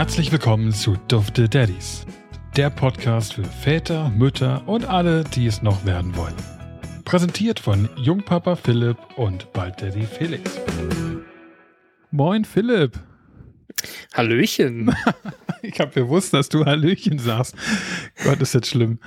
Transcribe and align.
Herzlich 0.00 0.32
willkommen 0.32 0.72
zu 0.72 0.96
Dufte 1.08 1.46
Daddies, 1.46 2.06
der 2.56 2.70
Podcast 2.70 3.34
für 3.34 3.44
Väter, 3.44 4.08
Mütter 4.08 4.66
und 4.66 4.86
alle, 4.86 5.24
die 5.24 5.46
es 5.46 5.60
noch 5.60 5.84
werden 5.84 6.16
wollen. 6.16 6.34
Präsentiert 7.04 7.60
von 7.60 7.86
Jungpapa 7.96 8.56
Philipp 8.56 8.96
und 9.16 9.52
bald 9.52 9.82
Daddy 9.82 10.06
Felix. 10.06 10.58
Moin 12.10 12.46
Philipp. 12.46 12.98
Hallöchen. 14.14 14.90
ich 15.62 15.78
habe 15.80 15.92
gewusst, 15.92 16.32
dass 16.32 16.48
du 16.48 16.64
Hallöchen 16.64 17.18
sagst. 17.18 17.54
Gott, 18.24 18.40
ist 18.40 18.54
jetzt 18.54 18.70
schlimm. 18.70 19.00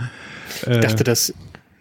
Ich 0.61 0.77
dachte, 0.77 1.03
das, 1.03 1.33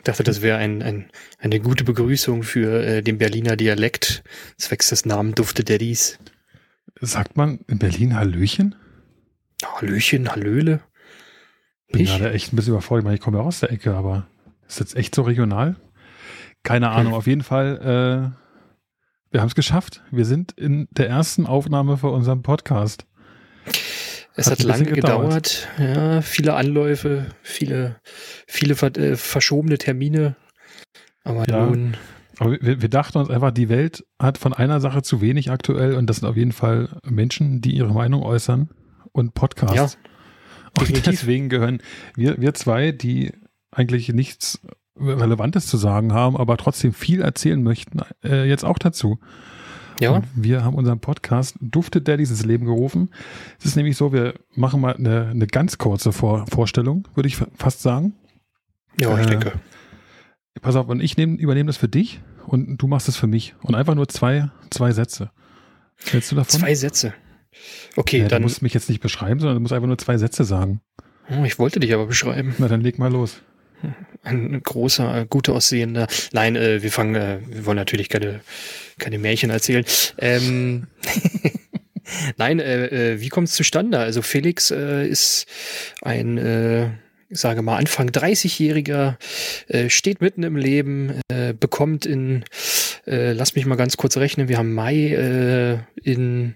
dachte, 0.04 0.22
das 0.22 0.40
wäre 0.40 0.56
ein, 0.56 0.82
ein, 0.82 1.10
eine 1.38 1.60
gute 1.60 1.84
Begrüßung 1.84 2.45
für 2.45 2.82
äh, 2.82 3.02
den 3.02 3.18
Berliner 3.18 3.56
Dialekt, 3.56 4.24
zwecks 4.56 4.88
des 4.88 5.04
Namen 5.04 5.34
Dufte 5.34 5.65
Daddies. 5.65 6.18
Sagt 7.02 7.37
man 7.37 7.59
in 7.68 7.79
Berlin 7.79 8.16
Hallöchen? 8.16 8.74
Hallöchen, 9.65 10.30
Hallöle. 10.30 10.80
Bin 11.93 12.07
gerade 12.07 12.33
echt 12.33 12.52
ein 12.52 12.57
bisschen 12.57 12.73
überfordert. 12.73 13.02
Ich, 13.02 13.05
meine, 13.05 13.15
ich 13.16 13.21
komme 13.21 13.39
ja 13.39 13.45
aus 13.45 13.61
der 13.61 13.71
Ecke, 13.71 13.95
aber 13.95 14.27
ist 14.66 14.80
das 14.80 14.95
echt 14.95 15.15
so 15.15 15.23
regional? 15.23 15.77
Keine 16.62 16.91
Ahnung. 16.91 17.12
Hm. 17.12 17.19
Auf 17.19 17.27
jeden 17.27 17.43
Fall, 17.43 17.79
äh, 17.79 19.30
wir 19.30 19.41
haben 19.41 19.48
es 19.48 19.55
geschafft. 19.55 20.02
Wir 20.11 20.25
sind 20.25 20.52
in 20.52 20.88
der 20.91 21.09
ersten 21.09 21.47
Aufnahme 21.47 21.98
für 21.98 22.09
unseren 22.09 22.43
Podcast. 22.43 23.07
Es 24.35 24.47
hat, 24.47 24.61
hat 24.61 24.62
lange 24.62 24.85
gedauert. 24.85 25.69
gedauert. 25.77 25.97
Ja, 25.97 26.23
viele 26.23 26.55
Anläufe, 26.55 27.27
viele, 27.43 28.01
viele 28.47 28.74
äh, 28.74 29.16
verschobene 29.16 29.77
Termine. 29.77 30.37
Aber 31.24 31.47
ja. 31.49 31.66
nun. 31.66 31.97
Aber 32.38 32.52
wir, 32.63 32.80
wir, 32.80 32.88
dachten 32.88 33.19
uns 33.19 33.29
einfach, 33.29 33.51
die 33.51 33.69
Welt 33.69 34.04
hat 34.19 34.38
von 34.38 34.54
einer 34.54 34.80
Sache 34.80 35.02
zu 35.02 35.21
wenig 35.21 35.51
aktuell 35.51 35.95
und 35.95 36.07
das 36.09 36.16
sind 36.16 36.29
auf 36.29 36.37
jeden 36.37 36.52
Fall 36.52 36.99
Menschen, 37.04 37.60
die 37.60 37.76
ihre 37.76 37.93
Meinung 37.93 38.23
äußern 38.23 38.71
und 39.13 39.35
Podcasts. 39.35 39.77
Ja, 39.77 39.88
und 40.80 41.07
deswegen 41.07 41.49
gehören 41.49 41.82
wir, 42.16 42.41
wir 42.41 42.55
zwei, 42.55 42.93
die 42.93 43.32
eigentlich 43.71 44.09
nichts 44.10 44.60
Relevantes 44.99 45.66
zu 45.66 45.77
sagen 45.77 46.13
haben, 46.13 46.37
aber 46.37 46.57
trotzdem 46.57 46.93
viel 46.93 47.23
erzählen 47.23 47.63
möchten, 47.63 48.01
äh, 48.23 48.49
jetzt 48.49 48.65
auch 48.65 48.79
dazu. 48.79 49.19
Ja. 50.01 50.10
Und 50.10 50.27
wir 50.35 50.65
haben 50.65 50.74
unseren 50.74 51.01
Podcast 51.01 51.57
Dufte 51.60 52.01
Daddies 52.01 52.30
ins 52.30 52.45
Leben 52.45 52.66
gerufen. 52.66 53.10
Es 53.59 53.66
ist 53.66 53.77
nämlich 53.77 53.96
so, 53.96 54.13
wir 54.13 54.35
machen 54.54 54.80
mal 54.80 54.96
eine, 54.96 55.29
eine 55.29 55.47
ganz 55.47 55.79
kurze 55.79 56.13
Vor 56.13 56.47
Vorstellung, 56.47 57.07
würde 57.15 57.29
ich 57.29 57.37
fast 57.37 57.82
sagen. 57.82 58.15
Ja, 58.99 59.16
ich 59.19 59.26
äh, 59.26 59.30
denke. 59.30 59.52
Pass 60.60 60.76
auf, 60.76 60.88
und 60.88 61.01
ich 61.01 61.16
nehm, 61.16 61.37
übernehme 61.37 61.69
das 61.69 61.76
für 61.76 61.88
dich 61.88 62.21
und 62.47 62.76
du 62.79 62.87
machst 62.87 63.09
es 63.09 63.16
für 63.16 63.26
mich. 63.26 63.54
Und 63.63 63.74
einfach 63.74 63.95
nur 63.95 64.09
zwei, 64.09 64.50
zwei 64.71 64.93
Sätze. 64.93 65.31
Hältst 66.10 66.32
du 66.32 66.37
davon? 66.37 66.60
Zwei 66.60 66.75
Sätze. 66.75 67.15
Okay, 67.97 68.20
ja, 68.20 68.28
dann. 68.28 68.42
Du 68.42 68.48
musst 68.48 68.62
mich 68.62 68.75
jetzt 68.75 68.88
nicht 68.88 69.00
beschreiben, 69.00 69.41
sondern 69.41 69.56
du 69.56 69.60
musst 69.60 69.72
einfach 69.72 69.88
nur 69.88 69.98
zwei 69.98 70.19
Sätze 70.19 70.44
sagen. 70.44 70.81
Oh, 71.31 71.44
ich 71.44 71.58
wollte 71.58 71.81
dich 71.81 71.92
aber 71.94 72.06
beschreiben. 72.06 72.54
Na, 72.58 72.69
dann 72.69 72.81
leg 72.81 72.98
mal 72.98 73.10
los. 73.10 73.42
Ein 74.22 74.62
großer, 74.62 75.26
gut 75.26 75.48
aussehender. 75.48 76.06
Nein, 76.32 76.56
äh, 76.56 76.82
wir 76.82 76.92
fangen, 76.92 77.14
äh, 77.16 77.38
wir 77.47 77.66
wollen 77.66 77.76
natürlich 77.76 78.08
keine, 78.08 78.41
keine 78.98 79.19
Märchen 79.19 79.50
erzählen. 79.50 79.84
Ähm, 80.19 80.86
Nein, 82.36 82.60
äh, 82.60 83.12
äh, 83.12 83.20
wie 83.20 83.28
kommt 83.28 83.48
es 83.48 83.54
zustande? 83.54 83.98
Also 83.98 84.22
Felix 84.22 84.70
äh, 84.70 85.06
ist 85.06 85.47
ein, 86.03 86.38
äh, 86.38 86.86
ich 87.28 87.38
sage 87.38 87.62
mal, 87.62 87.76
Anfang 87.76 88.10
30-Jähriger, 88.10 89.16
äh, 89.69 89.88
steht 89.88 90.20
mitten 90.20 90.42
im 90.42 90.56
Leben, 90.56 91.20
äh, 91.28 91.54
bekommt 91.54 92.06
in, 92.06 92.44
äh, 93.06 93.32
lass 93.32 93.54
mich 93.56 93.66
mal 93.66 93.76
ganz 93.76 93.97
kurz 93.97 94.16
rechnen, 94.16 94.48
wir 94.48 94.58
haben 94.58 94.75
Mai 94.75 95.84
in 96.03 96.54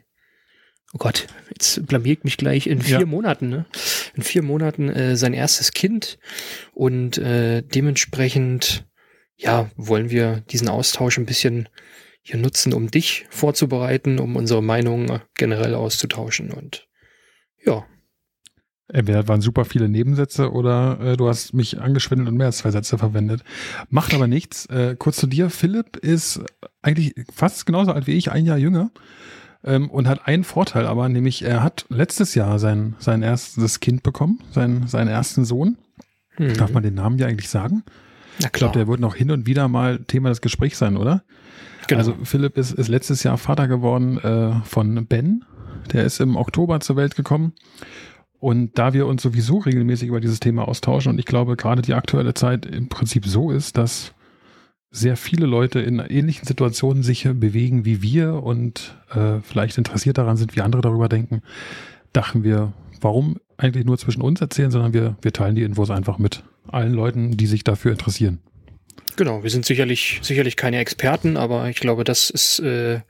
oh 0.97 0.99
Gott, 0.99 1.27
jetzt 1.51 1.87
blamiert 1.87 2.25
mich 2.25 2.39
gleich 2.39 2.67
in 2.67 2.81
vier 2.81 3.01
ja. 3.01 3.07
Monaten, 3.07 3.51
ne? 3.51 3.67
In 4.15 4.23
vier 4.23 4.43
Monaten 4.43 4.89
äh, 4.89 5.15
sein 5.15 5.35
erstes 5.35 5.73
Kind 5.73 6.19
und 6.73 7.19
äh, 7.19 7.61
dementsprechend, 7.63 8.87
ja, 9.37 9.71
wollen 9.77 10.09
wir 10.09 10.43
diesen 10.51 10.71
Austausch 10.71 11.19
ein 11.19 11.27
bisschen 11.27 11.69
hier 12.23 12.39
nutzen, 12.39 12.73
um 12.73 12.91
dich 12.91 13.27
vorzubereiten, 13.29 14.19
um 14.19 14.37
unsere 14.37 14.63
Meinung 14.63 15.21
generell 15.35 15.75
auszutauschen 15.75 16.51
und 16.51 16.89
ja. 17.63 17.85
Entweder 18.89 19.29
waren 19.29 19.43
super 19.43 19.67
viele 19.67 19.91
Nebensätze 19.91 20.51
oder 20.51 20.99
äh, 21.01 21.17
du 21.19 21.29
hast 21.29 21.53
mich 21.53 21.79
angeschwindelt 21.79 22.31
und 22.31 22.39
mehr 22.39 22.47
als 22.47 22.59
zwei 22.59 22.71
Sätze 22.71 22.97
verwendet. 22.97 23.43
Macht 23.91 24.15
aber 24.15 24.29
nichts. 24.29 24.65
Äh, 24.67 24.97
kurz 24.97 25.17
zu 25.17 25.27
dir. 25.27 25.51
Philipp 25.51 25.97
ist 25.97 26.41
eigentlich 26.81 27.13
fast 27.35 27.67
genauso 27.67 27.93
alt 27.93 28.07
wie 28.07 28.13
ich, 28.13 28.31
ein 28.31 28.47
Jahr 28.47 28.57
jünger 28.57 28.93
ähm, 29.67 29.91
und 29.91 30.09
hat 30.09 30.27
einen 30.27 30.45
Vorteil 30.45 30.87
aber, 30.87 31.09
nämlich 31.09 31.43
er 31.43 31.63
hat 31.63 31.85
letztes 31.89 32.35
Jahr 32.35 32.59
sein, 32.59 32.95
sein 32.99 33.23
erstes 33.23 33.81
Kind 33.81 34.03
bekommen, 34.03 34.41
sein, 34.53 34.87
seinen 34.87 35.09
ersten 35.09 35.45
Sohn. 35.45 35.77
Hm. 36.37 36.55
Darf 36.55 36.73
man 36.73 36.83
den 36.83 36.95
Namen 36.95 37.19
ja 37.19 37.27
eigentlich 37.27 37.49
sagen? 37.49 37.83
Na 38.41 38.49
klar. 38.49 38.49
Ich 38.49 38.53
glaube, 38.53 38.79
der 38.79 38.89
wird 38.89 39.01
noch 39.01 39.15
hin 39.15 39.31
und 39.31 39.47
wieder 39.47 39.69
mal 39.69 39.99
Thema 40.07 40.29
des 40.29 40.41
Gesprächs 40.41 40.79
sein, 40.79 40.97
oder? 40.97 41.23
Genau. 41.89 41.99
Also 41.99 42.17
Philipp 42.25 42.57
ist, 42.59 42.73
ist 42.73 42.89
letztes 42.89 43.23
Jahr 43.23 43.39
Vater 43.39 43.69
geworden 43.69 44.19
äh, 44.19 44.61
von 44.65 45.07
Ben. 45.07 45.45
Der 45.93 46.05
ist 46.05 46.21
im 46.21 46.37
Oktober 46.37 46.81
zur 46.81 46.97
Welt 46.97 47.17
gekommen. 47.17 47.53
Und 48.39 48.79
da 48.79 48.93
wir 48.93 49.07
uns 49.07 49.23
sowieso 49.23 49.59
regelmäßig 49.59 50.09
über 50.09 50.21
dieses 50.21 50.41
Thema 50.41 50.69
austauschen 50.69 51.11
und 51.11 51.19
ich 51.19 51.25
glaube 51.25 51.57
gerade 51.57 51.81
die 51.81 51.95
aktuelle 51.95 52.35
Zeit 52.35 52.67
im 52.67 52.89
Prinzip 52.89 53.27
so 53.27 53.51
ist, 53.51 53.79
dass 53.79 54.13
sehr 54.97 55.17
viele 55.17 55.47
Leute 55.47 55.81
in 55.81 55.99
ähnlichen 55.99 56.47
Situationen 56.47 57.03
sich 57.03 57.29
bewegen 57.35 57.85
wie 57.85 58.03
wir 58.03 58.43
und 58.43 58.97
äh, 59.15 59.41
vielleicht 59.43 59.77
interessiert 59.77 60.19
daran 60.19 60.37
sind, 60.37 60.57
wie 60.57 60.63
andere 60.63 60.81
darüber 60.81 61.09
denken, 61.09 61.43
dachten 62.13 62.45
wir, 62.45 62.73
warum 63.01 63.37
eigentlich 63.59 63.85
nur 63.85 63.99
zwischen 63.99 64.23
uns 64.23 64.41
erzählen, 64.41 64.71
sondern 64.71 64.95
wir, 64.95 65.17
wir 65.21 65.33
teilen 65.33 65.55
die 65.55 65.63
Infos 65.63 65.91
einfach 65.91 66.19
mit 66.19 66.45
allen 66.69 66.93
Leuten, 66.93 67.37
die 67.37 67.47
sich 67.47 67.63
dafür 67.63 67.93
interessieren. 67.93 68.41
Genau, 69.17 69.43
wir 69.43 69.51
sind 69.51 69.65
sicherlich, 69.65 70.21
sicherlich 70.23 70.57
keine 70.57 70.79
Experten, 70.79 71.37
aber 71.37 71.69
ich 71.69 71.81
glaube, 71.81 72.05
das 72.05 72.29
ist 72.29 72.59
äh, 72.61 73.01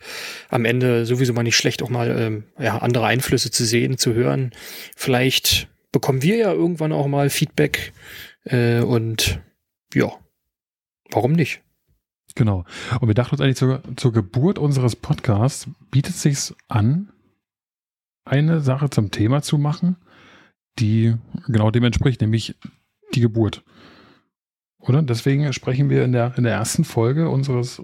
am 0.48 0.64
Ende 0.64 1.04
sowieso 1.04 1.32
mal 1.32 1.42
nicht 1.42 1.56
schlecht, 1.56 1.82
auch 1.82 1.90
mal 1.90 2.16
ähm, 2.18 2.44
ja, 2.60 2.78
andere 2.78 3.06
Einflüsse 3.06 3.50
zu 3.50 3.64
sehen, 3.64 3.98
zu 3.98 4.14
hören. 4.14 4.52
Vielleicht 4.96 5.68
bekommen 5.90 6.22
wir 6.22 6.36
ja 6.36 6.52
irgendwann 6.52 6.92
auch 6.92 7.08
mal 7.08 7.30
Feedback 7.30 7.92
äh, 8.44 8.80
und 8.80 9.40
ja, 9.94 10.12
warum 11.10 11.32
nicht? 11.32 11.62
Genau. 12.36 12.64
Und 13.00 13.08
wir 13.08 13.14
dachten 13.14 13.34
uns 13.34 13.40
eigentlich 13.40 13.56
zur, 13.56 13.82
zur 13.96 14.12
Geburt 14.12 14.58
unseres 14.58 14.94
Podcasts 14.94 15.68
bietet 15.90 16.14
sich 16.14 16.54
an, 16.68 17.10
eine 18.24 18.60
Sache 18.60 18.90
zum 18.90 19.10
Thema 19.10 19.42
zu 19.42 19.56
machen, 19.58 19.96
die 20.78 21.16
genau 21.46 21.70
dem 21.70 21.84
entspricht, 21.84 22.20
nämlich 22.20 22.54
die 23.14 23.20
Geburt. 23.20 23.64
Oder? 24.78 25.02
Deswegen 25.02 25.50
sprechen 25.52 25.88
wir 25.88 26.04
in 26.04 26.12
der, 26.12 26.36
in 26.36 26.44
der 26.44 26.52
ersten 26.52 26.84
Folge 26.84 27.30
unseres 27.30 27.82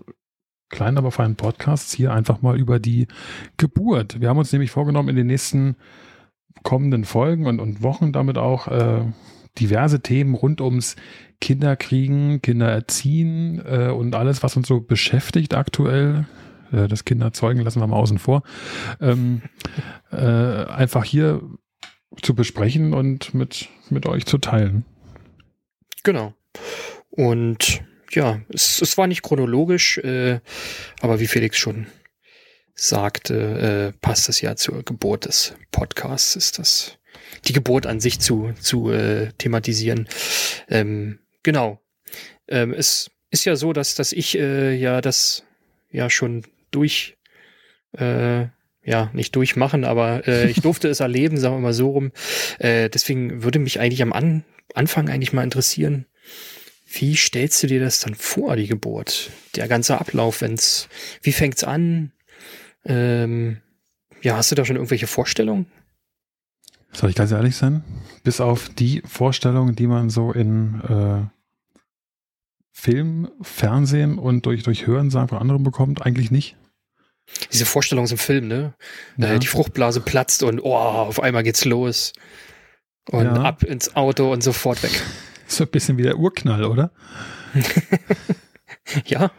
kleinen, 0.69 0.99
aber 0.99 1.11
feinen 1.11 1.37
Podcasts 1.37 1.93
hier 1.93 2.13
einfach 2.13 2.43
mal 2.43 2.59
über 2.59 2.79
die 2.79 3.09
Geburt. 3.57 4.21
Wir 4.21 4.29
haben 4.29 4.39
uns 4.39 4.53
nämlich 4.53 4.71
vorgenommen, 4.71 5.09
in 5.09 5.17
den 5.17 5.27
nächsten 5.27 5.77
kommenden 6.63 7.05
Folgen 7.05 7.47
und, 7.47 7.59
und 7.59 7.83
Wochen 7.83 8.13
damit 8.13 8.37
auch 8.37 8.69
äh, 8.69 9.05
diverse 9.59 10.01
Themen 10.01 10.35
rund 10.35 10.61
ums 10.61 10.97
Kinder 11.43 11.75
kriegen, 11.75 12.41
Kinder 12.41 12.71
erziehen 12.71 13.61
äh, 13.67 13.89
und 13.89 14.15
alles, 14.15 14.45
was 14.45 14.57
uns 14.57 14.69
so 14.69 14.81
beschäftigt 14.81 15.55
aktuell, 15.55 16.25
äh, 16.71 16.87
das 16.87 17.05
Kinderzeugen 17.05 17.63
lassen 17.63 17.81
wir 17.81 17.89
mal 17.89 17.97
außen 17.97 18.21
vor, 18.21 18.45
ähm, 19.01 19.43
äh, 20.13 20.17
einfach 20.17 21.03
hier 21.05 21.43
zu 22.23 22.37
besprechen 22.37 22.95
und 22.95 23.35
mit, 23.35 23.69
mit 23.91 24.07
euch 24.07 24.25
zu 24.25 24.39
teilen. 24.39 24.85
Genau. 26.05 26.33
Und 27.11 27.83
ja, 28.13 28.41
es, 28.49 28.81
es 28.81 28.97
war 28.97 29.09
nicht 29.09 29.23
chronologisch, 29.23 29.99
äh, 29.99 30.39
aber 31.01 31.19
wie 31.19 31.27
Felix 31.27 31.59
schon 31.59 31.89
sagte, 32.77 33.93
äh, 33.95 33.99
passt 34.01 34.29
das 34.29 34.41
ja 34.41 34.55
zur 34.55 34.85
Geburt 34.85 35.25
des 35.25 35.55
Podcasts, 35.73 36.37
ist 36.37 36.61
das 36.61 36.99
die 37.47 37.53
Geburt 37.53 37.87
an 37.87 37.99
sich 37.99 38.21
zu, 38.21 38.53
zu 38.61 38.91
äh, 38.91 39.33
thematisieren. 39.39 40.09
Ähm, 40.69 41.19
genau. 41.43 41.81
Ähm, 42.49 42.73
es 42.73 43.11
ist 43.31 43.45
ja 43.45 43.57
so, 43.57 43.73
dass, 43.73 43.95
dass 43.95 44.13
ich 44.13 44.39
äh, 44.39 44.75
ja 44.75 45.01
das 45.01 45.45
ja 45.91 46.11
schon 46.11 46.45
durch, 46.71 47.17
äh, 47.97 48.47
ja, 48.85 49.11
nicht 49.13 49.37
durchmachen, 49.37 49.85
aber 49.85 50.27
äh, 50.27 50.51
ich 50.51 50.61
durfte 50.61 50.89
es 50.89 51.01
erleben, 51.01 51.39
sagen 51.39 51.57
wir 51.57 51.61
mal 51.61 51.73
so 51.73 51.91
rum. 51.91 52.13
Äh, 52.59 52.89
deswegen 52.89 53.43
würde 53.43 53.59
mich 53.59 53.81
eigentlich 53.81 54.03
am 54.03 54.13
An 54.13 54.45
Anfang 54.75 55.11
eigentlich 55.11 55.33
mal 55.33 55.45
interessieren, 55.45 56.07
wie 56.95 57.17
stellst 57.17 57.63
du 57.63 57.67
dir 57.67 57.81
das 57.81 58.01
dann 58.01 58.15
vor, 58.15 58.57
die 58.57 58.67
Geburt? 58.67 59.31
Der 59.57 59.69
ganze 59.69 59.99
Ablauf, 59.99 60.41
wenn's, 60.41 60.89
wie 61.23 61.33
fängt's 61.33 61.65
an? 61.65 62.13
Ähm, 62.85 63.59
ja, 64.21 64.37
hast 64.37 64.51
du 64.51 64.55
da 64.55 64.65
schon 64.65 64.77
irgendwelche 64.77 65.07
Vorstellungen? 65.07 65.67
Soll 66.93 67.11
ich 67.11 67.17
ganz 67.17 67.31
ehrlich 67.33 67.57
sein? 67.57 67.83
Bis 68.23 68.41
auf 68.41 68.69
die 68.69 69.03
Vorstellungen, 69.07 69.75
die 69.75 69.87
man 69.87 70.11
so 70.11 70.33
in 70.33 70.81
äh, 70.83 71.27
Film, 72.71 73.31
Fernsehen 73.41 74.19
und 74.19 74.47
durch, 74.47 74.63
durch 74.63 74.87
Hörensagen 74.87 75.29
von 75.29 75.39
anderen 75.39 75.63
bekommt, 75.63 76.03
eigentlich 76.05 76.31
nicht. 76.31 76.57
Diese 77.53 77.65
Vorstellung 77.67 78.03
aus 78.05 78.11
dem 78.11 78.19
Film, 78.19 78.49
ne? 78.49 78.75
Ja. 79.17 79.35
Äh, 79.35 79.39
die 79.39 79.47
Fruchtblase 79.47 80.01
platzt 80.01 80.43
und 80.43 80.61
oh, 80.61 80.75
auf 80.75 81.21
einmal 81.21 81.43
geht's 81.43 81.65
los. 81.65 82.13
Und 83.11 83.25
Ja. 83.25 83.43
ab 83.43 83.63
ins 83.65 83.97
Auto 83.97 84.33
und 84.33 84.43
sofort 84.43 84.83
weg. 84.83 85.03
So 85.49 85.65
ein 85.65 85.71
bisschen 85.71 85.99
wie 85.99 86.03
der 86.03 86.19
Urknall, 86.19 86.65
oder? 86.65 86.93
Ja, 89.05 89.31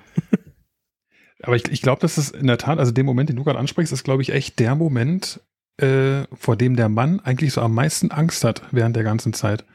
Aber 1.42 1.56
ich, 1.56 1.68
ich 1.70 1.82
glaube, 1.82 2.00
dass 2.02 2.18
es 2.18 2.30
in 2.30 2.46
der 2.48 2.58
Tat, 2.60 2.78
also 2.80 2.92
den 2.92 3.06
Moment, 3.06 3.30
den 3.30 3.36
du 3.36 3.44
gerade 3.44 3.58
ansprichst, 3.60 3.92
ist, 3.92 4.04
glaube 4.04 4.22
ich, 4.22 4.30
echt 4.32 4.60
der 4.60 4.76
Moment, 4.76 5.40
äh, 5.78 6.24
vor 6.34 6.56
dem 6.56 6.76
der 6.76 6.90
Mann 6.90 7.20
eigentlich 7.20 7.54
so 7.54 7.62
am 7.62 7.74
meisten 7.74 8.12
Angst 8.12 8.44
hat 8.44 8.62
während 8.72 8.96
der 8.96 9.04
ganzen 9.04 9.34
Zeit. 9.34 9.66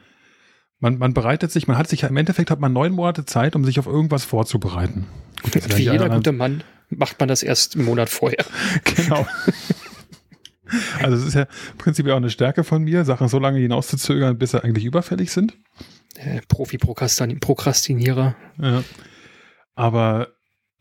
Man, 0.79 0.97
man 0.97 1.13
bereitet 1.13 1.51
sich, 1.51 1.67
man 1.67 1.77
hat 1.77 1.89
sich 1.89 2.03
im 2.03 2.15
Endeffekt 2.15 2.51
hat 2.51 2.61
man 2.61 2.71
neun 2.71 2.93
Monate 2.93 3.25
Zeit, 3.25 3.55
um 3.55 3.65
sich 3.65 3.79
auf 3.79 3.87
irgendwas 3.87 4.23
vorzubereiten. 4.23 5.07
Gut, 5.43 5.77
wie 5.77 5.83
jeder 5.83 6.09
gute 6.09 6.31
Mann 6.31 6.63
macht 6.89 7.19
man 7.19 7.27
das 7.27 7.43
erst 7.43 7.75
einen 7.75 7.85
Monat 7.85 8.09
vorher. 8.09 8.45
Genau. 8.83 9.27
Also 11.01 11.17
es 11.17 11.25
ist 11.25 11.33
ja 11.33 11.47
prinzipiell 11.79 12.13
auch 12.13 12.17
eine 12.17 12.29
Stärke 12.29 12.63
von 12.63 12.83
mir, 12.83 13.03
Sachen 13.03 13.27
so 13.27 13.39
lange 13.39 13.57
hinauszuzögern, 13.57 14.37
bis 14.37 14.51
sie 14.51 14.63
eigentlich 14.63 14.85
überfällig 14.85 15.31
sind. 15.31 15.57
Äh, 16.15 16.41
Profi-Prokrastinierer. 16.47 18.35
Ja. 18.61 18.83
Aber 19.73 20.27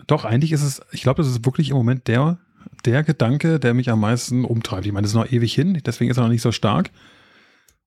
doch, 0.06 0.26
eigentlich 0.26 0.52
ist 0.52 0.62
es, 0.62 0.82
ich 0.92 1.00
glaube, 1.00 1.22
das 1.22 1.30
ist 1.30 1.46
wirklich 1.46 1.70
im 1.70 1.76
Moment 1.76 2.06
der, 2.06 2.38
der 2.84 3.02
Gedanke, 3.02 3.58
der 3.58 3.74
mich 3.74 3.90
am 3.90 4.00
meisten 4.00 4.44
umtreibt. 4.44 4.86
Ich 4.86 4.92
meine, 4.92 5.02
das 5.02 5.12
ist 5.12 5.16
noch 5.16 5.30
ewig 5.30 5.54
hin, 5.54 5.80
deswegen 5.84 6.10
ist 6.10 6.16
er 6.16 6.24
noch 6.24 6.30
nicht 6.30 6.42
so 6.42 6.52
stark. 6.52 6.90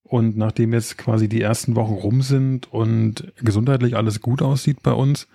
Und 0.03 0.35
nachdem 0.35 0.73
jetzt 0.73 0.97
quasi 0.97 1.29
die 1.29 1.41
ersten 1.41 1.75
Wochen 1.75 1.93
rum 1.93 2.21
sind 2.21 2.71
und 2.71 3.31
gesundheitlich 3.37 3.95
alles 3.95 4.19
gut 4.21 4.41
aussieht 4.41 4.83
bei 4.83 4.91
uns, 4.91 5.27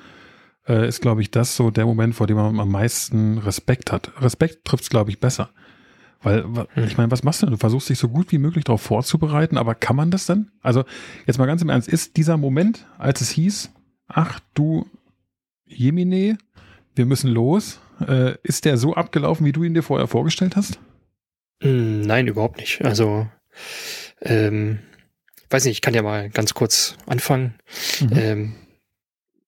äh, 0.69 0.87
ist, 0.87 1.01
glaube 1.01 1.23
ich, 1.23 1.31
das 1.31 1.57
so 1.57 1.71
der 1.71 1.87
Moment, 1.87 2.15
vor 2.15 2.27
dem 2.27 2.37
man 2.37 2.61
am 2.61 2.71
meisten 2.71 3.39
Respekt 3.39 3.91
hat. 3.91 4.13
Respekt 4.21 4.65
trifft 4.65 4.85
es, 4.85 4.91
glaube 4.91 5.11
ich, 5.11 5.19
besser. 5.19 5.49
Weil, 6.23 6.45
Hm. 6.45 6.85
ich 6.85 6.99
meine, 6.99 7.11
was 7.11 7.23
machst 7.23 7.41
du 7.43 7.47
denn? 7.47 7.53
Du 7.53 7.59
versuchst 7.59 7.89
dich 7.89 7.99
so 7.99 8.09
gut 8.09 8.33
wie 8.33 8.39
möglich 8.39 8.65
darauf 8.65 8.83
vorzubereiten, 8.83 9.57
aber 9.57 9.75
kann 9.75 9.97
man 9.97 10.11
das 10.11 10.27
denn? 10.27 10.51
Also, 10.61 10.85
jetzt 11.27 11.39
mal 11.39 11.47
ganz 11.47 11.63
im 11.63 11.69
Ernst, 11.69 11.89
ist 11.89 12.17
dieser 12.17 12.37
Moment, 12.37 12.87
als 12.99 13.21
es 13.21 13.31
hieß, 13.31 13.71
ach 14.09 14.41
du 14.55 14.87
Jemine, 15.67 16.37
wir 16.95 17.07
müssen 17.07 17.31
los, 17.31 17.81
äh, 18.07 18.35
ist 18.43 18.65
der 18.65 18.77
so 18.77 18.95
abgelaufen, 18.95 19.47
wie 19.47 19.53
du 19.53 19.65
ihn 19.65 19.75
dir 19.75 19.83
vorher 19.83 20.07
vorgestellt 20.07 20.57
hast? 20.57 20.79
Hm, 21.63 22.03
Nein, 22.03 22.27
überhaupt 22.27 22.59
nicht. 22.59 22.85
Also, 22.85 23.29
ähm, 24.21 24.81
weiß 25.51 25.65
nicht, 25.65 25.75
ich 25.75 25.81
kann 25.81 25.95
ja 25.95 26.03
mal 26.03 26.29
ganz 26.31 26.55
kurz 26.55 26.97
anfangen. 27.07 27.55
Mhm. 28.01 28.11
Ähm, 28.17 28.55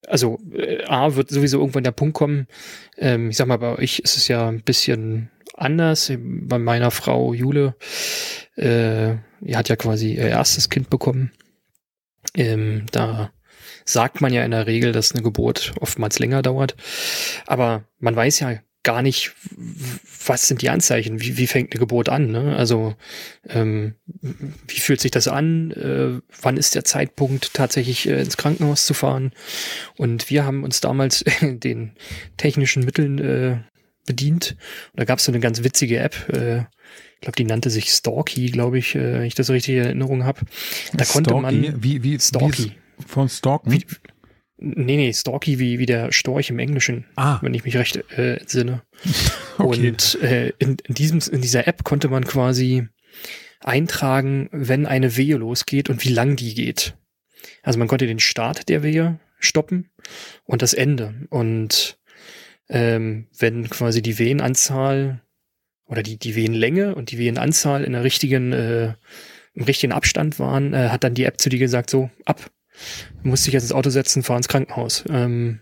also, 0.07 0.39
äh, 0.53 0.85
A 0.85 1.15
wird 1.17 1.31
sowieso 1.31 1.59
irgendwann 1.59 1.85
der 1.85 1.93
Punkt 1.93 2.15
kommen. 2.15 2.47
Ähm, 2.97 3.31
ich 3.31 3.37
sag 3.37 3.47
mal, 3.47 3.59
bei 3.59 3.77
euch 3.77 3.99
ist 3.99 4.17
es 4.17 4.29
ja 4.29 4.49
ein 4.49 4.63
bisschen 4.63 5.31
anders. 5.55 6.13
Bei 6.17 6.59
meiner 6.59 6.91
Frau 6.91 7.35
Jule, 7.35 7.75
äh, 8.57 9.17
die 9.41 9.57
hat 9.57 9.69
ja 9.69 9.77
quasi 9.77 10.15
ihr 10.15 10.29
erstes 10.29 10.71
Kind 10.71 10.89
bekommen. 10.91 11.33
Ähm, 12.35 12.87
da 12.91 13.33
sagt 13.89 14.21
man 14.21 14.33
ja 14.33 14.45
in 14.45 14.51
der 14.51 14.67
Regel, 14.67 14.93
dass 14.93 15.13
eine 15.13 15.23
Geburt 15.23 15.73
oftmals 15.81 16.19
länger 16.19 16.43
dauert. 16.43 16.77
Aber 17.47 17.85
man 17.99 18.15
weiß 18.15 18.41
ja 18.41 18.59
gar 18.83 19.03
nicht, 19.03 19.33
was 20.27 20.47
sind 20.47 20.63
die 20.63 20.69
Anzeichen, 20.69 21.21
wie, 21.21 21.37
wie 21.37 21.47
fängt 21.47 21.73
eine 21.73 21.81
Geburt 21.81 22.09
an. 22.09 22.31
Ne? 22.31 22.55
Also 22.57 22.95
ähm, 23.49 23.95
wie 24.67 24.81
fühlt 24.81 25.01
sich 25.01 25.11
das 25.11 25.27
an? 25.27 25.71
Äh, 25.73 26.21
wann 26.43 26.57
ist 26.57 26.75
der 26.75 26.85
Zeitpunkt, 26.85 27.55
tatsächlich 27.55 28.09
äh, 28.09 28.21
ins 28.21 28.37
Krankenhaus 28.37 28.85
zu 28.85 28.95
fahren? 28.95 29.33
Und 29.97 30.31
wir 30.31 30.45
haben 30.45 30.65
uns 30.65 30.81
damals 30.81 31.25
den 31.41 31.93
technischen 32.37 32.85
Mitteln 32.85 33.19
äh, 33.19 33.59
bedient. 34.07 34.57
Und 34.93 35.01
da 35.01 35.05
gab 35.05 35.19
es 35.19 35.25
so 35.25 35.33
eine 35.33 35.41
ganz 35.41 35.65
witzige 35.65 35.99
App. 35.99 36.29
Äh, 36.29 36.61
ich 37.15 37.23
glaube, 37.23 37.37
die 37.37 37.45
nannte 37.45 37.71
sich 37.71 37.91
Stalky, 37.91 38.51
glaube 38.51 38.79
ich, 38.79 38.95
äh, 38.95 39.15
wenn 39.15 39.25
ich 39.25 39.35
das 39.35 39.51
richtig 39.51 39.77
in 39.77 39.85
Erinnerung 39.85 40.25
habe. 40.25 40.43
Da 40.93 41.05
konnte 41.05 41.31
Stalky? 41.31 41.43
man 41.43 41.83
wie, 41.83 42.03
wie, 42.03 42.19
Stalky. 42.21 42.65
Wie 42.65 42.88
von 43.07 43.29
Stalken? 43.29 43.73
Wie, 43.73 43.85
nee, 44.57 44.97
nee, 44.97 45.13
Stalky 45.13 45.59
wie, 45.59 45.79
wie 45.79 45.87
der 45.87 46.13
Storch 46.13 46.51
im 46.51 46.59
Englischen, 46.59 47.07
ah, 47.17 47.39
wenn 47.43 47.55
ich 47.55 47.65
mich 47.65 47.77
recht 47.77 47.97
äh, 48.17 48.37
entsinne. 48.37 48.83
okay. 49.59 49.89
Und 49.89 50.23
äh, 50.23 50.53
in, 50.59 50.77
in, 50.85 50.95
diesem, 50.95 51.21
in 51.33 51.41
dieser 51.41 51.67
App 51.67 51.85
konnte 51.85 52.09
man 52.09 52.25
quasi 52.25 52.89
eintragen, 53.61 54.49
wenn 54.53 54.87
eine 54.87 55.17
Wehe 55.17 55.37
losgeht 55.37 55.91
und 55.91 56.05
wie 56.05 56.13
lang 56.13 56.37
die 56.37 56.55
geht. 56.55 56.97
Also 57.63 57.79
man 57.79 57.89
konnte 57.89 58.07
den 58.07 58.21
Start 58.21 58.69
der 58.69 58.83
Wehe 58.83 59.21
stoppen 59.39 59.91
und 60.45 60.63
das 60.63 60.75
Ende. 60.75 61.27
Und 61.31 61.99
ähm, 62.69 63.27
wenn 63.39 63.69
quasi 63.71 64.03
die 64.03 64.19
Wehenanzahl 64.19 65.23
oder 65.87 66.03
die, 66.03 66.19
die 66.19 66.35
Wehenlänge 66.35 66.95
und 66.95 67.11
die 67.11 67.19
Wehenanzahl 67.19 67.85
in 67.85 67.93
der 67.93 68.05
richtigen, 68.05 68.53
äh, 68.53 68.95
im 69.55 69.65
richtigen 69.65 69.93
Abstand 69.93 70.39
waren, 70.39 70.75
äh, 70.75 70.89
hat 70.91 71.05
dann 71.05 71.15
die 71.15 71.25
App 71.25 71.41
zu 71.41 71.49
dir 71.49 71.59
gesagt, 71.59 71.91
so, 71.91 72.11
ab. 72.25 72.51
Musst 73.23 73.47
dich 73.47 73.55
jetzt 73.55 73.65
ins 73.65 73.73
Auto 73.73 73.91
setzen, 73.91 74.23
fahr 74.23 74.37
ins 74.37 74.49
Krankenhaus. 74.49 75.05
Ähm, 75.09 75.61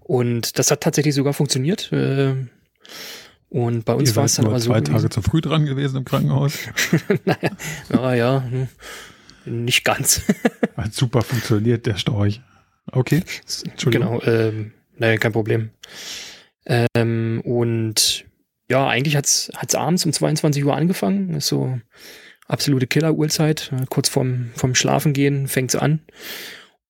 und 0.00 0.58
das 0.58 0.70
hat 0.70 0.80
tatsächlich 0.80 1.14
sogar 1.14 1.32
funktioniert. 1.32 1.90
Ähm, 1.92 2.50
und 3.48 3.84
bei 3.84 3.94
uns 3.94 4.16
war 4.16 4.24
es 4.24 4.36
dann 4.36 4.46
aber 4.46 4.60
so. 4.60 4.70
zwei 4.70 4.80
Tage 4.80 5.10
zu 5.10 5.20
früh 5.20 5.40
dran 5.40 5.66
gewesen 5.66 5.98
im 5.98 6.04
Krankenhaus. 6.04 6.58
naja, 7.24 7.50
ja, 7.90 8.14
ja, 8.14 8.44
hm, 9.44 9.64
nicht 9.64 9.84
ganz. 9.84 10.22
Hat 10.76 10.94
super 10.94 11.22
funktioniert, 11.22 11.84
der 11.86 11.96
Storch. 11.96 12.40
Okay. 12.90 13.22
Entschuldigung. 13.64 14.20
genau, 14.20 14.22
ähm, 14.22 14.72
naja, 14.96 15.18
kein 15.18 15.32
Problem. 15.32 15.70
Ähm, 16.64 17.42
und 17.44 18.24
ja, 18.70 18.88
eigentlich 18.88 19.16
hat's 19.16 19.50
hat's 19.54 19.74
abends 19.74 20.06
um 20.06 20.12
22 20.12 20.64
Uhr 20.64 20.74
angefangen. 20.74 21.34
Ist 21.34 21.48
so 21.48 21.78
absolute 22.52 22.86
Killer-Uhrzeit. 22.86 23.72
Kurz 23.88 24.08
vorm, 24.08 24.50
vorm 24.54 24.74
Schlafengehen 24.74 25.48
fängt's 25.48 25.74
an. 25.74 26.00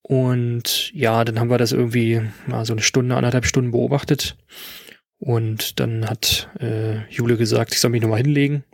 Und 0.02 0.92
ja, 0.92 1.24
dann 1.24 1.38
haben 1.38 1.50
wir 1.50 1.58
das 1.58 1.72
irgendwie 1.72 2.20
mal 2.46 2.64
so 2.66 2.72
eine 2.72 2.82
Stunde, 2.82 3.16
anderthalb 3.16 3.46
Stunden 3.46 3.70
beobachtet. 3.70 4.36
Und 5.18 5.78
dann 5.78 6.08
hat 6.10 6.50
äh, 6.58 7.08
Jule 7.08 7.36
gesagt, 7.36 7.72
ich 7.72 7.80
soll 7.80 7.92
mich 7.92 8.02
nochmal 8.02 8.20
hinlegen. 8.20 8.64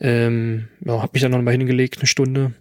Ähm, 0.00 0.68
ja, 0.84 1.02
hab 1.02 1.12
mich 1.12 1.22
dann 1.22 1.32
nochmal 1.32 1.52
hingelegt, 1.52 1.98
eine 1.98 2.06
Stunde 2.06 2.54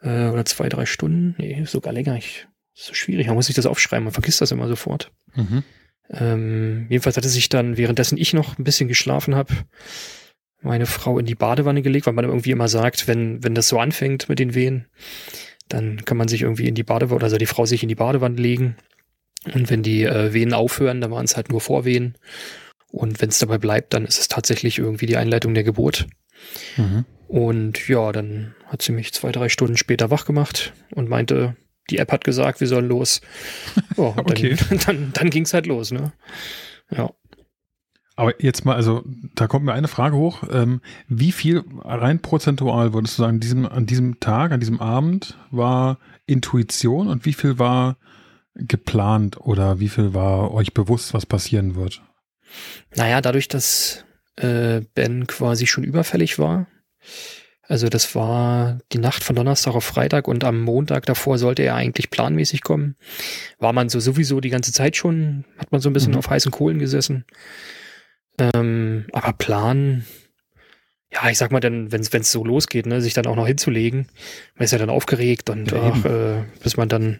äh, 0.00 0.28
oder 0.28 0.44
zwei, 0.44 0.68
drei 0.68 0.86
Stunden. 0.86 1.34
Nee, 1.38 1.64
sogar 1.64 1.92
länger. 1.92 2.16
Ich, 2.16 2.46
ist 2.74 2.86
so 2.86 2.94
schwierig, 2.94 3.26
man 3.26 3.34
muss 3.34 3.46
sich 3.46 3.56
das 3.56 3.66
aufschreiben, 3.66 4.04
man 4.04 4.12
vergisst 4.12 4.40
das 4.40 4.52
immer 4.52 4.68
sofort. 4.68 5.10
Mhm. 5.34 5.64
Ähm, 6.10 6.86
jedenfalls 6.88 7.16
hatte 7.16 7.28
sich 7.28 7.48
dann, 7.48 7.76
währenddessen 7.76 8.16
ich 8.16 8.32
noch 8.32 8.58
ein 8.58 8.64
bisschen 8.64 8.88
geschlafen 8.88 9.34
habe, 9.34 9.52
meine 10.60 10.86
Frau 10.86 11.18
in 11.18 11.26
die 11.26 11.34
Badewanne 11.34 11.82
gelegt, 11.82 12.06
weil 12.06 12.14
man 12.14 12.24
irgendwie 12.24 12.50
immer 12.50 12.68
sagt, 12.68 13.06
wenn, 13.06 13.42
wenn 13.44 13.54
das 13.54 13.68
so 13.68 13.78
anfängt 13.78 14.28
mit 14.28 14.38
den 14.38 14.54
Wehen, 14.54 14.86
dann 15.68 16.04
kann 16.04 16.16
man 16.16 16.28
sich 16.28 16.42
irgendwie 16.42 16.68
in 16.68 16.74
die 16.74 16.82
Badewanne, 16.82 17.16
oder 17.16 17.30
soll 17.30 17.38
die 17.38 17.46
Frau 17.46 17.66
sich 17.66 17.82
in 17.82 17.88
die 17.88 17.94
Badewanne 17.94 18.36
legen. 18.36 18.76
Und 19.54 19.70
wenn 19.70 19.82
die 19.82 20.02
äh, 20.02 20.32
Wehen 20.32 20.52
aufhören, 20.52 21.00
dann 21.00 21.10
waren 21.10 21.24
es 21.24 21.36
halt 21.36 21.50
nur 21.50 21.60
Vorwehen. 21.60 22.16
Und 22.90 23.20
wenn 23.20 23.28
es 23.28 23.38
dabei 23.38 23.58
bleibt, 23.58 23.94
dann 23.94 24.04
ist 24.04 24.18
es 24.18 24.28
tatsächlich 24.28 24.78
irgendwie 24.78 25.06
die 25.06 25.16
Einleitung 25.16 25.54
der 25.54 25.64
Geburt. 25.64 26.06
Mhm. 26.76 27.04
Und 27.28 27.88
ja, 27.88 28.10
dann 28.12 28.54
hat 28.66 28.82
sie 28.82 28.92
mich 28.92 29.12
zwei, 29.12 29.30
drei 29.32 29.48
Stunden 29.48 29.76
später 29.76 30.10
wach 30.10 30.24
gemacht 30.24 30.72
und 30.94 31.08
meinte, 31.08 31.56
die 31.90 31.98
App 31.98 32.10
hat 32.10 32.24
gesagt, 32.24 32.60
wir 32.60 32.66
sollen 32.66 32.88
los. 32.88 33.20
Ja, 33.96 34.14
Okay. 34.16 34.56
Dann, 34.68 34.78
dann, 34.78 35.12
dann 35.12 35.30
ging 35.30 35.44
es 35.44 35.54
halt 35.54 35.66
los, 35.66 35.90
ne? 35.90 36.12
Ja. 36.90 37.10
Aber 38.18 38.42
jetzt 38.42 38.64
mal, 38.64 38.74
also 38.74 39.04
da 39.36 39.46
kommt 39.46 39.64
mir 39.64 39.74
eine 39.74 39.86
Frage 39.86 40.16
hoch. 40.16 40.42
Ähm, 40.50 40.80
wie 41.06 41.30
viel 41.30 41.62
rein 41.84 42.20
prozentual 42.20 42.92
würdest 42.92 43.16
du 43.16 43.22
sagen, 43.22 43.38
diesem, 43.38 43.64
an 43.64 43.86
diesem 43.86 44.18
Tag, 44.18 44.50
an 44.50 44.58
diesem 44.58 44.80
Abend 44.80 45.38
war 45.52 45.98
Intuition 46.26 47.06
und 47.06 47.24
wie 47.24 47.32
viel 47.32 47.60
war 47.60 47.96
geplant 48.56 49.40
oder 49.40 49.78
wie 49.78 49.88
viel 49.88 50.14
war 50.14 50.52
euch 50.52 50.74
bewusst, 50.74 51.14
was 51.14 51.26
passieren 51.26 51.76
wird? 51.76 52.02
Naja, 52.96 53.20
dadurch, 53.20 53.46
dass 53.46 54.04
äh, 54.34 54.80
Ben 54.94 55.28
quasi 55.28 55.68
schon 55.68 55.84
überfällig 55.84 56.40
war, 56.40 56.66
also 57.68 57.88
das 57.88 58.16
war 58.16 58.78
die 58.92 58.98
Nacht 58.98 59.22
von 59.22 59.36
Donnerstag 59.36 59.76
auf 59.76 59.84
Freitag 59.84 60.26
und 60.26 60.42
am 60.42 60.60
Montag 60.60 61.06
davor 61.06 61.38
sollte 61.38 61.62
er 61.62 61.76
eigentlich 61.76 62.10
planmäßig 62.10 62.62
kommen, 62.62 62.96
war 63.60 63.72
man 63.72 63.88
so 63.90 64.00
sowieso 64.00 64.40
die 64.40 64.50
ganze 64.50 64.72
Zeit 64.72 64.96
schon, 64.96 65.44
hat 65.56 65.70
man 65.70 65.80
so 65.80 65.88
ein 65.88 65.92
bisschen 65.92 66.14
Mhm. 66.14 66.18
auf 66.18 66.30
heißen 66.30 66.50
Kohlen 66.50 66.80
gesessen. 66.80 67.24
Ähm, 68.38 69.06
aber 69.12 69.32
Plan, 69.32 70.04
ja, 71.12 71.28
ich 71.30 71.38
sag 71.38 71.50
mal 71.50 71.60
dann, 71.60 71.90
wenn 71.90 72.02
es 72.02 72.32
so 72.32 72.44
losgeht, 72.44 72.86
ne, 72.86 73.00
sich 73.00 73.14
dann 73.14 73.26
auch 73.26 73.36
noch 73.36 73.46
hinzulegen, 73.46 74.08
man 74.54 74.64
ist 74.64 74.72
ja 74.72 74.78
dann 74.78 74.90
aufgeregt 74.90 75.50
und 75.50 75.72
Ja, 75.72 75.92
ach, 75.94 76.04
äh, 76.04 76.44
bis 76.62 76.76
man 76.76 76.88
dann, 76.88 77.18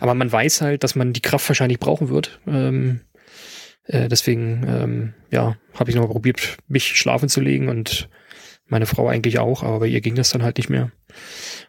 aber 0.00 0.14
man 0.14 0.30
weiß 0.30 0.60
halt, 0.60 0.84
dass 0.84 0.94
man 0.94 1.12
die 1.12 1.22
Kraft 1.22 1.48
wahrscheinlich 1.48 1.80
brauchen 1.80 2.08
wird. 2.10 2.40
Ähm, 2.46 3.00
äh, 3.84 4.08
deswegen, 4.08 4.64
ähm, 4.68 5.14
ja, 5.30 5.56
habe 5.74 5.90
ich 5.90 5.96
nochmal 5.96 6.12
probiert, 6.12 6.58
mich 6.68 6.96
schlafen 6.96 7.28
zu 7.28 7.40
legen 7.40 7.68
und 7.68 8.08
meine 8.66 8.86
Frau 8.86 9.08
eigentlich 9.08 9.38
auch, 9.38 9.62
aber 9.62 9.80
bei 9.80 9.86
ihr 9.86 10.00
ging 10.00 10.14
das 10.14 10.30
dann 10.30 10.42
halt 10.42 10.58
nicht 10.58 10.70
mehr. 10.70 10.92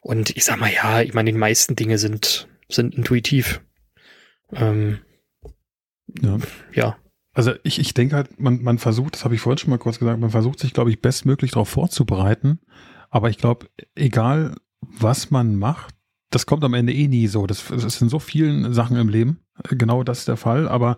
Und 0.02 0.36
ich 0.36 0.46
sag 0.46 0.60
mal, 0.60 0.72
ja, 0.72 1.02
ich 1.02 1.14
meine, 1.14 1.32
die 1.32 1.38
meisten 1.38 1.76
Dinge 1.76 1.98
sind, 1.98 2.48
sind 2.70 2.96
intuitiv. 2.96 3.62
Ähm, 4.54 5.00
Ja. 6.22 6.38
ja, 6.74 6.98
Also 7.34 7.52
ich, 7.64 7.80
ich 7.80 7.94
denke 7.94 8.16
halt, 8.16 8.40
man, 8.40 8.62
man 8.62 8.78
versucht, 8.78 9.16
das 9.16 9.26
habe 9.26 9.36
ich 9.36 9.42
vorhin 9.42 9.58
schon 9.58 9.70
mal 9.72 9.80
kurz 9.80 10.00
gesagt, 10.00 10.20
man 10.20 10.30
versucht 10.30 10.60
sich, 10.60 10.74
glaube 10.74 10.92
ich, 10.92 11.02
bestmöglich 11.02 11.52
darauf 11.52 11.70
vorzubereiten. 11.70 12.60
Aber 13.10 13.30
ich 13.30 13.38
glaube, 13.38 13.68
egal 13.96 14.56
was 14.82 15.32
man 15.32 15.56
macht, 15.56 15.96
das 16.30 16.46
kommt 16.46 16.64
am 16.64 16.74
Ende 16.74 16.94
eh 16.94 17.08
nie 17.08 17.28
so. 17.28 17.48
Das, 17.48 17.68
das 17.68 17.84
ist 17.84 18.02
in 18.02 18.10
so 18.10 18.20
vielen 18.20 18.74
Sachen 18.74 18.98
im 18.98 19.10
Leben 19.10 19.40
genau 19.70 20.04
das 20.04 20.20
ist 20.20 20.28
der 20.28 20.38
Fall. 20.38 20.68
Aber 20.68 20.98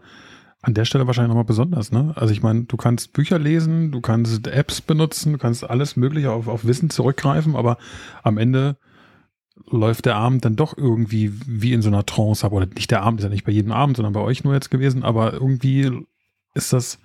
an 0.61 0.73
der 0.73 0.85
Stelle 0.85 1.05
wahrscheinlich 1.05 1.29
nochmal 1.29 1.45
besonders, 1.45 1.91
ne? 1.91 2.13
Also 2.15 2.33
ich 2.33 2.41
meine, 2.41 2.63
du 2.63 2.77
kannst 2.77 3.13
Bücher 3.13 3.37
lesen, 3.37 3.91
du 3.91 4.01
kannst 4.01 4.47
Apps 4.47 4.81
benutzen, 4.81 5.33
du 5.33 5.37
kannst 5.37 5.69
alles 5.69 5.95
Mögliche 5.95 6.31
auf, 6.31 6.47
auf 6.47 6.65
Wissen 6.65 6.89
zurückgreifen, 6.89 7.55
aber 7.55 7.77
am 8.23 8.37
Ende 8.37 8.77
läuft 9.69 10.05
der 10.05 10.15
Abend 10.15 10.43
dann 10.43 10.55
doch 10.55 10.75
irgendwie 10.75 11.31
wie 11.45 11.73
in 11.73 11.81
so 11.81 11.89
einer 11.89 12.05
Trance 12.05 12.45
ab. 12.45 12.51
Oder 12.51 12.65
nicht 12.65 12.91
der 12.91 13.03
Abend, 13.03 13.19
ist 13.19 13.25
ja 13.25 13.29
nicht 13.29 13.45
bei 13.45 13.51
jedem 13.51 13.71
Abend, 13.71 13.97
sondern 13.97 14.13
bei 14.13 14.21
euch 14.21 14.43
nur 14.43 14.53
jetzt 14.53 14.71
gewesen, 14.71 15.03
aber 15.03 15.33
irgendwie 15.33 15.91
ist 16.55 16.73
das, 16.73 16.99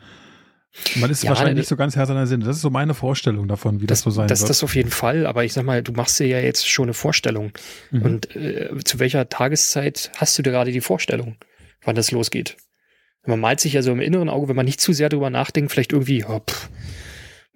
man 0.96 1.10
ist 1.10 1.22
ja, 1.22 1.30
wahrscheinlich 1.30 1.56
nicht 1.56 1.68
so 1.68 1.76
ganz 1.76 1.96
Herr 1.96 2.06
seiner 2.06 2.26
Sinne. 2.26 2.44
Das 2.44 2.56
ist 2.56 2.62
so 2.62 2.70
meine 2.70 2.94
Vorstellung 2.94 3.48
davon, 3.48 3.80
wie 3.80 3.86
das, 3.86 3.98
das 3.98 4.04
so 4.04 4.10
sein 4.10 4.28
das, 4.28 4.40
wird. 4.40 4.50
Das 4.50 4.62
auf 4.62 4.74
jeden 4.74 4.90
Fall, 4.90 5.26
aber 5.26 5.44
ich 5.44 5.52
sag 5.52 5.64
mal, 5.64 5.82
du 5.82 5.92
machst 5.92 6.18
dir 6.20 6.26
ja 6.26 6.38
jetzt 6.38 6.68
schon 6.68 6.84
eine 6.84 6.94
Vorstellung. 6.94 7.52
Mhm. 7.90 8.02
Und 8.02 8.36
äh, 8.36 8.70
zu 8.84 8.98
welcher 8.98 9.28
Tageszeit 9.28 10.12
hast 10.16 10.38
du 10.38 10.42
dir 10.42 10.52
gerade 10.52 10.72
die 10.72 10.80
Vorstellung, 10.80 11.36
wann 11.82 11.96
das 11.96 12.12
losgeht? 12.12 12.56
Man 13.26 13.40
malt 13.40 13.60
sich 13.60 13.74
ja 13.74 13.82
so 13.82 13.92
im 13.92 14.00
inneren 14.00 14.30
Auge, 14.30 14.48
wenn 14.48 14.56
man 14.56 14.64
nicht 14.64 14.80
zu 14.80 14.92
sehr 14.92 15.10
drüber 15.10 15.28
nachdenkt, 15.28 15.72
vielleicht 15.72 15.92
irgendwie, 15.92 16.24
oh, 16.24 16.40
pff, 16.40 16.70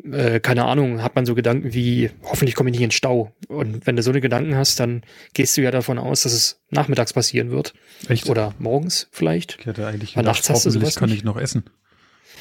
äh, 0.03 0.41
keine 0.41 0.65
Ahnung, 0.65 1.03
hat 1.03 1.15
man 1.15 1.25
so 1.25 1.35
Gedanken 1.35 1.73
wie, 1.73 2.11
hoffentlich 2.25 2.55
komme 2.55 2.69
ich 2.71 2.77
nicht 2.77 2.85
in 2.85 2.91
Stau. 2.91 3.33
Und 3.49 3.87
wenn 3.87 3.97
du 3.97 4.03
so 4.03 4.11
eine 4.11 4.21
Gedanken 4.21 4.57
hast, 4.57 4.81
dann 4.81 5.03
gehst 5.33 5.57
du 5.57 5.63
ja 5.63 5.71
davon 5.71 5.99
aus, 5.99 6.23
dass 6.25 6.33
es 6.33 6.61
nachmittags 6.71 7.13
passieren 7.13 7.51
wird. 7.51 7.75
Echt? 8.09 8.29
Oder 8.29 8.55
morgens 8.59 9.09
vielleicht. 9.13 9.59
Ich 9.61 9.67
hätte 9.67 9.87
eigentlich 9.87 10.15
gedacht, 10.15 10.27
nachts 10.27 10.51
hast 10.51 10.67
hoffentlich 10.67 10.97
kann 10.97 11.09
nicht. 11.09 11.19
ich 11.19 11.25
noch 11.25 11.37
essen. 11.37 11.65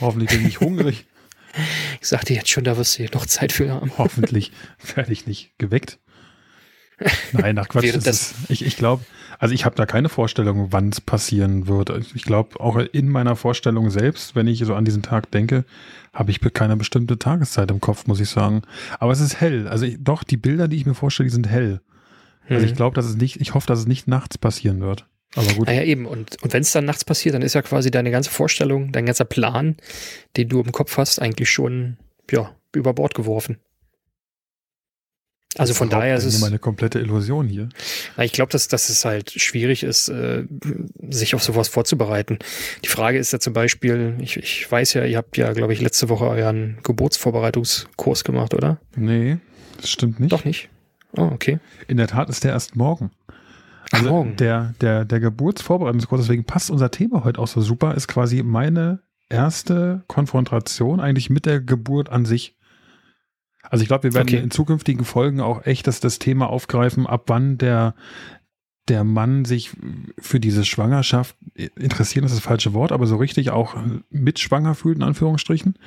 Hoffentlich 0.02 0.30
bin 0.30 0.48
ich 0.48 0.60
hungrig. 0.60 1.06
ich 2.02 2.08
sagte 2.08 2.34
jetzt 2.34 2.50
schon, 2.50 2.64
da 2.64 2.78
wirst 2.78 2.98
du 3.00 3.04
noch 3.14 3.26
Zeit 3.26 3.52
für 3.52 3.72
haben. 3.72 3.92
Hoffentlich 3.98 4.52
werde 4.96 5.14
ich 5.14 5.28
nicht 5.28 5.52
geweckt. 5.58 6.00
Nein, 7.34 7.56
nach 7.56 7.70
Quatsch. 7.70 7.94
Das 7.94 8.06
ist, 8.06 8.36
ich 8.50 8.66
ich 8.66 8.78
glaube, 8.78 9.04
also 9.40 9.54
ich 9.54 9.66
habe 9.66 9.76
da 9.76 9.86
keine 9.86 10.10
Vorstellung, 10.10 10.72
wann 10.72 10.90
es 10.90 11.02
passieren 11.02 11.68
wird. 11.68 11.92
Ich 12.14 12.24
glaube, 12.24 12.60
auch 12.60 12.78
in 12.78 13.10
meiner 13.10 13.36
Vorstellung 13.36 13.90
selbst, 13.90 14.36
wenn 14.36 14.48
ich 14.48 14.60
so 14.60 14.76
an 14.76 14.86
diesen 14.86 15.02
Tag 15.02 15.32
denke, 15.32 15.66
habe 16.14 16.32
ich 16.32 16.40
keine 16.54 16.78
bestimmte 16.78 17.18
Tageszeit 17.18 17.72
im 17.72 17.82
Kopf, 17.82 18.08
muss 18.08 18.20
ich 18.20 18.30
sagen. 18.30 18.62
Aber 19.00 19.12
es 19.12 19.20
ist 19.20 19.42
hell. 19.42 19.68
Also 19.68 19.86
ich, 19.86 19.98
doch, 20.00 20.24
die 20.24 20.38
Bilder, 20.38 20.68
die 20.68 20.78
ich 20.78 20.86
mir 20.86 20.94
vorstelle, 20.94 21.28
die 21.28 21.34
sind 21.34 21.50
hell. 21.50 21.82
Also 22.48 22.66
mhm. 22.66 22.72
ich 22.72 22.76
glaube, 22.76 22.96
dass 22.96 23.06
es 23.06 23.16
nicht, 23.16 23.42
ich 23.42 23.54
hoffe, 23.54 23.68
dass 23.68 23.80
es 23.80 23.88
nicht 23.88 24.08
nachts 24.08 24.38
passieren 24.38 24.82
wird. 24.82 25.08
Aber 25.36 25.54
gut. 25.54 25.68
Naja, 25.68 25.84
eben. 25.84 26.06
Und, 26.06 26.42
und 26.44 26.54
wenn 26.54 26.62
es 26.62 26.72
dann 26.72 26.86
nachts 26.86 27.06
passiert, 27.06 27.36
dann 27.36 27.42
ist 27.42 27.56
ja 27.56 27.62
quasi 27.62 27.92
deine 27.92 28.12
ganze 28.12 28.30
Vorstellung, 28.30 28.92
dein 28.92 29.06
ganzer 29.06 29.26
Plan, 29.26 29.78
den 30.38 30.50
du 30.50 30.62
im 30.62 30.72
Kopf 30.72 30.98
hast, 30.98 31.20
eigentlich 31.22 31.50
schon, 31.50 31.98
ja, 32.32 32.56
über 32.74 32.94
Bord 32.94 33.14
geworfen. 33.14 33.58
Also 35.56 35.74
von 35.74 35.90
daher 35.90 36.16
ist 36.16 36.26
es. 36.26 36.40
Nur 36.40 36.48
eine 36.48 36.58
komplette 36.58 37.00
Illusion 37.00 37.48
hier. 37.48 37.70
Ich 38.18 38.32
glaube, 38.32 38.52
dass, 38.52 38.68
dass 38.68 38.90
es 38.90 39.06
halt 39.06 39.32
schwierig 39.32 39.84
ist, 39.84 40.10
äh, 40.10 40.46
sich 41.10 41.36
auf 41.36 41.44
sowas 41.44 41.68
vorzubereiten. 41.68 42.40
Die 42.84 42.90
Frage 42.90 43.20
ist 43.20 43.34
ja 43.34 43.40
zum 43.40 43.54
Beispiel, 43.54 44.16
ich, 44.20 44.38
ich 44.38 44.72
weiß 44.72 44.94
ja, 44.94 45.06
ihr 45.06 45.18
habt 45.18 45.38
ja, 45.38 45.54
glaube 45.54 45.74
ich, 45.74 45.82
letzte 45.82 46.10
Woche 46.10 46.26
euren 46.26 46.80
Geburtsvorbereitungskurs 46.82 48.24
gemacht, 48.24 48.56
oder? 48.56 48.80
Nee, 48.96 49.38
das 49.80 49.92
stimmt 49.92 50.20
nicht. 50.20 50.32
Doch 50.32 50.44
nicht. 50.44 50.70
Oh, 51.16 51.30
okay. 51.32 51.60
In 51.88 51.98
der 51.98 52.08
Tat 52.08 52.30
ist 52.30 52.44
der 52.44 52.54
erst 52.54 52.76
morgen. 52.76 53.12
Also 53.92 54.10
morgen. 54.10 54.36
Der, 54.38 54.74
der, 54.82 55.06
der 55.06 55.20
Geburtsvorbereitungskurs, 55.20 56.22
deswegen 56.22 56.46
passt 56.46 56.72
unser 56.72 56.92
Thema 56.92 57.24
heute 57.24 57.40
auch 57.40 57.48
so 57.48 57.62
super, 57.62 57.96
ist 57.96 58.08
quasi 58.08 58.44
meine 58.44 59.00
erste 59.30 60.04
Konfrontation 60.08 61.00
eigentlich 61.00 61.30
mit 61.30 61.46
der 61.46 61.60
Geburt 61.60 62.10
an 62.10 62.26
sich. 62.26 62.58
Also 63.70 63.82
ich 63.82 63.88
glaube, 63.88 64.04
wir 64.04 64.14
werden 64.14 64.28
okay. 64.28 64.38
in 64.38 64.52
zukünftigen 64.52 65.06
Folgen 65.06 65.42
auch 65.42 65.66
echt 65.66 65.88
das, 65.88 66.00
das 66.00 66.20
Thema 66.20 66.50
aufgreifen, 66.50 67.08
ab 67.08 67.24
wann 67.28 67.58
der, 67.58 67.96
der 68.90 69.04
Mann 69.04 69.46
sich 69.46 69.72
für 70.20 70.40
diese 70.40 70.66
Schwangerschaft 70.66 71.36
interessieren, 71.56 72.26
ist 72.26 72.36
das 72.36 72.44
falsche 72.44 72.74
Wort, 72.74 72.92
aber 72.92 73.08
so 73.08 73.16
richtig 73.16 73.52
auch 73.52 73.76
mit 74.10 74.40
schwanger 74.40 74.76
fühlt, 74.76 74.98
in 74.98 75.04
Anführungsstrichen. 75.04 75.78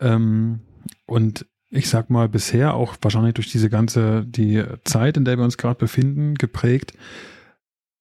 Ähm, 0.00 0.60
und 1.06 1.46
ich 1.72 1.88
sag 1.88 2.10
mal, 2.10 2.28
bisher 2.28 2.74
auch 2.74 2.96
wahrscheinlich 3.00 3.34
durch 3.34 3.50
diese 3.50 3.70
ganze, 3.70 4.24
die 4.26 4.62
Zeit, 4.84 5.16
in 5.16 5.24
der 5.24 5.38
wir 5.38 5.44
uns 5.44 5.56
gerade 5.56 5.78
befinden, 5.78 6.34
geprägt, 6.34 6.92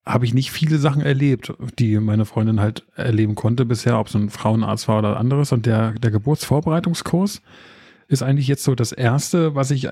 habe 0.06 0.26
ich 0.26 0.34
nicht 0.34 0.52
viele 0.52 0.78
Sachen 0.78 1.02
erlebt, 1.02 1.54
die 1.80 1.98
meine 2.00 2.26
Freundin 2.26 2.60
halt 2.60 2.86
erleben 2.96 3.36
konnte 3.36 3.66
bisher, 3.66 3.98
ob 3.98 4.08
es 4.08 4.16
ein 4.16 4.30
Frauenarzt 4.30 4.90
war 4.90 5.00
oder 5.00 5.18
anderes. 5.18 5.54
Und 5.54 5.66
der, 5.66 5.94
der 5.94 6.12
Geburtsvorbereitungskurs, 6.12 7.42
ist 8.10 8.24
eigentlich 8.24 8.48
jetzt 8.48 8.66
so 8.66 8.76
das 8.76 8.92
erste, 8.92 9.56
was 9.56 9.72
ich 9.72 9.88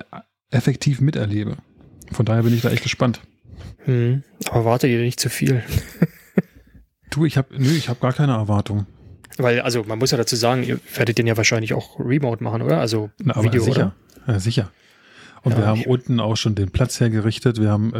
effektiv 0.50 1.00
miterlebe. 1.00 1.56
Von 2.12 2.26
daher 2.26 2.42
bin 2.42 2.52
ich 2.52 2.60
da 2.60 2.70
echt 2.70 2.82
gespannt. 2.82 3.22
Hm, 3.84 4.22
aber 4.50 4.66
warte 4.66 4.88
ihr 4.88 5.00
nicht 5.00 5.20
zu 5.20 5.30
viel. 5.30 5.62
du, 7.10 7.24
ich 7.24 7.38
habe, 7.38 7.54
nö, 7.56 7.70
ich 7.70 7.88
habe 7.88 8.00
gar 8.00 8.12
keine 8.12 8.32
Erwartung. 8.32 8.86
Weil, 9.42 9.60
also 9.60 9.84
man 9.84 9.98
muss 9.98 10.10
ja 10.10 10.18
dazu 10.18 10.36
sagen, 10.36 10.62
ihr 10.62 10.80
werdet 10.94 11.18
den 11.18 11.26
ja 11.26 11.36
wahrscheinlich 11.36 11.74
auch 11.74 11.98
remote 11.98 12.42
machen, 12.42 12.62
oder? 12.62 12.78
Also 12.78 13.10
Na, 13.18 13.42
Video, 13.42 13.62
sicher. 13.62 13.92
oder? 14.26 14.34
Ja, 14.34 14.40
sicher. 14.40 14.70
Und 15.42 15.52
ja, 15.52 15.58
wir 15.58 15.66
haben 15.66 15.84
unten 15.84 16.20
auch 16.20 16.36
schon 16.36 16.54
den 16.54 16.70
Platz 16.70 17.00
hergerichtet. 17.00 17.58
Wir 17.60 17.70
haben 17.70 17.94
äh, 17.94 17.98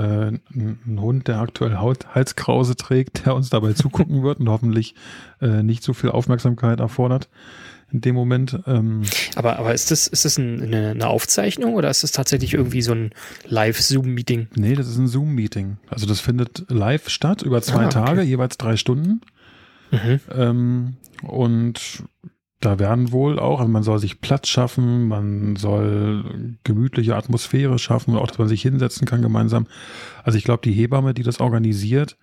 einen 0.55 1.01
Hund, 1.01 1.27
der 1.27 1.41
aktuell 1.41 1.77
Haut, 1.77 2.15
Halskrause 2.15 2.77
trägt, 2.77 3.25
der 3.25 3.35
uns 3.35 3.49
dabei 3.49 3.73
zugucken 3.75 4.23
wird 4.23 4.41
und 4.41 4.49
hoffentlich 4.49 4.95
äh, 5.41 5.63
nicht 5.63 5.83
so 5.83 5.95
viel 5.95 6.11
Aufmerksamkeit 6.11 6.81
erfordert 6.81 7.29
in 7.93 8.01
dem 8.01 8.15
Moment. 8.15 8.59
Ähm 8.67 9.03
aber, 9.35 9.59
aber 9.59 9.75
ist 9.75 9.91
das, 9.91 10.07
ist 10.07 10.25
das 10.25 10.39
eine, 10.39 10.91
eine 10.91 11.07
Aufzeichnung 11.07 11.75
oder 11.75 11.91
ist 11.91 12.03
das 12.03 12.13
tatsächlich 12.13 12.55
irgendwie 12.55 12.83
so 12.83 12.93
ein 12.93 13.11
Live-Zoom-Meeting? 13.47 14.49
Nee, 14.55 14.75
das 14.75 14.89
ist 14.89 14.99
ein 14.99 15.09
Zoom-Meeting. 15.09 15.79
Also 15.89 16.07
das 16.07 16.21
findet 16.21 16.67
live 16.69 17.09
statt 17.09 17.43
über 17.43 17.63
zwei 17.63 17.83
ah, 17.83 17.87
okay. 17.87 17.93
Tage, 17.93 18.23
jeweils 18.23 18.59
drei 18.59 18.77
Stunden. 18.77 19.23
Mhm. 19.91 20.21
Ähm, 20.35 20.97
und 21.23 22.05
da 22.61 22.79
werden 22.79 23.11
wohl 23.11 23.39
auch, 23.39 23.61
also 23.61 23.73
man 23.73 23.83
soll 23.83 23.99
sich 23.99 24.21
Platz 24.21 24.49
schaffen, 24.49 25.09
man 25.09 25.57
soll 25.57 26.59
gemütliche 26.63 27.17
Atmosphäre 27.17 27.79
schaffen 27.79 28.13
und 28.13 28.19
auch, 28.19 28.27
dass 28.27 28.39
man 28.39 28.49
sich 28.49 28.63
hinsetzen 28.63 29.07
kann 29.07 29.23
gemeinsam. 29.23 29.67
Also 30.25 30.37
ich 30.37 30.45
glaube, 30.45 30.63
die 30.63 30.73
Hebamme, 30.73 31.15
die 31.15 31.23
das 31.23 31.41
organisiert, 31.41 32.19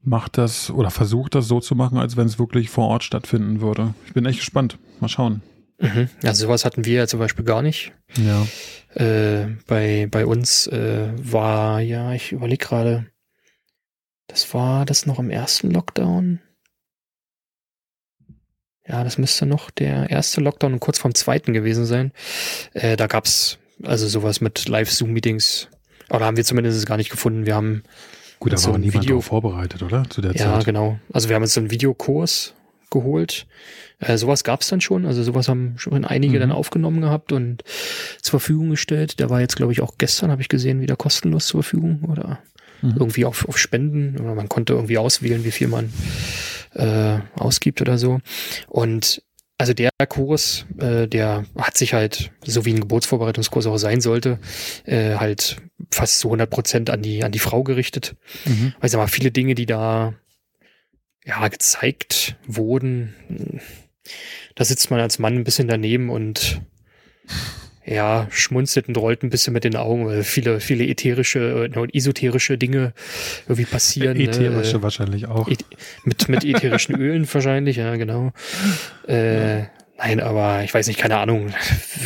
macht 0.00 0.38
das 0.38 0.70
oder 0.70 0.90
versucht 0.90 1.34
das 1.34 1.48
so 1.48 1.60
zu 1.60 1.74
machen, 1.74 1.98
als 1.98 2.16
wenn 2.16 2.26
es 2.26 2.38
wirklich 2.38 2.70
vor 2.70 2.88
Ort 2.88 3.02
stattfinden 3.02 3.60
würde. 3.60 3.94
Ich 4.06 4.12
bin 4.12 4.26
echt 4.26 4.38
gespannt. 4.38 4.78
Mal 5.00 5.08
schauen. 5.08 5.42
Mhm. 5.80 6.08
Also 6.22 6.46
sowas 6.46 6.64
hatten 6.64 6.84
wir 6.84 6.94
ja 6.94 7.06
zum 7.08 7.18
Beispiel 7.18 7.44
gar 7.44 7.62
nicht. 7.62 7.92
Ja. 8.16 8.46
Äh, 8.94 9.56
bei, 9.66 10.06
bei 10.08 10.24
uns 10.24 10.68
äh, 10.68 11.08
war, 11.16 11.80
ja, 11.80 12.12
ich 12.12 12.30
überlege 12.30 12.64
gerade, 12.64 13.06
das 14.28 14.54
war 14.54 14.84
das 14.84 15.06
noch 15.06 15.18
im 15.18 15.30
ersten 15.30 15.70
Lockdown. 15.70 16.40
Ja, 18.86 19.02
das 19.02 19.18
müsste 19.18 19.46
noch 19.46 19.70
der 19.70 20.10
erste 20.10 20.40
Lockdown 20.40 20.74
und 20.74 20.80
kurz 20.80 20.98
vorm 20.98 21.14
zweiten 21.14 21.52
gewesen 21.52 21.86
sein. 21.86 22.12
Äh, 22.74 22.96
da 22.96 23.06
gab's 23.06 23.58
also 23.82 24.06
sowas 24.08 24.40
mit 24.40 24.68
Live-Zoom-Meetings. 24.68 25.68
Da 26.08 26.20
haben 26.20 26.36
wir 26.36 26.44
zumindest 26.44 26.84
gar 26.86 26.96
nicht 26.96 27.10
gefunden. 27.10 27.46
Wir 27.46 27.54
haben 27.54 27.82
Gut, 28.40 28.52
da 28.52 28.56
so 28.58 28.72
war 28.72 28.78
niemand 28.78 29.04
Video 29.04 29.20
vorbereitet, 29.20 29.82
oder? 29.82 30.04
Zu 30.10 30.20
der 30.20 30.32
ja, 30.32 30.36
Zeit. 30.36 30.46
Ja, 30.46 30.58
genau. 30.60 30.98
Also 31.12 31.28
wir 31.28 31.36
haben 31.36 31.42
jetzt 31.42 31.54
so 31.54 31.60
einen 31.60 31.70
Videokurs 31.70 32.54
geholt. 32.90 33.46
Äh, 34.00 34.18
sowas 34.18 34.44
gab 34.44 34.60
es 34.60 34.68
dann 34.68 34.80
schon. 34.80 35.06
Also 35.06 35.22
sowas 35.22 35.48
haben 35.48 35.74
schon 35.78 36.04
einige 36.04 36.36
mhm. 36.36 36.40
dann 36.40 36.52
aufgenommen 36.52 37.00
gehabt 37.00 37.32
und 37.32 37.64
zur 38.20 38.38
Verfügung 38.38 38.70
gestellt. 38.70 39.18
Der 39.18 39.30
war 39.30 39.40
jetzt, 39.40 39.56
glaube 39.56 39.72
ich, 39.72 39.80
auch 39.80 39.94
gestern, 39.98 40.30
habe 40.30 40.42
ich 40.42 40.48
gesehen, 40.48 40.80
wieder 40.80 40.96
kostenlos 40.96 41.46
zur 41.46 41.62
Verfügung 41.62 42.04
oder 42.10 42.38
mhm. 42.84 42.96
irgendwie 42.98 43.24
auf, 43.24 43.48
auf 43.48 43.58
Spenden. 43.58 44.20
Oder 44.20 44.34
man 44.34 44.48
konnte 44.48 44.74
irgendwie 44.74 44.98
auswählen, 44.98 45.44
wie 45.44 45.50
viel 45.50 45.68
man 45.68 45.92
äh, 46.74 47.18
ausgibt 47.36 47.80
oder 47.80 47.98
so. 47.98 48.20
Und 48.68 49.22
also 49.56 49.72
der 49.72 49.90
Kurs, 50.08 50.66
äh, 50.78 51.06
der 51.06 51.46
hat 51.56 51.76
sich 51.76 51.94
halt, 51.94 52.32
so 52.44 52.64
wie 52.64 52.74
ein 52.74 52.80
Geburtsvorbereitungskurs 52.80 53.66
auch 53.66 53.76
sein 53.78 54.00
sollte, 54.00 54.38
äh, 54.84 55.14
halt 55.14 55.58
fast 55.92 56.18
zu 56.18 56.28
100 56.28 56.50
Prozent 56.50 56.90
an 56.90 57.02
die, 57.02 57.22
an 57.22 57.32
die 57.32 57.38
Frau 57.38 57.62
gerichtet. 57.62 58.16
Mhm. 58.44 58.74
Weil 58.78 58.86
ich 58.86 58.92
sag 58.92 58.98
mal, 58.98 59.06
viele 59.06 59.30
Dinge, 59.30 59.54
die 59.54 59.66
da 59.66 60.14
ja 61.24 61.46
gezeigt 61.48 62.36
wurden, 62.46 63.14
da 64.54 64.64
sitzt 64.64 64.90
man 64.90 65.00
als 65.00 65.18
Mann 65.18 65.34
ein 65.34 65.44
bisschen 65.44 65.68
daneben 65.68 66.10
und 66.10 66.60
ja, 67.86 68.26
schmunzelt 68.30 68.88
und 68.88 68.96
rollt 68.96 69.22
ein 69.22 69.30
bisschen 69.30 69.52
mit 69.52 69.64
den 69.64 69.76
Augen, 69.76 70.06
weil 70.06 70.24
viele, 70.24 70.60
viele 70.60 70.86
ätherische 70.86 71.68
äh, 71.74 71.78
und 71.78 71.94
esoterische 71.94 72.56
Dinge 72.56 72.94
irgendwie 73.44 73.66
passieren. 73.66 74.18
Ätherische 74.18 74.78
äh, 74.78 74.82
wahrscheinlich 74.82 75.26
auch. 75.26 75.48
mit, 76.04 76.28
mit 76.28 76.44
ätherischen 76.44 76.94
Ölen 76.96 77.28
wahrscheinlich, 77.32 77.76
ja, 77.76 77.94
genau. 77.96 78.32
Äh, 79.06 79.58
ja. 79.58 79.70
Nein, 79.98 80.20
aber 80.20 80.64
ich 80.64 80.74
weiß 80.74 80.88
nicht, 80.88 80.98
keine 80.98 81.18
Ahnung, 81.18 81.52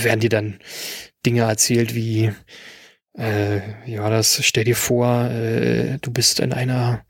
werden 0.03 0.21
dir 0.21 0.29
dann 0.29 0.59
Dinge 1.25 1.43
erzählt 1.43 1.95
wie, 1.95 2.33
äh, 3.17 3.61
ja, 3.87 4.11
das 4.11 4.45
stell 4.45 4.65
dir 4.65 4.77
vor, 4.77 5.31
äh, 5.31 5.99
du 6.01 6.11
bist 6.13 6.41
in 6.41 6.53
einer, 6.53 7.05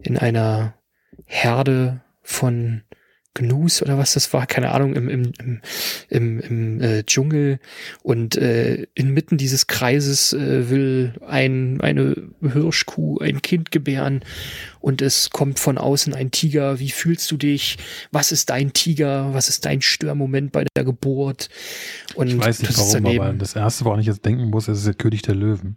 in 0.00 0.18
einer 0.18 0.74
Herde 1.24 2.02
von 2.22 2.82
Gnus 3.34 3.82
oder 3.82 3.98
was 3.98 4.14
das 4.14 4.32
war, 4.32 4.46
keine 4.46 4.70
Ahnung, 4.70 4.94
im, 4.94 5.08
im, 5.08 5.32
im, 5.38 5.60
im, 6.08 6.40
im 6.40 6.80
äh, 6.80 7.04
Dschungel 7.04 7.58
und 8.02 8.36
äh, 8.36 8.86
inmitten 8.94 9.36
dieses 9.36 9.66
Kreises 9.66 10.32
äh, 10.32 10.70
will 10.70 11.14
ein, 11.26 11.80
eine 11.80 12.16
Hirschkuh 12.40 13.18
ein 13.18 13.42
Kind 13.42 13.70
gebären 13.70 14.20
und 14.80 15.02
es 15.02 15.30
kommt 15.30 15.58
von 15.58 15.78
außen 15.78 16.14
ein 16.14 16.30
Tiger. 16.30 16.78
Wie 16.78 16.90
fühlst 16.90 17.30
du 17.30 17.36
dich? 17.36 17.78
Was 18.12 18.32
ist 18.32 18.50
dein 18.50 18.72
Tiger? 18.72 19.34
Was 19.34 19.48
ist 19.48 19.64
dein 19.64 19.82
Störmoment 19.82 20.52
bei 20.52 20.66
der 20.76 20.84
Geburt? 20.84 21.48
Und 22.14 22.28
ich 22.28 22.38
weiß 22.38 22.62
nicht 22.62 22.76
warum, 22.76 23.06
aber 23.06 23.32
das 23.32 23.56
erste, 23.56 23.84
woran 23.84 24.00
ich 24.00 24.06
jetzt 24.06 24.24
denken 24.24 24.50
muss, 24.50 24.68
ist 24.68 24.86
der 24.86 24.94
König 24.94 25.22
der 25.22 25.34
Löwen. 25.34 25.76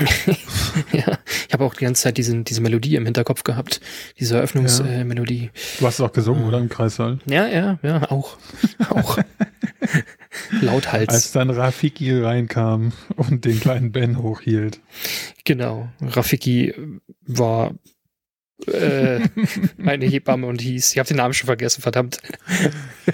ja, 0.92 1.18
ich 1.48 1.52
habe 1.52 1.64
auch 1.64 1.74
die 1.74 1.84
ganze 1.84 2.02
Zeit 2.02 2.16
diesen, 2.16 2.44
diese 2.44 2.60
Melodie 2.60 2.96
im 2.96 3.04
Hinterkopf 3.04 3.44
gehabt, 3.44 3.80
diese 4.18 4.36
Eröffnungsmelodie. 4.36 5.44
Ja. 5.44 5.46
Äh, 5.46 5.80
du 5.80 5.86
hast 5.86 5.94
es 5.94 6.00
auch 6.00 6.12
gesungen, 6.12 6.44
oder 6.44 6.58
im 6.58 6.68
Kreissaal? 6.68 7.18
Ja, 7.26 7.46
ja, 7.46 7.78
ja, 7.82 8.10
auch. 8.10 8.36
auch. 8.90 9.18
Lauthals. 10.60 11.08
Als 11.08 11.32
dann 11.32 11.50
Rafiki 11.50 12.18
reinkam 12.18 12.92
und 13.16 13.44
den 13.44 13.60
kleinen 13.60 13.92
Ben 13.92 14.18
hochhielt. 14.18 14.80
Genau. 15.44 15.88
Rafiki 16.00 16.74
war 17.26 17.74
äh, 18.66 19.20
meine 19.76 20.06
Hebamme 20.06 20.46
und 20.46 20.60
hieß, 20.60 20.92
ich 20.92 20.98
habe 20.98 21.08
den 21.08 21.16
Namen 21.16 21.34
schon 21.34 21.46
vergessen, 21.46 21.82
verdammt. 21.82 22.18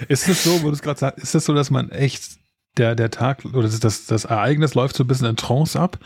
Ist 0.07 0.27
es 0.27 0.43
so, 0.43 0.61
wo 0.61 0.67
du 0.67 0.73
es 0.73 0.81
gerade 0.81 0.99
sagst, 0.99 1.23
ist 1.23 1.35
das 1.35 1.45
so, 1.45 1.53
dass 1.53 1.69
man 1.69 1.89
echt 1.89 2.37
der, 2.77 2.95
der 2.95 3.11
Tag 3.11 3.45
oder 3.45 3.67
das, 3.67 4.05
das 4.05 4.25
Ereignis 4.25 4.73
läuft 4.73 4.95
so 4.95 5.03
ein 5.03 5.07
bisschen 5.07 5.27
in 5.27 5.35
Trance 5.35 5.79
ab 5.79 5.99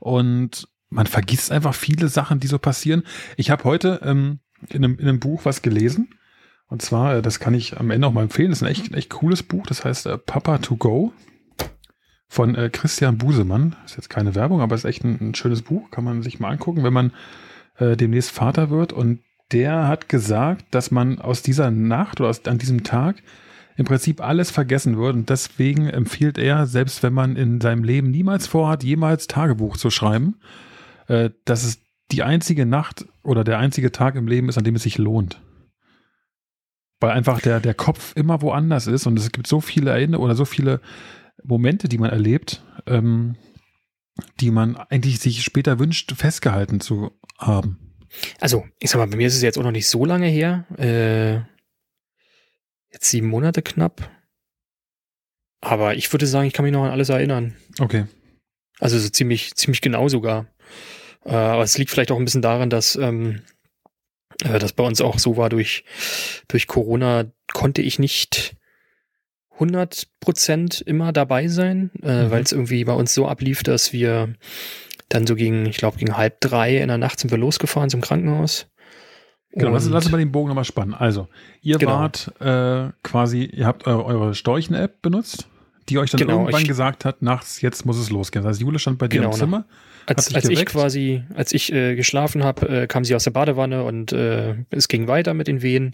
und 0.00 0.68
man 0.90 1.06
vergisst 1.06 1.52
einfach 1.52 1.74
viele 1.74 2.08
Sachen, 2.08 2.40
die 2.40 2.46
so 2.46 2.58
passieren. 2.58 3.02
Ich 3.36 3.50
habe 3.50 3.64
heute 3.64 4.00
ähm, 4.04 4.40
in, 4.68 4.84
einem, 4.84 4.98
in 4.98 5.08
einem 5.08 5.20
Buch 5.20 5.44
was 5.44 5.62
gelesen. 5.62 6.14
Und 6.68 6.82
zwar, 6.82 7.16
äh, 7.16 7.22
das 7.22 7.40
kann 7.40 7.54
ich 7.54 7.78
am 7.78 7.90
Ende 7.90 8.06
auch 8.06 8.12
mal 8.12 8.22
empfehlen, 8.22 8.50
das 8.50 8.58
ist 8.58 8.62
ein 8.62 8.70
echt, 8.70 8.94
echt 8.94 9.10
cooles 9.10 9.42
Buch, 9.42 9.66
das 9.66 9.84
heißt 9.84 10.06
äh, 10.06 10.18
Papa 10.18 10.58
to 10.58 10.76
Go 10.76 11.12
von 12.28 12.54
äh, 12.54 12.68
Christian 12.70 13.18
Busemann. 13.18 13.76
Ist 13.84 13.96
jetzt 13.96 14.10
keine 14.10 14.34
Werbung, 14.34 14.60
aber 14.60 14.74
ist 14.74 14.84
echt 14.84 15.04
ein, 15.04 15.18
ein 15.20 15.34
schönes 15.34 15.62
Buch, 15.62 15.90
kann 15.90 16.04
man 16.04 16.22
sich 16.22 16.40
mal 16.40 16.50
angucken, 16.50 16.84
wenn 16.84 16.92
man 16.92 17.12
äh, 17.78 17.96
demnächst 17.96 18.30
Vater 18.30 18.70
wird. 18.70 18.92
Und 18.92 19.20
der 19.50 19.88
hat 19.88 20.08
gesagt, 20.10 20.66
dass 20.70 20.90
man 20.90 21.18
aus 21.20 21.42
dieser 21.42 21.70
Nacht 21.70 22.20
oder 22.20 22.28
aus, 22.28 22.44
an 22.44 22.58
diesem 22.58 22.84
Tag 22.84 23.22
im 23.78 23.86
Prinzip 23.86 24.20
alles 24.20 24.50
vergessen 24.50 24.98
wird. 24.98 25.14
Und 25.14 25.30
deswegen 25.30 25.88
empfiehlt 25.88 26.36
er, 26.36 26.66
selbst 26.66 27.04
wenn 27.04 27.12
man 27.12 27.36
in 27.36 27.60
seinem 27.60 27.84
Leben 27.84 28.10
niemals 28.10 28.48
vorhat, 28.48 28.82
jemals 28.82 29.28
Tagebuch 29.28 29.76
zu 29.76 29.88
schreiben, 29.88 30.40
äh, 31.06 31.30
dass 31.44 31.64
es 31.64 31.80
die 32.10 32.24
einzige 32.24 32.66
Nacht 32.66 33.06
oder 33.22 33.44
der 33.44 33.58
einzige 33.58 33.92
Tag 33.92 34.16
im 34.16 34.26
Leben 34.26 34.48
ist, 34.48 34.58
an 34.58 34.64
dem 34.64 34.74
es 34.74 34.82
sich 34.82 34.98
lohnt. 34.98 35.40
Weil 36.98 37.12
einfach 37.12 37.40
der, 37.40 37.60
der 37.60 37.74
Kopf 37.74 38.16
immer 38.16 38.42
woanders 38.42 38.88
ist 38.88 39.06
und 39.06 39.16
es 39.16 39.30
gibt 39.30 39.46
so 39.46 39.60
viele 39.60 39.92
Erinnerungen 39.92 40.24
oder 40.24 40.36
so 40.36 40.44
viele 40.44 40.80
Momente, 41.44 41.88
die 41.88 41.98
man 41.98 42.10
erlebt, 42.10 42.64
ähm, 42.86 43.36
die 44.40 44.50
man 44.50 44.76
eigentlich 44.76 45.20
sich 45.20 45.44
später 45.44 45.78
wünscht, 45.78 46.12
festgehalten 46.16 46.80
zu 46.80 47.12
haben. 47.38 47.78
Also, 48.40 48.64
ich 48.80 48.90
sag 48.90 48.98
mal, 48.98 49.06
bei 49.06 49.18
mir 49.18 49.28
ist 49.28 49.36
es 49.36 49.42
jetzt 49.42 49.56
auch 49.56 49.62
noch 49.62 49.70
nicht 49.70 49.86
so 49.86 50.04
lange 50.04 50.26
her. 50.26 50.64
Äh, 50.76 51.57
Jetzt 52.98 53.10
sieben 53.10 53.28
Monate 53.28 53.62
knapp. 53.62 54.10
Aber 55.60 55.94
ich 55.94 56.12
würde 56.12 56.26
sagen, 56.26 56.48
ich 56.48 56.52
kann 56.52 56.64
mich 56.64 56.72
noch 56.72 56.82
an 56.82 56.90
alles 56.90 57.10
erinnern. 57.10 57.54
Okay. 57.78 58.06
Also 58.80 58.98
so 58.98 59.08
ziemlich, 59.08 59.54
ziemlich 59.54 59.80
genau 59.80 60.08
sogar. 60.08 60.46
Äh, 61.24 61.30
aber 61.30 61.62
es 61.62 61.78
liegt 61.78 61.92
vielleicht 61.92 62.10
auch 62.10 62.18
ein 62.18 62.24
bisschen 62.24 62.42
daran, 62.42 62.70
dass 62.70 62.96
ähm, 62.96 63.42
äh, 64.42 64.58
das 64.58 64.72
bei 64.72 64.82
uns 64.82 65.00
auch 65.00 65.20
so 65.20 65.36
war 65.36 65.48
durch, 65.48 65.84
durch 66.48 66.66
Corona 66.66 67.26
konnte 67.52 67.82
ich 67.82 68.00
nicht 68.00 68.56
100% 69.60 70.82
immer 70.84 71.12
dabei 71.12 71.46
sein, 71.46 71.92
äh, 72.02 72.24
mhm. 72.24 72.30
weil 72.32 72.42
es 72.42 72.50
irgendwie 72.50 72.82
bei 72.82 72.94
uns 72.94 73.14
so 73.14 73.28
ablief, 73.28 73.62
dass 73.62 73.92
wir 73.92 74.34
dann 75.08 75.24
so 75.24 75.36
gegen, 75.36 75.66
ich 75.66 75.76
glaube, 75.76 75.98
gegen 75.98 76.16
halb 76.16 76.40
drei 76.40 76.78
in 76.78 76.88
der 76.88 76.98
Nacht 76.98 77.20
sind 77.20 77.30
wir 77.30 77.38
losgefahren 77.38 77.90
zum 77.90 78.00
Krankenhaus. 78.00 78.66
Genau, 79.52 79.72
lass, 79.72 79.88
lass 79.88 80.04
uns 80.04 80.12
mal 80.12 80.18
den 80.18 80.30
Bogen 80.30 80.48
nochmal 80.48 80.64
spannen. 80.64 80.94
Also, 80.94 81.28
ihr 81.62 81.78
genau. 81.78 81.92
wart 81.92 82.32
äh, 82.40 82.92
quasi, 83.02 83.44
ihr 83.44 83.66
habt 83.66 83.86
eure, 83.86 84.04
eure 84.04 84.34
Storchen-App 84.34 85.00
benutzt, 85.00 85.48
die 85.88 85.98
euch 85.98 86.10
dann 86.10 86.20
genau, 86.20 86.40
irgendwann 86.40 86.62
ich, 86.62 86.68
gesagt 86.68 87.04
hat, 87.04 87.22
nachts, 87.22 87.62
jetzt 87.62 87.86
muss 87.86 87.98
es 87.98 88.10
losgehen. 88.10 88.44
Das 88.44 88.50
heißt, 88.50 88.60
Jule 88.60 88.78
stand 88.78 88.98
bei 88.98 89.08
dir 89.08 89.20
genau, 89.20 89.32
im 89.32 89.36
Zimmer. 89.36 89.64
Als, 90.06 90.34
als 90.34 90.48
ich 90.48 90.64
quasi, 90.64 91.22
als 91.34 91.52
ich 91.52 91.72
äh, 91.72 91.94
geschlafen 91.94 92.42
habe, 92.42 92.66
äh, 92.68 92.86
kam 92.86 93.04
sie 93.04 93.14
aus 93.14 93.24
der 93.24 93.30
Badewanne 93.30 93.84
und 93.84 94.12
äh, 94.12 94.54
es 94.70 94.88
ging 94.88 95.06
weiter 95.06 95.34
mit 95.34 95.48
den 95.48 95.60
Wehen. 95.60 95.92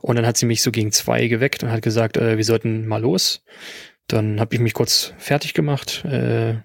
Und 0.00 0.16
dann 0.16 0.26
hat 0.26 0.36
sie 0.36 0.44
mich 0.44 0.62
so 0.62 0.70
gegen 0.70 0.92
zwei 0.92 1.26
geweckt 1.26 1.62
und 1.62 1.70
hat 1.70 1.80
gesagt, 1.80 2.18
äh, 2.18 2.36
wir 2.36 2.44
sollten 2.44 2.86
mal 2.86 3.00
los. 3.00 3.42
Dann 4.08 4.40
habe 4.40 4.54
ich 4.54 4.60
mich 4.60 4.74
kurz 4.74 5.14
fertig 5.16 5.54
gemacht, 5.54 6.04
äh, 6.04 6.56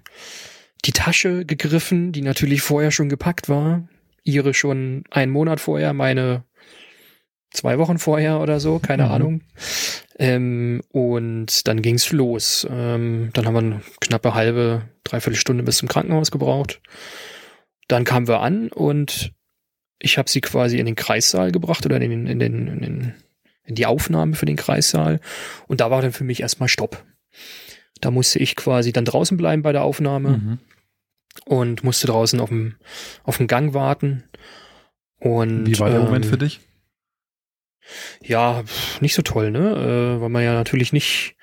die 0.86 0.92
Tasche 0.92 1.46
gegriffen, 1.46 2.12
die 2.12 2.22
natürlich 2.22 2.62
vorher 2.62 2.92
schon 2.92 3.08
gepackt 3.08 3.48
war, 3.48 3.88
ihre 4.24 4.54
schon 4.54 5.04
einen 5.10 5.32
Monat 5.32 5.60
vorher, 5.60 5.94
meine 5.94 6.44
zwei 7.52 7.78
Wochen 7.78 8.00
vorher 8.00 8.40
oder 8.40 8.60
so, 8.60 8.80
keine 8.80 9.06
mhm. 9.06 9.12
Ahnung. 9.12 9.42
Ähm, 10.18 10.82
und 10.90 11.68
dann 11.68 11.82
ging's 11.82 12.12
los. 12.12 12.68
Ähm, 12.70 13.30
dann 13.34 13.46
haben 13.46 13.54
wir 13.54 13.60
eine 13.60 13.82
knappe 14.00 14.34
halbe, 14.34 14.84
dreiviertel 15.04 15.38
Stunde 15.38 15.64
bis 15.64 15.78
zum 15.78 15.90
Krankenhaus 15.90 16.32
gebraucht. 16.32 16.82
Dann 17.88 18.06
kamen 18.06 18.28
wir 18.28 18.40
an 18.40 18.70
und 18.70 19.34
ich 20.00 20.18
habe 20.18 20.30
sie 20.30 20.42
quasi 20.42 20.80
in 20.80 20.86
den 20.86 20.96
Kreissaal 20.96 21.52
gebracht 21.52 21.86
oder 21.86 22.00
in 22.00 22.10
den, 22.10 22.28
in 22.28 22.40
den, 22.40 22.68
in 22.68 22.82
den, 22.82 23.14
in 23.66 23.76
die 23.76 23.86
Aufnahme 23.86 24.36
für 24.36 24.46
den 24.46 24.56
Kreissaal. 24.56 25.20
Und 25.68 25.82
da 25.82 25.92
war 25.92 26.02
dann 26.02 26.14
für 26.14 26.24
mich 26.24 26.42
erstmal 26.42 26.70
Stopp. 26.70 27.04
Da 28.00 28.10
musste 28.10 28.40
ich 28.40 28.56
quasi 28.56 28.94
dann 28.94 29.06
draußen 29.06 29.38
bleiben 29.38 29.62
bei 29.62 29.74
der 29.74 29.84
Aufnahme. 29.84 30.30
Mhm 30.30 30.60
und 31.46 31.84
musste 31.84 32.08
draußen 32.08 32.40
auf 32.40 32.50
dem, 32.50 32.76
auf 33.24 33.38
dem 33.38 33.48
Gang 33.48 33.74
warten. 33.74 34.24
Und, 35.20 35.68
Wie 35.68 35.80
war 35.80 35.90
der 35.90 36.00
ähm, 36.00 36.06
Moment 36.06 36.26
für 36.26 36.38
dich? 36.38 36.60
Ja, 38.22 38.64
nicht 39.00 39.14
so 39.14 39.22
toll, 39.22 39.52
ne? 39.52 40.16
Äh, 40.18 40.22
weil 40.22 40.30
man 40.30 40.44
ja 40.44 40.54
natürlich 40.54 40.94
nicht, 40.94 41.36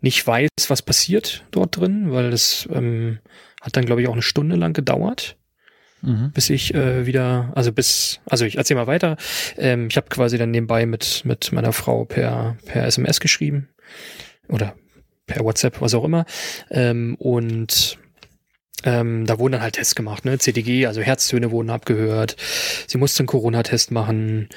nicht 0.00 0.26
weiß, 0.26 0.48
was 0.68 0.82
passiert 0.82 1.44
dort 1.50 1.76
drin, 1.76 2.12
weil 2.12 2.30
das 2.30 2.68
ähm, 2.72 3.18
hat 3.60 3.76
dann, 3.76 3.86
glaube 3.86 4.02
ich, 4.02 4.08
auch 4.08 4.12
eine 4.12 4.22
Stunde 4.22 4.56
lang 4.56 4.72
gedauert. 4.72 5.36
Mhm. 6.02 6.32
Bis 6.32 6.48
ich 6.48 6.74
äh, 6.74 7.04
wieder, 7.04 7.52
also 7.54 7.72
bis, 7.72 8.20
also 8.24 8.44
ich 8.44 8.56
erzähl 8.56 8.76
mal 8.76 8.86
weiter. 8.86 9.16
Ähm, 9.58 9.88
ich 9.90 9.96
habe 9.96 10.08
quasi 10.08 10.38
dann 10.38 10.50
nebenbei 10.50 10.86
mit, 10.86 11.24
mit 11.24 11.52
meiner 11.52 11.72
Frau 11.72 12.04
per, 12.04 12.56
per 12.64 12.86
SMS 12.86 13.20
geschrieben. 13.20 13.68
Oder 14.48 14.74
per 15.26 15.44
WhatsApp, 15.44 15.80
was 15.80 15.94
auch 15.94 16.04
immer. 16.04 16.24
Ähm, 16.70 17.16
und 17.18 17.98
ähm, 18.84 19.26
da 19.26 19.38
wurden 19.38 19.52
dann 19.52 19.62
halt 19.62 19.74
Tests 19.74 19.94
gemacht, 19.94 20.24
ne? 20.24 20.38
CDG, 20.38 20.86
also 20.86 21.00
Herztöne 21.00 21.50
wurden 21.50 21.70
abgehört. 21.70 22.36
Sie 22.86 22.98
musste 22.98 23.20
einen 23.20 23.28
Corona-Test 23.28 23.90
machen. 23.90 24.48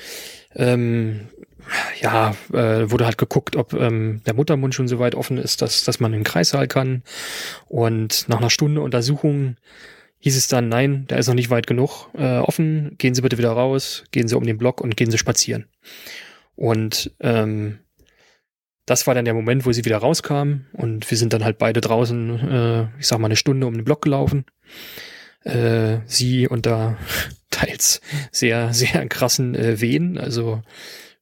Ähm, 0.56 1.28
ja, 2.02 2.36
äh, 2.52 2.92
wurde 2.92 3.06
halt 3.06 3.18
geguckt, 3.18 3.56
ob 3.56 3.74
ähm, 3.74 4.22
der 4.26 4.34
Muttermund 4.34 4.76
schon 4.76 4.88
so 4.88 5.00
weit 5.00 5.16
offen 5.16 5.38
ist, 5.38 5.62
dass, 5.62 5.84
dass 5.84 6.00
man 6.00 6.14
in 6.14 6.20
den 6.20 6.26
Kreissaal 6.26 6.68
kann. 6.68 7.04
Und 7.68 8.28
nach 8.28 8.40
einer 8.40 8.50
Stunde 8.50 8.82
Untersuchung 8.82 9.56
hieß 10.20 10.38
es 10.38 10.48
dann, 10.48 10.70
nein, 10.70 11.06
der 11.08 11.18
ist 11.18 11.28
noch 11.28 11.34
nicht 11.34 11.50
weit 11.50 11.68
genug 11.68 12.10
äh, 12.14 12.38
offen. 12.38 12.96
Gehen 12.98 13.14
Sie 13.14 13.22
bitte 13.22 13.38
wieder 13.38 13.52
raus, 13.52 14.04
gehen 14.12 14.28
Sie 14.28 14.38
um 14.38 14.46
den 14.46 14.58
Block 14.58 14.82
und 14.82 14.96
gehen 14.96 15.12
Sie 15.12 15.18
spazieren. 15.18 15.66
Und 16.56 17.12
ähm, 17.20 17.80
das 18.86 19.08
war 19.08 19.14
dann 19.14 19.26
der 19.26 19.34
Moment, 19.34 19.66
wo 19.66 19.72
sie 19.72 19.86
wieder 19.86 19.98
rauskam 19.98 20.66
und 20.74 21.10
wir 21.10 21.18
sind 21.18 21.34
dann 21.34 21.44
halt 21.44 21.58
beide 21.58 21.82
draußen, 21.82 22.50
äh, 22.50 22.88
ich 23.00 23.08
sag 23.08 23.20
mal, 23.20 23.28
eine 23.28 23.36
Stunde 23.36 23.68
um 23.68 23.74
den 23.74 23.86
Block 23.86 24.02
gelaufen. 24.02 24.46
Äh, 25.44 26.00
sie 26.06 26.48
unter 26.48 26.98
teils 27.50 28.02
sehr, 28.32 28.74
sehr 28.74 29.08
krassen 29.08 29.56
äh, 29.56 29.80
Wehen, 29.80 30.18
also 30.18 30.62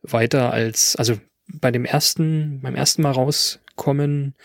weiter 0.02 0.52
als, 0.52 0.96
also 0.96 1.18
bei 1.48 1.72
dem 1.72 1.86
ersten, 1.86 2.62
beim 2.62 2.76
ersten 2.76 3.02
Mal 3.02 3.12
rauskommen, 3.12 4.36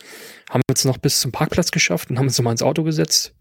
haben 0.50 0.62
wir 0.66 0.72
uns 0.72 0.84
noch 0.84 0.98
bis 0.98 1.20
zum 1.20 1.32
Parkplatz 1.32 1.70
geschafft 1.70 2.10
und 2.10 2.18
haben 2.18 2.26
uns 2.26 2.36
nochmal 2.38 2.52
ins 2.52 2.62
Auto 2.62 2.82
gesetzt. 2.82 3.34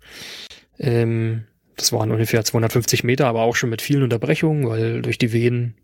Ähm, 0.79 1.45
das 1.75 1.91
waren 1.91 2.11
ungefähr 2.11 2.43
250 2.43 3.03
Meter, 3.03 3.27
aber 3.27 3.41
auch 3.41 3.55
schon 3.55 3.69
mit 3.69 3.81
vielen 3.81 4.03
Unterbrechungen, 4.03 4.67
weil 4.67 5.01
durch 5.01 5.17
die 5.17 5.33
Wehen 5.33 5.75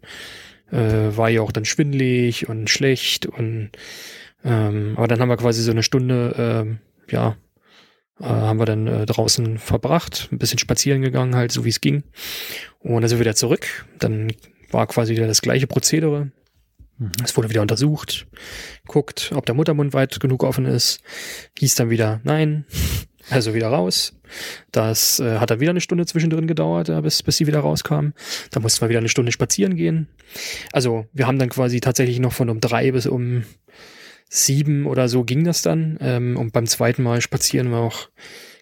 äh, 0.71 1.15
war 1.15 1.29
ja 1.29 1.41
auch 1.41 1.51
dann 1.51 1.65
schwindlig 1.65 2.49
und 2.49 2.69
schlecht 2.69 3.25
und 3.25 3.71
ähm, 4.43 4.93
aber 4.97 5.07
dann 5.07 5.19
haben 5.19 5.29
wir 5.29 5.37
quasi 5.37 5.61
so 5.61 5.71
eine 5.71 5.83
Stunde, 5.83 6.35
ähm, 6.37 6.79
ja, 7.09 7.35
äh, 8.19 8.25
haben 8.25 8.59
wir 8.59 8.65
dann 8.65 8.87
äh, 8.87 9.05
draußen 9.05 9.57
verbracht, 9.57 10.29
ein 10.31 10.39
bisschen 10.39 10.59
spazieren 10.59 11.01
gegangen, 11.01 11.35
halt 11.35 11.51
so 11.51 11.65
wie 11.65 11.69
es 11.69 11.81
ging. 11.81 12.03
Und 12.79 13.01
dann 13.01 13.09
sind 13.09 13.19
wir 13.19 13.25
wieder 13.25 13.35
zurück. 13.35 13.85
Dann 13.99 14.33
war 14.71 14.87
quasi 14.87 15.13
wieder 15.13 15.27
das 15.27 15.41
gleiche 15.41 15.67
Prozedere. 15.67 16.31
Mhm. 16.97 17.11
Es 17.23 17.35
wurde 17.37 17.49
wieder 17.49 17.61
untersucht, 17.61 18.27
guckt, 18.87 19.31
ob 19.35 19.45
der 19.45 19.55
Muttermund 19.55 19.93
weit 19.93 20.19
genug 20.19 20.43
offen 20.43 20.65
ist. 20.65 21.01
Hieß 21.59 21.75
dann 21.75 21.89
wieder, 21.89 22.21
nein, 22.23 22.65
Also 23.29 23.53
wieder 23.53 23.67
raus. 23.67 24.13
Das 24.71 25.19
äh, 25.19 25.37
hat 25.39 25.51
dann 25.51 25.59
wieder 25.59 25.71
eine 25.71 25.81
Stunde 25.81 26.05
zwischendrin 26.05 26.47
gedauert, 26.47 26.89
äh, 26.89 27.01
bis, 27.01 27.23
bis 27.23 27.37
sie 27.37 27.47
wieder 27.47 27.59
rauskam. 27.59 28.09
Da 28.51 28.59
mussten 28.59 28.81
wir 28.81 28.89
wieder 28.89 28.99
eine 28.99 29.09
Stunde 29.09 29.31
spazieren 29.31 29.75
gehen. 29.75 30.07
Also 30.71 31.05
wir 31.13 31.27
haben 31.27 31.39
dann 31.39 31.49
quasi 31.49 31.79
tatsächlich 31.79 32.19
noch 32.19 32.33
von 32.33 32.49
um 32.49 32.59
drei 32.59 32.91
bis 32.91 33.05
um 33.05 33.43
sieben 34.29 34.85
oder 34.85 35.09
so 35.09 35.23
ging 35.23 35.43
das 35.43 35.61
dann. 35.61 35.97
Ähm, 36.01 36.37
und 36.37 36.53
beim 36.53 36.65
zweiten 36.65 37.03
Mal 37.03 37.21
spazieren 37.21 37.71
war 37.71 37.81
auch 37.81 38.09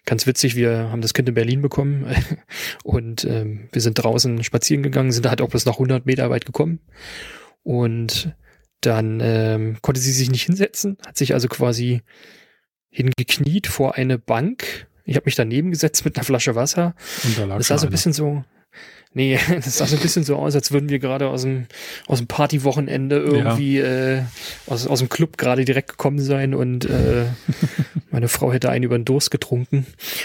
ganz 0.04 0.26
witzig. 0.26 0.56
Wir 0.56 0.90
haben 0.90 1.00
das 1.00 1.14
Kind 1.14 1.28
in 1.28 1.34
Berlin 1.34 1.62
bekommen 1.62 2.06
und 2.84 3.24
ähm, 3.24 3.68
wir 3.72 3.80
sind 3.80 3.94
draußen 3.94 4.42
spazieren 4.42 4.82
gegangen, 4.82 5.12
sind 5.12 5.28
halt 5.28 5.40
auch 5.40 5.50
bis 5.50 5.66
nach 5.66 5.74
100 5.74 6.06
Meter 6.06 6.28
weit 6.30 6.44
gekommen. 6.44 6.80
Und 7.62 8.34
dann 8.80 9.20
ähm, 9.22 9.76
konnte 9.82 10.00
sie 10.00 10.12
sich 10.12 10.30
nicht 10.30 10.44
hinsetzen, 10.44 10.96
hat 11.06 11.16
sich 11.16 11.34
also 11.34 11.48
quasi 11.48 12.02
hingekniet 12.90 13.66
vor 13.66 13.94
eine 13.94 14.18
Bank. 14.18 14.86
Ich 15.04 15.16
habe 15.16 15.24
mich 15.26 15.34
daneben 15.34 15.70
gesetzt 15.70 16.04
mit 16.04 16.16
einer 16.16 16.24
Flasche 16.24 16.54
Wasser. 16.54 16.94
Und 17.24 17.38
da 17.38 17.44
lag 17.44 17.58
Das 17.58 17.68
sah 17.68 17.78
so 17.78 17.86
ein 17.86 17.90
bisschen 17.90 18.12
so. 18.12 18.44
Nee, 19.12 19.38
das 19.54 19.78
sah 19.78 19.86
so 19.86 19.96
ein 19.96 20.02
bisschen 20.02 20.22
so 20.22 20.36
aus, 20.36 20.54
als 20.54 20.70
würden 20.70 20.88
wir 20.88 21.00
gerade 21.00 21.28
aus 21.28 21.42
dem, 21.42 21.66
aus 22.06 22.18
dem 22.18 22.28
Partywochenende 22.28 23.16
irgendwie 23.16 23.78
äh, 23.78 24.22
aus, 24.66 24.86
aus 24.86 25.00
dem 25.00 25.08
Club 25.08 25.36
gerade 25.36 25.64
direkt 25.64 25.88
gekommen 25.88 26.20
sein 26.20 26.54
und 26.54 26.84
äh, 26.84 27.24
meine 28.10 28.28
Frau 28.28 28.52
hätte 28.52 28.70
einen 28.70 28.84
über 28.84 28.96
den 28.96 29.04
Durst 29.04 29.30
getrunken. 29.32 29.78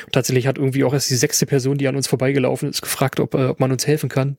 Und 0.05 0.11
tatsächlich 0.11 0.45
hat 0.45 0.57
irgendwie 0.57 0.83
auch 0.83 0.93
erst 0.93 1.09
die 1.09 1.15
sechste 1.15 1.47
Person, 1.47 1.79
die 1.79 1.87
an 1.87 1.95
uns 1.95 2.07
vorbeigelaufen 2.07 2.69
ist, 2.69 2.81
gefragt, 2.81 3.19
ob, 3.19 3.33
äh, 3.33 3.45
ob 3.45 3.59
man 3.59 3.71
uns 3.71 3.87
helfen 3.87 4.09
kann. 4.09 4.37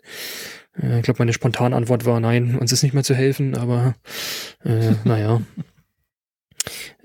Äh, 0.80 0.98
ich 0.98 1.02
glaube, 1.02 1.18
meine 1.18 1.32
spontane 1.32 1.74
Antwort 1.74 2.04
war, 2.04 2.20
nein, 2.20 2.56
uns 2.56 2.70
ist 2.70 2.84
nicht 2.84 2.94
mehr 2.94 3.04
zu 3.04 3.14
helfen, 3.14 3.56
aber 3.56 3.94
äh, 4.64 4.92
naja. 5.04 5.40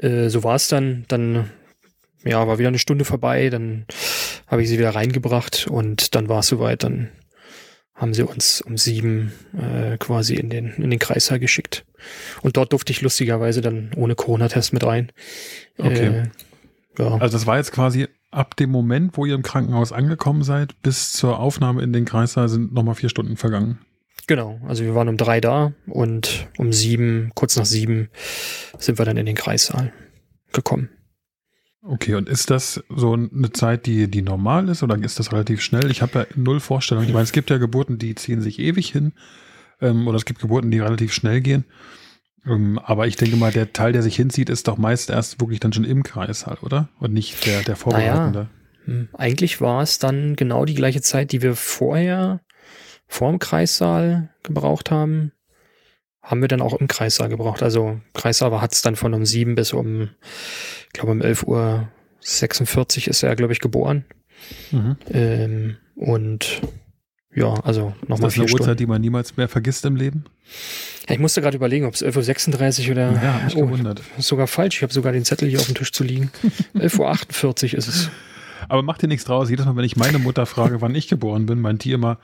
Äh, 0.01 0.29
so 0.29 0.43
war 0.43 0.55
es 0.55 0.67
dann. 0.67 1.05
Dann 1.07 1.49
ja, 2.23 2.47
war 2.47 2.59
wieder 2.59 2.67
eine 2.67 2.79
Stunde 2.79 3.03
vorbei, 3.03 3.49
dann 3.49 3.85
habe 4.45 4.61
ich 4.61 4.69
sie 4.69 4.77
wieder 4.77 4.93
reingebracht 4.93 5.67
und 5.67 6.13
dann 6.13 6.29
war 6.29 6.39
es 6.39 6.47
soweit. 6.47 6.83
Dann 6.83 7.09
haben 7.95 8.13
sie 8.13 8.23
uns 8.23 8.61
um 8.61 8.77
sieben 8.77 9.31
äh, 9.53 9.97
quasi 9.97 10.35
in 10.35 10.49
den, 10.49 10.73
in 10.73 10.89
den 10.89 10.99
Kreissaal 10.99 11.39
geschickt. 11.39 11.85
Und 12.41 12.57
dort 12.57 12.73
durfte 12.73 12.91
ich 12.91 13.01
lustigerweise 13.01 13.61
dann 13.61 13.91
ohne 13.95 14.15
Corona-Test 14.15 14.73
mit 14.73 14.83
rein. 14.83 15.11
Okay. 15.77 16.07
Äh, 16.07 16.23
ja. 16.97 17.17
Also 17.17 17.37
das 17.37 17.45
war 17.45 17.57
jetzt 17.57 17.71
quasi 17.71 18.07
ab 18.31 18.55
dem 18.55 18.71
Moment, 18.71 19.17
wo 19.17 19.25
ihr 19.25 19.35
im 19.35 19.43
Krankenhaus 19.43 19.91
angekommen 19.91 20.43
seid, 20.43 20.81
bis 20.81 21.13
zur 21.13 21.39
Aufnahme 21.39 21.81
in 21.83 21.93
den 21.93 22.05
Kreissaal 22.05 22.49
sind 22.49 22.73
nochmal 22.73 22.95
vier 22.95 23.09
Stunden 23.09 23.37
vergangen. 23.37 23.79
Genau, 24.27 24.59
also 24.67 24.83
wir 24.83 24.95
waren 24.95 25.09
um 25.09 25.17
drei 25.17 25.41
da 25.41 25.73
und 25.87 26.47
um 26.57 26.71
sieben, 26.73 27.31
kurz 27.35 27.55
nach 27.55 27.65
sieben, 27.65 28.09
sind 28.77 28.97
wir 28.97 29.05
dann 29.05 29.17
in 29.17 29.25
den 29.25 29.35
Kreissaal 29.35 29.91
gekommen. 30.53 30.89
Okay, 31.83 32.13
und 32.13 32.29
ist 32.29 32.51
das 32.51 32.83
so 32.95 33.13
eine 33.13 33.51
Zeit, 33.51 33.87
die, 33.87 34.07
die 34.07 34.21
normal 34.21 34.69
ist 34.69 34.83
oder 34.83 34.95
ist 35.01 35.17
das 35.17 35.31
relativ 35.31 35.61
schnell? 35.61 35.89
Ich 35.89 36.03
habe 36.03 36.19
ja 36.19 36.25
null 36.35 36.59
Vorstellung. 36.59 37.03
Ich 37.03 37.11
meine, 37.11 37.23
es 37.23 37.31
gibt 37.31 37.49
ja 37.49 37.57
Geburten, 37.57 37.97
die 37.97 38.13
ziehen 38.13 38.41
sich 38.41 38.59
ewig 38.59 38.91
hin 38.91 39.13
ähm, 39.81 40.07
oder 40.07 40.17
es 40.17 40.25
gibt 40.25 40.41
Geburten, 40.41 40.69
die 40.69 40.79
relativ 40.79 41.11
schnell 41.11 41.41
gehen. 41.41 41.65
Ähm, 42.45 42.79
aber 42.79 43.07
ich 43.07 43.15
denke 43.15 43.35
mal, 43.35 43.51
der 43.51 43.73
Teil, 43.73 43.93
der 43.93 44.03
sich 44.03 44.15
hinzieht, 44.15 44.49
ist 44.49 44.67
doch 44.67 44.77
meist 44.77 45.09
erst 45.09 45.41
wirklich 45.41 45.59
dann 45.59 45.73
schon 45.73 45.83
im 45.83 46.03
Kreissaal, 46.03 46.57
oder? 46.61 46.89
Und 46.99 47.13
nicht 47.13 47.45
der, 47.47 47.63
der 47.63 47.75
Vorbereitende. 47.75 48.49
Hm, 48.85 49.09
Eigentlich 49.13 49.59
war 49.59 49.81
es 49.81 49.97
dann 49.97 50.35
genau 50.35 50.65
die 50.65 50.75
gleiche 50.75 51.01
Zeit, 51.01 51.31
die 51.31 51.41
wir 51.41 51.55
vorher 51.55 52.41
vor 53.11 53.29
dem 53.29 53.39
Kreissaal 53.39 54.29
gebraucht 54.43 54.89
haben, 54.89 55.33
haben 56.23 56.39
wir 56.41 56.47
dann 56.47 56.61
auch 56.61 56.73
im 56.75 56.87
Kreissaal 56.87 57.27
gebraucht. 57.27 57.61
Also 57.61 57.99
Kreissaal 58.13 58.61
hat 58.61 58.73
es 58.73 58.81
dann 58.81 58.95
von 58.95 59.13
um 59.13 59.25
sieben 59.25 59.55
bis 59.55 59.73
um, 59.73 60.09
ich 60.87 60.93
glaube 60.93 61.11
um 61.11 61.21
11 61.21 61.43
Uhr 61.43 61.89
46 62.21 63.07
ist 63.07 63.23
er, 63.23 63.35
glaube 63.35 63.51
ich, 63.53 63.59
geboren. 63.59 64.05
Mhm. 64.71 64.95
Ähm, 65.11 65.77
und 65.95 66.61
ja, 67.33 67.53
also 67.63 67.93
Ist 68.01 68.09
nochmal 68.09 68.27
das 68.27 68.33
vier 68.35 68.41
eine 68.43 68.47
Stunden. 68.49 68.63
Uhrzeit, 68.63 68.79
die 68.79 68.85
man 68.85 69.01
niemals 69.01 69.35
mehr 69.35 69.49
vergisst 69.49 69.83
im 69.85 69.95
Leben? 69.97 70.23
Ja, 71.09 71.15
ich 71.15 71.19
musste 71.19 71.41
gerade 71.41 71.57
überlegen, 71.57 71.85
ob 71.85 71.95
es 71.95 72.03
11.36 72.05 72.85
Uhr 72.85 72.91
oder 72.91 73.11
Ja, 73.13 73.33
hab 73.33 73.43
mich 73.45 73.57
oh, 73.57 73.65
gewundert. 73.65 74.01
ist 74.17 74.27
sogar 74.27 74.47
falsch. 74.47 74.77
Ich 74.77 74.83
habe 74.83 74.93
sogar 74.93 75.11
den 75.11 75.25
Zettel 75.25 75.49
hier 75.49 75.59
auf 75.59 75.65
dem 75.65 75.75
Tisch 75.75 75.91
zu 75.91 76.03
liegen. 76.05 76.31
11.48 76.75 77.73
Uhr 77.73 77.77
ist 77.79 77.87
es. 77.87 78.09
Aber 78.69 78.83
macht 78.83 79.01
dir 79.01 79.07
nichts 79.07 79.25
draus. 79.25 79.49
Jedes 79.49 79.65
Mal, 79.65 79.75
wenn 79.75 79.83
ich 79.83 79.97
meine 79.97 80.19
Mutter 80.19 80.45
frage, 80.45 80.79
wann 80.81 80.93
ich 80.95 81.07
geboren 81.09 81.45
bin, 81.47 81.59
meint 81.59 81.83
die 81.83 81.91
immer, 81.93 82.15
"Puh, 82.15 82.21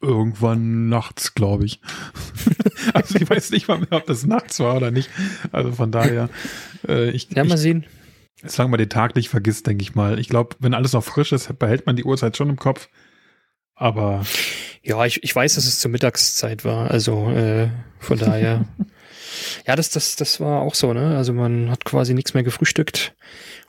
irgendwann 0.00 0.88
nachts, 0.88 1.34
glaube 1.34 1.64
ich. 1.64 1.80
also 2.94 3.16
ich 3.16 3.28
weiß 3.28 3.50
nicht 3.50 3.68
mal 3.68 3.78
mehr, 3.78 3.92
ob 3.92 4.06
das 4.06 4.24
nachts 4.26 4.60
war 4.60 4.76
oder 4.76 4.90
nicht. 4.90 5.10
Also 5.52 5.72
von 5.72 5.90
daher, 5.90 6.28
äh, 6.86 7.10
ich, 7.10 7.28
Ja, 7.34 7.44
mal 7.44 7.54
ich 7.54 7.60
sehen. 7.60 7.84
solange 8.44 8.70
man 8.72 8.78
den 8.78 8.88
Tag 8.90 9.16
nicht 9.16 9.28
vergisst, 9.28 9.66
denke 9.66 9.82
ich 9.82 9.94
mal. 9.94 10.18
Ich 10.18 10.28
glaube, 10.28 10.56
wenn 10.60 10.74
alles 10.74 10.92
noch 10.92 11.02
frisch 11.04 11.32
ist, 11.32 11.58
behält 11.58 11.86
man 11.86 11.96
die 11.96 12.04
Uhrzeit 12.04 12.36
schon 12.36 12.48
im 12.50 12.56
Kopf. 12.56 12.88
Aber 13.74 14.24
Ja, 14.82 15.04
ich, 15.04 15.22
ich 15.22 15.34
weiß, 15.34 15.56
dass 15.56 15.66
es 15.66 15.80
zur 15.80 15.90
Mittagszeit 15.90 16.64
war. 16.64 16.90
Also 16.90 17.30
äh, 17.30 17.68
von 17.98 18.18
daher. 18.18 18.64
ja, 19.66 19.76
das, 19.76 19.90
das, 19.90 20.16
das 20.16 20.40
war 20.40 20.60
auch 20.62 20.74
so, 20.74 20.92
ne? 20.92 21.16
Also 21.16 21.32
man 21.32 21.70
hat 21.70 21.84
quasi 21.84 22.14
nichts 22.14 22.34
mehr 22.34 22.42
gefrühstückt. 22.42 23.14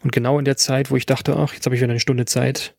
Und 0.02 0.12
genau 0.12 0.40
in 0.40 0.46
der 0.46 0.58
Zeit, 0.58 0.92
wo 0.92 0.96
ich 0.96 1.06
dachte, 1.06 1.36
ach, 1.36 1.54
jetzt 1.54 1.66
habe 1.66 1.76
ich 1.76 1.82
wieder 1.82 1.92
eine 1.92 2.00
Stunde 2.00 2.26
Zeit, 2.26 2.76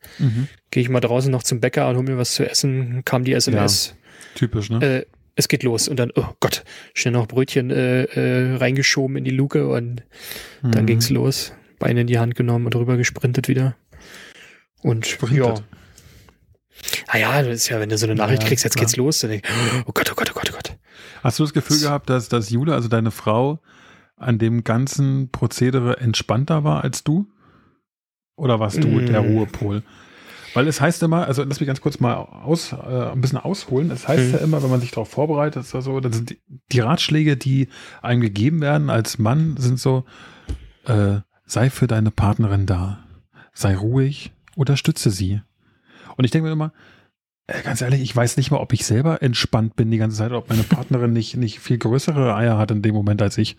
gehe 0.70 0.82
ich 0.82 0.88
mal 0.88 1.00
draußen 1.00 1.30
noch 1.30 1.42
zum 1.42 1.60
Bäcker 1.60 1.88
und 1.88 1.96
hol 1.96 2.02
mir 2.04 2.16
was 2.18 2.32
zu 2.34 2.48
essen, 2.48 3.02
kam 3.04 3.24
die 3.24 3.32
SMS. 3.34 3.94
typisch, 4.34 4.70
ne? 4.70 4.84
Äh, 4.84 5.06
es 5.36 5.48
geht 5.48 5.62
los. 5.62 5.88
Und 5.88 5.96
dann, 5.98 6.12
oh 6.16 6.26
Gott, 6.40 6.64
schnell 6.94 7.12
noch 7.12 7.26
Brötchen 7.26 7.70
äh, 7.70 8.04
äh, 8.04 8.56
reingeschoben 8.56 9.16
in 9.16 9.24
die 9.24 9.30
Luke 9.30 9.68
und 9.68 10.02
dann 10.62 10.82
Mhm. 10.82 10.86
ging's 10.86 11.10
los. 11.10 11.52
Beine 11.78 12.02
in 12.02 12.06
die 12.06 12.18
Hand 12.18 12.34
genommen 12.34 12.66
und 12.66 12.74
rüber 12.76 12.96
gesprintet 12.98 13.48
wieder. 13.48 13.74
Und 14.82 15.06
Sprintet. 15.06 15.38
ja. 15.38 15.54
Ah 17.08 17.18
ja, 17.18 17.42
das 17.42 17.54
ist 17.54 17.68
ja, 17.68 17.80
wenn 17.80 17.88
du 17.90 17.98
so 17.98 18.06
eine 18.06 18.14
Nachricht 18.14 18.42
Ja, 18.42 18.48
kriegst, 18.48 18.64
jetzt 18.64 18.74
klar. 18.74 18.86
geht's 18.86 18.96
los, 18.96 19.20
dann 19.20 19.30
denk 19.30 19.44
oh 19.86 19.92
Gott, 19.92 20.10
oh 20.10 20.14
Gott, 20.14 20.30
oh 20.30 20.34
Gott, 20.34 20.50
oh 20.50 20.54
Gott. 20.54 20.76
Hast 21.22 21.38
du 21.38 21.42
das 21.44 21.52
Gefühl 21.52 21.78
gehabt, 21.80 22.08
dass, 22.10 22.28
dass 22.28 22.50
Jule, 22.50 22.74
also 22.74 22.88
deine 22.88 23.10
Frau, 23.10 23.60
an 24.16 24.38
dem 24.38 24.64
ganzen 24.64 25.30
Prozedere 25.30 25.98
entspannter 25.98 26.64
war 26.64 26.82
als 26.84 27.04
du? 27.04 27.26
Oder 28.36 28.60
warst 28.60 28.82
du 28.82 28.88
Mm. 28.88 29.06
der 29.06 29.20
Ruhepol? 29.20 29.82
Weil 30.54 30.66
es 30.66 30.80
heißt 30.80 31.02
immer, 31.04 31.26
also 31.26 31.44
lass 31.44 31.60
mich 31.60 31.66
ganz 31.68 31.80
kurz 31.80 32.00
mal 32.00 32.14
aus, 32.14 32.72
äh, 32.72 32.76
ein 32.76 33.20
bisschen 33.20 33.38
ausholen. 33.38 33.90
Es 33.90 34.08
heißt 34.08 34.28
Mhm. 34.28 34.32
ja 34.32 34.38
immer, 34.38 34.62
wenn 34.62 34.70
man 34.70 34.80
sich 34.80 34.90
darauf 34.90 35.08
vorbereitet, 35.08 35.62
ist 35.62 35.70
so, 35.70 36.00
dann 36.00 36.12
sind 36.12 36.30
die, 36.30 36.40
die 36.72 36.80
Ratschläge, 36.80 37.36
die 37.36 37.68
einem 38.02 38.20
gegeben 38.20 38.60
werden 38.60 38.90
als 38.90 39.18
Mann, 39.18 39.56
sind 39.58 39.78
so, 39.78 40.04
äh, 40.86 41.20
sei 41.46 41.70
für 41.70 41.86
deine 41.86 42.10
Partnerin 42.10 42.66
da, 42.66 42.98
sei 43.52 43.76
ruhig, 43.76 44.32
unterstütze 44.56 45.10
sie. 45.10 45.40
Und 46.16 46.24
ich 46.24 46.30
denke 46.32 46.46
mir 46.48 46.52
immer, 46.52 46.72
ganz 47.64 47.80
ehrlich, 47.80 48.00
ich 48.00 48.14
weiß 48.14 48.36
nicht 48.36 48.50
mal, 48.50 48.58
ob 48.58 48.72
ich 48.72 48.84
selber 48.86 49.22
entspannt 49.22 49.76
bin 49.76 49.90
die 49.90 49.98
ganze 49.98 50.16
Zeit, 50.16 50.32
ob 50.32 50.48
meine 50.48 50.62
Partnerin 50.62 51.12
nicht, 51.12 51.36
nicht 51.36 51.60
viel 51.60 51.78
größere 51.78 52.34
Eier 52.34 52.58
hat 52.58 52.70
in 52.70 52.82
dem 52.82 52.94
Moment 52.94 53.22
als 53.22 53.38
ich. 53.38 53.56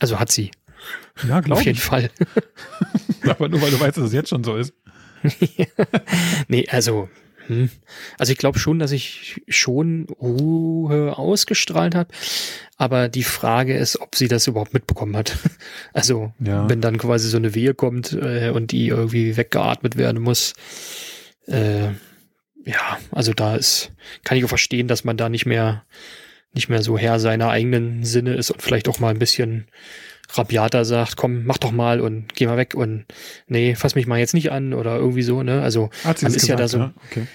Also 0.00 0.18
hat 0.20 0.30
sie. 0.30 0.50
Ja, 1.28 1.38
Auf 1.38 1.44
glaube 1.44 1.62
jeden 1.62 1.76
ich. 1.78 1.82
Fall. 1.82 2.10
Aber 3.28 3.48
nur 3.48 3.60
weil 3.62 3.70
du 3.70 3.80
weißt, 3.80 3.96
dass 3.96 4.04
es 4.04 4.12
jetzt 4.12 4.28
schon 4.28 4.44
so 4.44 4.56
ist. 4.56 4.72
nee, 6.48 6.66
also, 6.68 7.08
hm. 7.46 7.70
also 8.18 8.30
ich 8.32 8.38
glaube 8.38 8.58
schon, 8.58 8.78
dass 8.78 8.92
ich 8.92 9.42
schon 9.48 10.06
Ruhe 10.20 11.16
ausgestrahlt 11.18 11.94
habe. 11.94 12.10
Aber 12.76 13.08
die 13.08 13.22
Frage 13.24 13.76
ist, 13.76 14.00
ob 14.00 14.14
sie 14.14 14.28
das 14.28 14.46
überhaupt 14.46 14.74
mitbekommen 14.74 15.16
hat. 15.16 15.36
Also, 15.92 16.32
Ja. 16.38 16.68
wenn 16.68 16.80
dann 16.82 16.98
quasi 16.98 17.28
so 17.28 17.38
eine 17.38 17.54
Wehe 17.54 17.72
kommt 17.74 18.12
äh, 18.12 18.50
und 18.50 18.70
die 18.70 18.88
irgendwie 18.88 19.36
weggeatmet 19.36 19.96
werden 19.96 20.20
muss. 20.22 20.52
Äh, 21.46 21.88
ja, 22.66 22.98
also 23.12 23.32
da 23.32 23.56
ist, 23.56 23.92
kann 24.24 24.36
ich 24.36 24.44
auch 24.44 24.48
verstehen, 24.48 24.88
dass 24.88 25.04
man 25.04 25.16
da 25.16 25.28
nicht 25.30 25.46
mehr, 25.46 25.84
nicht 26.52 26.68
mehr 26.68 26.82
so 26.82 26.98
Herr 26.98 27.18
seiner 27.20 27.48
eigenen 27.48 28.04
Sinne 28.04 28.34
ist 28.34 28.50
und 28.50 28.60
vielleicht 28.60 28.88
auch 28.88 28.98
mal 28.98 29.10
ein 29.10 29.18
bisschen 29.18 29.68
rabiater 30.32 30.84
sagt, 30.84 31.16
komm, 31.16 31.44
mach 31.44 31.58
doch 31.58 31.70
mal 31.70 32.00
und 32.00 32.34
geh 32.34 32.46
mal 32.46 32.56
weg 32.56 32.74
und 32.74 33.06
nee, 33.46 33.76
fass 33.76 33.94
mich 33.94 34.06
mal 34.08 34.18
jetzt 34.18 34.34
nicht 34.34 34.50
an 34.50 34.74
oder 34.74 34.96
irgendwie 34.96 35.22
so, 35.22 35.42
ne? 35.44 35.62
Also 35.62 35.90
Hat 36.04 36.20
Man 36.22 36.32
das 36.32 36.42
ist 36.42 36.48
ja 36.48 36.56
gesagt, 36.56 36.60
da 36.60 36.68
so- 36.68 36.92
Okay. 37.10 37.26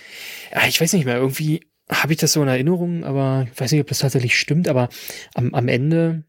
ja, 0.51 0.67
ich 0.67 0.81
weiß 0.81 0.91
nicht 0.93 1.05
mehr, 1.05 1.15
irgendwie 1.17 1.61
habe 1.89 2.11
ich 2.13 2.19
das 2.19 2.33
so 2.33 2.41
in 2.41 2.49
Erinnerung, 2.49 3.03
aber 3.05 3.47
ich 3.51 3.59
weiß 3.59 3.71
nicht, 3.71 3.81
ob 3.81 3.87
das 3.87 3.99
tatsächlich 3.99 4.37
stimmt, 4.37 4.67
aber 4.67 4.89
am, 5.33 5.53
am 5.53 5.67
Ende 5.69 6.23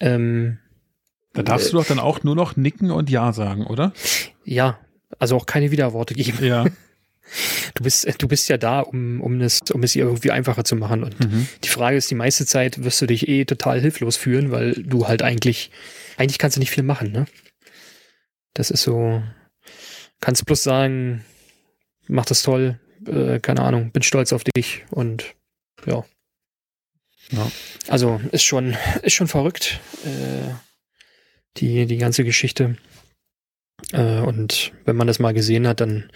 ähm, 0.00 0.58
Da 1.32 1.42
darfst 1.42 1.68
Äh, 1.68 1.70
du 1.70 1.76
doch 1.78 1.86
dann 1.86 1.98
auch 1.98 2.22
nur 2.22 2.34
noch 2.34 2.56
nicken 2.56 2.90
und 2.90 3.08
Ja 3.10 3.32
sagen, 3.32 3.66
oder? 3.66 3.92
ja, 4.44 4.78
also 5.18 5.36
auch 5.36 5.46
keine 5.46 5.70
Widerworte 5.70 6.14
geben. 6.14 6.44
Ja. 6.44 6.66
Du 7.74 7.82
bist, 7.82 8.06
du 8.22 8.28
bist 8.28 8.48
ja 8.48 8.56
da, 8.58 8.80
um, 8.80 9.20
um, 9.20 9.40
es, 9.40 9.60
um 9.72 9.82
es 9.82 9.96
ihr 9.96 10.04
irgendwie 10.04 10.30
einfacher 10.30 10.64
zu 10.64 10.76
machen. 10.76 11.02
Und 11.02 11.18
Mhm. 11.20 11.48
die 11.64 11.68
Frage 11.68 11.96
ist, 11.96 12.10
die 12.10 12.14
meiste 12.14 12.46
Zeit 12.46 12.84
wirst 12.84 13.00
du 13.02 13.06
dich 13.06 13.26
eh 13.28 13.44
total 13.44 13.80
hilflos 13.80 14.16
fühlen, 14.16 14.50
weil 14.50 14.74
du 14.74 15.08
halt 15.08 15.22
eigentlich, 15.22 15.70
eigentlich 16.16 16.38
kannst 16.38 16.56
du 16.56 16.60
nicht 16.60 16.70
viel 16.70 16.84
machen, 16.84 17.12
ne? 17.12 17.26
Das 18.52 18.70
ist 18.70 18.82
so, 18.82 19.22
kannst 20.20 20.46
bloß 20.46 20.62
sagen, 20.62 21.24
mach 22.06 22.26
das 22.26 22.42
toll, 22.42 22.78
äh, 23.06 23.40
keine 23.40 23.62
Ahnung, 23.62 23.90
bin 23.90 24.02
stolz 24.02 24.32
auf 24.32 24.44
dich 24.44 24.84
und 24.90 25.34
ja. 25.86 26.04
Ja. 27.30 27.50
Also 27.88 28.20
ist 28.32 28.44
schon, 28.44 28.76
ist 29.02 29.14
schon 29.14 29.28
verrückt, 29.28 29.80
äh, 30.04 30.52
die, 31.56 31.86
die 31.86 31.96
ganze 31.96 32.22
Geschichte. 32.22 32.76
Äh, 33.92 34.20
und 34.20 34.72
wenn 34.84 34.94
man 34.96 35.06
das 35.06 35.18
mal 35.18 35.32
gesehen 35.34 35.66
hat, 35.66 35.80
dann 35.80 36.10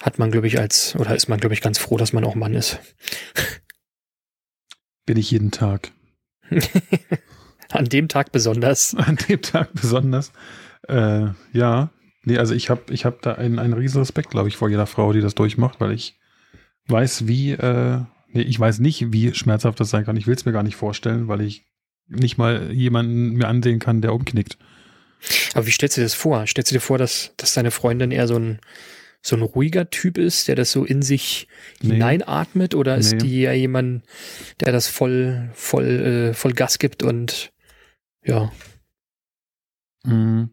hat 0.00 0.18
man, 0.18 0.30
glaube 0.30 0.46
ich, 0.46 0.58
als, 0.58 0.96
oder 0.96 1.14
ist 1.14 1.28
man, 1.28 1.40
glaube 1.40 1.54
ich, 1.54 1.60
ganz 1.60 1.78
froh, 1.78 1.96
dass 1.96 2.12
man 2.12 2.24
auch 2.24 2.34
Mann 2.34 2.54
ist. 2.54 2.78
Bin 5.06 5.16
ich 5.16 5.30
jeden 5.30 5.50
Tag. 5.50 5.92
An 7.70 7.86
dem 7.86 8.08
Tag 8.08 8.32
besonders. 8.32 8.94
An 8.96 9.16
dem 9.28 9.42
Tag 9.42 9.72
besonders. 9.74 10.32
Äh, 10.88 11.28
ja. 11.52 11.90
Nee, 12.24 12.38
also 12.38 12.54
ich 12.54 12.70
habe 12.70 12.92
ich 12.92 13.04
hab 13.04 13.22
da 13.22 13.32
einen, 13.34 13.58
einen 13.58 13.72
riesen 13.72 13.98
Respekt, 13.98 14.30
glaube 14.30 14.48
ich, 14.48 14.56
vor 14.56 14.68
jeder 14.68 14.86
Frau, 14.86 15.12
die 15.12 15.20
das 15.20 15.34
durchmacht, 15.34 15.80
weil 15.80 15.92
ich 15.92 16.20
weiß, 16.86 17.26
wie, 17.26 17.52
äh, 17.52 18.00
nee, 18.28 18.42
ich 18.42 18.58
weiß 18.58 18.78
nicht, 18.78 19.12
wie 19.12 19.34
schmerzhaft 19.34 19.80
das 19.80 19.90
sein 19.90 20.04
kann. 20.04 20.16
Ich 20.16 20.26
will 20.26 20.34
es 20.34 20.44
mir 20.44 20.52
gar 20.52 20.62
nicht 20.62 20.76
vorstellen, 20.76 21.26
weil 21.26 21.40
ich 21.40 21.66
nicht 22.06 22.38
mal 22.38 22.70
jemanden 22.72 23.32
mir 23.32 23.48
ansehen 23.48 23.78
kann, 23.78 24.02
der 24.02 24.14
umknickt. 24.14 24.56
Aber 25.54 25.66
wie 25.66 25.70
stellst 25.70 25.96
du 25.96 26.00
dir 26.00 26.06
das 26.06 26.14
vor? 26.14 26.46
Stellst 26.46 26.70
du 26.70 26.74
dir 26.74 26.80
vor, 26.80 26.98
dass, 26.98 27.32
dass 27.36 27.54
deine 27.54 27.70
Freundin 27.70 28.10
eher 28.10 28.26
so 28.26 28.36
ein, 28.36 28.60
so 29.22 29.36
ein 29.36 29.42
ruhiger 29.42 29.88
Typ 29.90 30.18
ist, 30.18 30.48
der 30.48 30.56
das 30.56 30.72
so 30.72 30.84
in 30.84 31.00
sich 31.00 31.48
nee. 31.80 31.92
hineinatmet? 31.92 32.74
Oder 32.74 32.96
ist 32.96 33.12
nee. 33.12 33.18
die 33.18 33.40
ja 33.42 33.52
jemand, 33.52 34.04
der 34.60 34.72
das 34.72 34.88
voll, 34.88 35.50
voll, 35.54 35.86
äh, 36.30 36.34
voll 36.34 36.52
Gas 36.52 36.78
gibt 36.78 37.02
und 37.02 37.52
ja. 38.24 38.50
Mhm. 40.04 40.50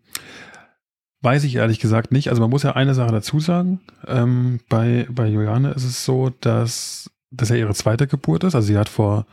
Weiß 1.21 1.43
ich 1.43 1.55
ehrlich 1.55 1.79
gesagt 1.79 2.11
nicht. 2.11 2.29
Also 2.29 2.41
man 2.41 2.49
muss 2.49 2.63
ja 2.63 2.75
eine 2.75 2.93
Sache 2.93 3.11
dazu 3.11 3.39
sagen. 3.39 3.81
Ähm, 4.07 4.61
bei, 4.69 5.05
bei 5.09 5.27
Juliane 5.27 5.71
ist 5.71 5.83
es 5.83 6.05
so, 6.05 6.29
dass 6.39 7.09
das 7.31 7.49
ja 7.49 7.57
ihre 7.57 7.73
zweite 7.73 8.07
Geburt 8.07 8.43
ist. 8.43 8.55
Also 8.55 8.67
sie 8.67 8.77
hat 8.77 8.89
vor 8.89 9.25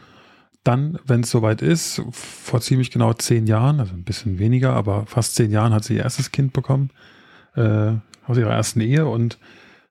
dann, 0.64 0.98
wenn 1.04 1.20
es 1.20 1.30
soweit 1.30 1.62
ist, 1.62 2.02
vor 2.10 2.60
ziemlich 2.60 2.90
genau 2.90 3.12
zehn 3.12 3.46
Jahren, 3.46 3.78
also 3.78 3.94
ein 3.94 4.02
bisschen 4.02 4.40
weniger, 4.40 4.72
aber 4.72 5.06
fast 5.06 5.36
zehn 5.36 5.52
Jahren 5.52 5.72
hat 5.72 5.84
sie 5.84 5.94
ihr 5.94 6.02
erstes 6.02 6.32
Kind 6.32 6.52
bekommen, 6.52 6.90
äh, 7.54 7.92
aus 8.26 8.38
ihrer 8.38 8.52
ersten 8.52 8.80
Ehe 8.80 9.06
und 9.06 9.38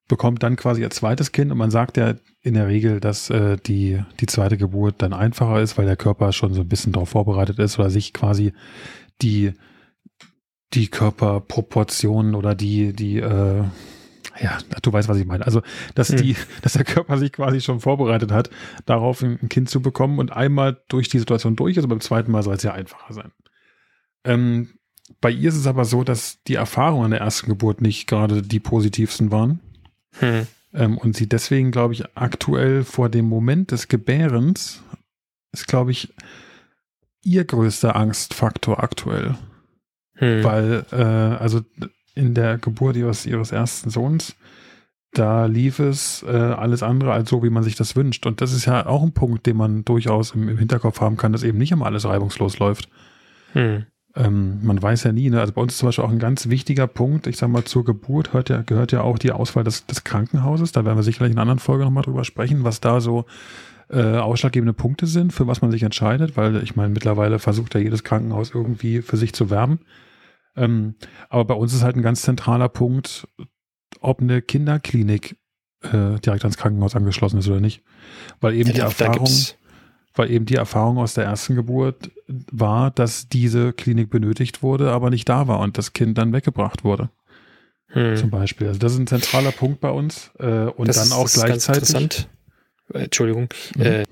bekommt 0.08 0.44
dann 0.44 0.56
quasi 0.56 0.82
ihr 0.82 0.90
zweites 0.90 1.32
Kind. 1.32 1.52
Und 1.52 1.58
man 1.58 1.72
sagt 1.72 1.98
ja 1.98 2.16
in 2.42 2.54
der 2.54 2.68
Regel, 2.68 3.00
dass 3.00 3.30
äh, 3.30 3.58
die, 3.58 4.02
die 4.20 4.28
zweite 4.28 4.58
Geburt 4.58 4.96
dann 5.00 5.14
einfacher 5.14 5.62
ist, 5.62 5.78
weil 5.78 5.86
der 5.86 5.98
Körper 5.98 6.32
schon 6.32 6.54
so 6.54 6.62
ein 6.62 6.68
bisschen 6.68 6.94
darauf 6.94 7.10
vorbereitet 7.10 7.60
ist 7.60 7.80
oder 7.80 7.90
sich 7.90 8.14
quasi 8.14 8.54
die, 9.22 9.54
die 10.74 10.88
Körperproportionen 10.88 12.36
oder 12.36 12.54
die, 12.54 12.94
die, 12.94 13.18
äh, 13.18 13.64
ja, 14.42 14.58
du 14.82 14.94
weißt, 14.94 15.08
was 15.08 15.18
ich 15.18 15.26
meine. 15.26 15.46
Also, 15.46 15.62
dass 15.96 16.10
hm. 16.10 16.18
die, 16.18 16.36
dass 16.62 16.74
der 16.74 16.84
Körper 16.84 17.18
sich 17.18 17.32
quasi 17.32 17.62
schon 17.62 17.80
vorbereitet 17.80 18.32
hat, 18.32 18.50
darauf 18.86 19.22
ein 19.22 19.50
Kind 19.50 19.70
zu 19.70 19.82
bekommen 19.82 20.20
und 20.20 20.32
einmal 20.32 20.82
durch 20.90 21.10
die 21.10 21.20
Situation 21.20 21.56
durch 21.56 21.78
ist, 21.78 21.84
und 21.84 21.90
beim 21.90 22.02
zweiten 22.02 22.32
Mal 22.32 22.44
soll 22.44 22.56
es 22.56 22.64
ja 22.64 22.74
einfacher 22.74 23.14
sein. 23.14 23.32
Ähm, 24.24 24.70
bei 25.22 25.32
ihr 25.32 25.50
ist 25.50 25.56
es 25.56 25.68
aber 25.68 25.86
so, 25.86 26.04
dass 26.04 26.42
die 26.44 26.56
Erfahrungen 26.56 27.06
an 27.06 27.12
der 27.12 27.22
ersten 27.22 27.48
Geburt 27.48 27.82
nicht 27.82 28.08
gerade 28.08 28.42
die 28.42 28.60
positivsten 28.60 29.32
waren. 29.32 29.60
Hm. 30.20 30.48
Ähm, 30.74 30.98
und 30.98 31.16
sie 31.16 31.28
deswegen, 31.28 31.72
glaube 31.72 31.94
ich, 31.94 32.04
aktuell 32.16 32.84
vor 32.84 33.10
dem 33.10 33.26
Moment 33.26 33.72
des 33.72 33.88
Gebärens 33.88 34.84
ist, 35.52 35.68
glaube 35.68 35.92
ich, 35.92 36.14
ihr 37.24 37.46
größter 37.46 37.96
Angstfaktor 37.96 38.84
aktuell. 38.84 39.36
Hm. 40.16 40.44
Weil, 40.44 40.86
äh, 40.92 40.96
also 40.96 41.62
in 42.14 42.34
der 42.34 42.58
Geburt 42.58 42.96
ihres, 42.96 43.26
ihres 43.26 43.52
ersten 43.52 43.90
Sohns, 43.90 44.36
da 45.12 45.46
lief 45.46 45.80
es 45.80 46.24
äh, 46.24 46.36
alles 46.36 46.84
andere 46.84 47.14
als 47.14 47.30
so, 47.30 47.42
wie 47.42 47.50
man 47.50 47.64
sich 47.64 47.76
das 47.76 47.96
wünscht. 47.96 48.26
Und 48.26 48.42
das 48.42 48.52
ist 48.52 48.66
ja 48.66 48.86
auch 48.86 49.02
ein 49.02 49.14
Punkt, 49.14 49.46
den 49.46 49.58
man 49.58 49.86
durchaus 49.86 50.32
im, 50.32 50.50
im 50.50 50.58
Hinterkopf 50.58 51.00
haben 51.02 51.18
kann, 51.18 51.32
dass 51.32 51.44
eben 51.44 51.58
nicht 51.58 51.72
immer 51.72 51.86
alles 51.86 52.06
reibungslos 52.06 52.60
läuft. 52.60 52.90
Hm. 53.54 53.86
Ähm, 54.16 54.60
man 54.64 54.82
weiß 54.82 55.04
ja 55.04 55.12
nie, 55.12 55.30
ne? 55.30 55.42
also 55.42 55.52
bei 55.52 55.62
uns 55.62 55.74
ist 55.74 55.80
zum 55.80 55.90
Beispiel 55.90 56.06
auch 56.06 56.12
ein 56.12 56.20
ganz 56.20 56.48
wichtiger 56.48 56.88
Punkt, 56.88 57.28
ich 57.28 57.38
sag 57.38 57.50
mal, 57.50 57.66
zur 57.66 57.84
Geburt 57.84 58.32
hört 58.32 58.50
ja, 58.50 58.62
gehört 58.62 58.94
ja 58.94 59.02
auch 59.02 59.20
die 59.20 59.32
Auswahl 59.32 59.66
des, 59.66 59.86
des 59.86 60.06
Krankenhauses. 60.06 60.72
Da 60.72 60.86
werden 60.86 60.98
wir 60.98 61.04
sicherlich 61.04 61.32
in 61.32 61.38
einer 61.38 61.44
anderen 61.44 61.60
Folge 61.60 61.84
nochmal 61.84 62.04
drüber 62.04 62.24
sprechen, 62.24 62.64
was 62.64 62.80
da 62.80 63.02
so 63.02 63.26
äh, 63.90 64.18
ausschlaggebende 64.18 64.74
Punkte 64.74 65.06
sind, 65.06 65.34
für 65.34 65.48
was 65.48 65.62
man 65.62 65.72
sich 65.72 65.84
entscheidet, 65.84 66.38
weil 66.38 66.64
ich 66.64 66.76
meine, 66.76 66.94
mittlerweile 66.94 67.40
versucht 67.40 67.76
ja 67.76 67.82
jedes 67.82 68.04
Krankenhaus 68.04 68.52
irgendwie 68.54 69.02
für 69.02 69.18
sich 69.18 69.34
zu 69.34 69.50
werben. 69.50 69.80
Ähm, 70.56 70.96
aber 71.30 71.46
bei 71.46 71.54
uns 71.54 71.74
ist 71.74 71.84
halt 71.84 71.98
ein 71.98 72.02
ganz 72.02 72.22
zentraler 72.22 72.70
Punkt, 72.70 73.28
ob 74.00 74.22
eine 74.22 74.42
Kinderklinik 74.42 75.38
äh, 75.82 76.20
direkt 76.20 76.44
ans 76.44 76.58
Krankenhaus 76.58 76.96
angeschlossen 76.96 77.40
ist 77.40 77.48
oder 77.48 77.60
nicht. 77.60 77.84
Weil 78.40 78.56
eben 78.56 78.70
ja, 78.70 78.76
die 78.76 78.82
Erfahrung, 78.82 79.30
weil 80.16 80.32
eben 80.32 80.46
die 80.46 80.56
Erfahrung 80.56 80.98
aus 80.98 81.14
der 81.14 81.26
ersten 81.26 81.56
Geburt 81.56 82.12
war, 82.28 82.92
dass 82.92 83.30
diese 83.30 83.74
Klinik 83.74 84.10
benötigt 84.10 84.64
wurde, 84.64 84.92
aber 84.92 85.10
nicht 85.10 85.28
da 85.30 85.48
war 85.48 85.60
und 85.60 85.78
das 85.78 85.94
Kind 85.94 86.18
dann 86.18 86.34
weggebracht 86.34 86.84
wurde. 86.84 87.10
Hm. 87.88 88.18
Zum 88.18 88.30
Beispiel. 88.30 88.68
Also 88.68 88.80
das 88.80 88.94
ist 88.94 89.00
ein 89.00 89.08
zentraler 89.08 89.52
Punkt 89.52 89.80
bei 89.80 89.90
uns. 89.90 90.32
Äh, 90.40 90.66
und 90.66 90.88
das 90.88 90.98
dann 90.98 91.18
auch 91.18 91.30
gleichzeitig. 91.32 92.28
Äh, 92.94 93.06
Entschuldigung, 93.06 93.50
mhm. 93.76 93.82
äh, 93.82 94.04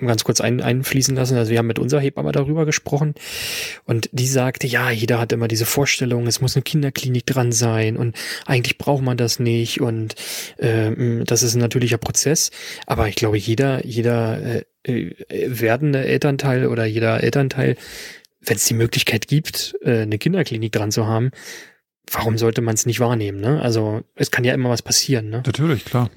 ganz 0.00 0.24
kurz 0.24 0.40
ein, 0.40 0.60
einfließen 0.60 1.16
lassen. 1.16 1.36
Also 1.36 1.50
wir 1.50 1.58
haben 1.58 1.66
mit 1.66 1.78
unserer 1.78 2.00
Hebamme 2.00 2.32
darüber 2.32 2.66
gesprochen 2.66 3.14
und 3.84 4.10
die 4.12 4.26
sagte, 4.26 4.66
ja, 4.66 4.90
jeder 4.90 5.18
hat 5.18 5.32
immer 5.32 5.48
diese 5.48 5.66
Vorstellung, 5.66 6.26
es 6.26 6.40
muss 6.40 6.54
eine 6.54 6.62
Kinderklinik 6.62 7.26
dran 7.26 7.52
sein 7.52 7.96
und 7.96 8.16
eigentlich 8.46 8.78
braucht 8.78 9.02
man 9.02 9.16
das 9.16 9.38
nicht 9.38 9.80
und 9.80 10.14
äh, 10.58 11.24
das 11.24 11.42
ist 11.42 11.54
ein 11.54 11.60
natürlicher 11.60 11.98
Prozess. 11.98 12.50
Aber 12.86 13.08
ich 13.08 13.14
glaube, 13.14 13.38
jeder, 13.38 13.84
jeder 13.86 14.38
äh, 14.42 14.64
äh 14.84 15.14
werdende 15.46 16.04
Elternteil 16.04 16.66
oder 16.66 16.84
jeder 16.84 17.22
Elternteil, 17.22 17.76
wenn 18.40 18.56
es 18.56 18.66
die 18.66 18.74
Möglichkeit 18.74 19.28
gibt, 19.28 19.76
äh, 19.82 20.02
eine 20.02 20.18
Kinderklinik 20.18 20.72
dran 20.72 20.92
zu 20.92 21.06
haben, 21.06 21.30
warum 22.10 22.36
sollte 22.36 22.60
man 22.60 22.74
es 22.74 22.86
nicht 22.86 23.00
wahrnehmen? 23.00 23.40
Ne? 23.40 23.62
Also 23.62 24.02
es 24.14 24.30
kann 24.30 24.44
ja 24.44 24.52
immer 24.52 24.68
was 24.68 24.82
passieren. 24.82 25.30
Ne? 25.30 25.42
Natürlich, 25.46 25.84
klar. 25.84 26.10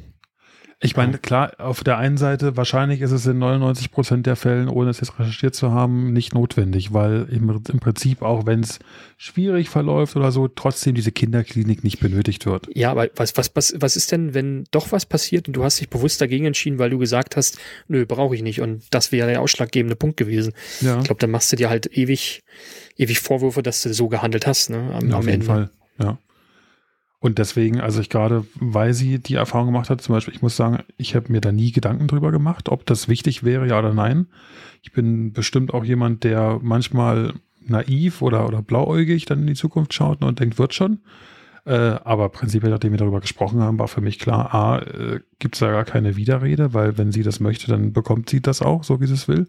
Ich 0.84 0.96
meine, 0.98 1.18
klar, 1.18 1.54
auf 1.60 1.84
der 1.84 1.98
einen 1.98 2.18
Seite, 2.18 2.58
wahrscheinlich 2.58 3.02
ist 3.02 3.12
es 3.12 3.26
in 3.26 3.40
99 3.40 3.92
Prozent 3.92 4.26
der 4.26 4.36
Fällen, 4.36 4.68
ohne 4.68 4.90
es 4.90 5.00
jetzt 5.00 5.18
recherchiert 5.18 5.56
zu 5.56 5.72
haben, 5.72 6.12
nicht 6.12 6.34
notwendig, 6.34 6.94
weil 6.94 7.28
im, 7.32 7.50
im 7.50 7.80
Prinzip, 7.80 8.22
auch 8.22 8.46
wenn 8.46 8.62
es 8.62 8.80
schwierig 9.18 9.70
verläuft 9.70 10.16
oder 10.16 10.32
so, 10.32 10.48
trotzdem 10.48 10.96
diese 10.96 11.12
Kinderklinik 11.12 11.84
nicht 11.84 12.00
benötigt 12.00 12.46
wird. 12.46 12.68
Ja, 12.74 12.92
aber 12.92 13.10
was, 13.16 13.38
was, 13.38 13.52
was, 13.56 13.74
was 13.78 13.96
ist 13.96 14.12
denn, 14.12 14.34
wenn 14.34 14.66
doch 14.72 14.92
was 14.92 15.06
passiert 15.06 15.48
und 15.48 15.56
du 15.56 15.64
hast 15.64 15.80
dich 15.80 15.90
bewusst 15.90 16.20
dagegen 16.20 16.46
entschieden, 16.46 16.80
weil 16.80 16.90
du 16.90 16.98
gesagt 16.98 17.38
hast, 17.38 17.58
nö, 17.88 18.06
brauche 18.06 18.36
ich 18.36 18.42
nicht 18.42 18.60
und 18.62 18.84
das 18.92 19.12
wäre 19.12 19.30
der 19.30 19.42
ausschlaggebende 19.42 19.96
Punkt 19.96 20.18
gewesen. 20.18 20.54
Ja. 20.82 20.98
Ich 20.98 21.06
glaube, 21.06 21.20
dann 21.20 21.32
machst 21.32 21.52
du 21.52 21.56
dir 21.56 21.70
halt 21.70 21.98
ewig, 21.98 22.44
ewig 22.98 23.20
Vorwürfe, 23.20 23.64
dass 23.64 23.82
du 23.82 23.94
so 23.94 24.10
gehandelt 24.10 24.46
hast, 24.46 24.70
ne? 24.70 24.92
Am, 24.94 25.10
ja, 25.10 25.16
auf 25.16 25.26
jeden 25.26 25.36
Ende. 25.36 25.46
Fall, 25.46 25.70
ja. 26.00 26.18
Und 27.24 27.38
deswegen, 27.38 27.80
also 27.80 28.02
ich 28.02 28.10
gerade, 28.10 28.46
weil 28.56 28.94
sie 28.94 29.18
die 29.18 29.36
Erfahrung 29.36 29.68
gemacht 29.68 29.90
hat, 29.90 30.02
zum 30.02 30.14
Beispiel, 30.14 30.34
ich 30.34 30.42
muss 30.42 30.58
sagen, 30.58 30.80
ich 30.98 31.16
habe 31.16 31.32
mir 31.32 31.40
da 31.40 31.54
nie 31.54 31.72
Gedanken 31.72 32.10
drüber 32.10 32.34
gemacht, 32.34 32.68
ob 32.68 32.86
das 32.86 33.08
wichtig 33.08 33.46
wäre, 33.46 33.66
ja 33.66 33.80
oder 33.80 33.94
nein. 33.94 34.28
Ich 34.82 34.92
bin 34.92 35.32
bestimmt 35.32 35.74
auch 35.74 35.86
jemand, 35.86 36.26
der 36.26 36.60
manchmal 36.62 37.32
naiv 37.66 38.22
oder, 38.22 38.46
oder 38.46 38.62
blauäugig 38.62 39.24
dann 39.24 39.40
in 39.40 39.48
die 39.48 39.54
Zukunft 39.54 39.94
schaut 39.94 40.22
und 40.22 40.42
denkt, 40.42 40.60
wird 40.60 40.74
schon. 40.74 41.00
Äh, 41.64 41.96
aber 42.04 42.28
prinzipiell, 42.28 42.74
nachdem 42.74 42.92
wir 42.92 42.98
darüber 43.00 43.22
gesprochen 43.22 43.62
haben, 43.62 43.80
war 43.80 43.88
für 43.88 44.02
mich 44.02 44.20
klar, 44.20 44.54
A, 44.54 44.80
äh, 44.80 45.22
gibt 45.40 45.56
es 45.56 45.60
da 45.60 45.72
gar 45.72 45.86
keine 45.86 46.18
Widerrede, 46.18 46.74
weil 46.74 46.98
wenn 46.98 47.14
sie 47.14 47.24
das 47.24 47.40
möchte, 47.40 47.68
dann 47.68 47.94
bekommt 47.94 48.30
sie 48.30 48.42
das 48.42 48.62
auch, 48.62 48.84
so 48.84 49.00
wie 49.00 49.08
sie 49.08 49.14
es 49.14 49.30
will 49.30 49.48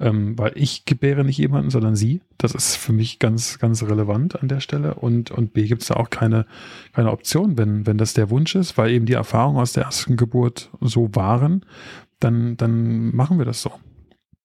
ähm, 0.00 0.38
weil 0.38 0.52
ich 0.54 0.86
gebäre 0.86 1.24
nicht 1.24 1.38
jemanden, 1.38 1.70
sondern 1.70 1.94
sie. 1.94 2.22
Das 2.38 2.54
ist 2.54 2.76
für 2.76 2.92
mich 2.92 3.18
ganz, 3.18 3.58
ganz 3.58 3.82
relevant 3.82 4.40
an 4.42 4.48
der 4.48 4.60
Stelle. 4.60 4.94
Und, 4.94 5.30
und 5.30 5.52
B 5.52 5.66
gibt 5.66 5.82
es 5.82 5.88
da 5.88 5.94
auch 5.94 6.08
keine, 6.08 6.46
keine 6.94 7.12
Option, 7.12 7.58
wenn, 7.58 7.86
wenn 7.86 7.98
das 7.98 8.14
der 8.14 8.30
Wunsch 8.30 8.54
ist, 8.54 8.78
weil 8.78 8.90
eben 8.90 9.04
die 9.04 9.12
Erfahrungen 9.12 9.58
aus 9.58 9.74
der 9.74 9.84
ersten 9.84 10.16
Geburt 10.16 10.70
so 10.80 11.14
waren, 11.14 11.66
dann, 12.18 12.56
dann 12.56 13.14
machen 13.14 13.38
wir 13.38 13.44
das 13.44 13.60
so. 13.60 13.72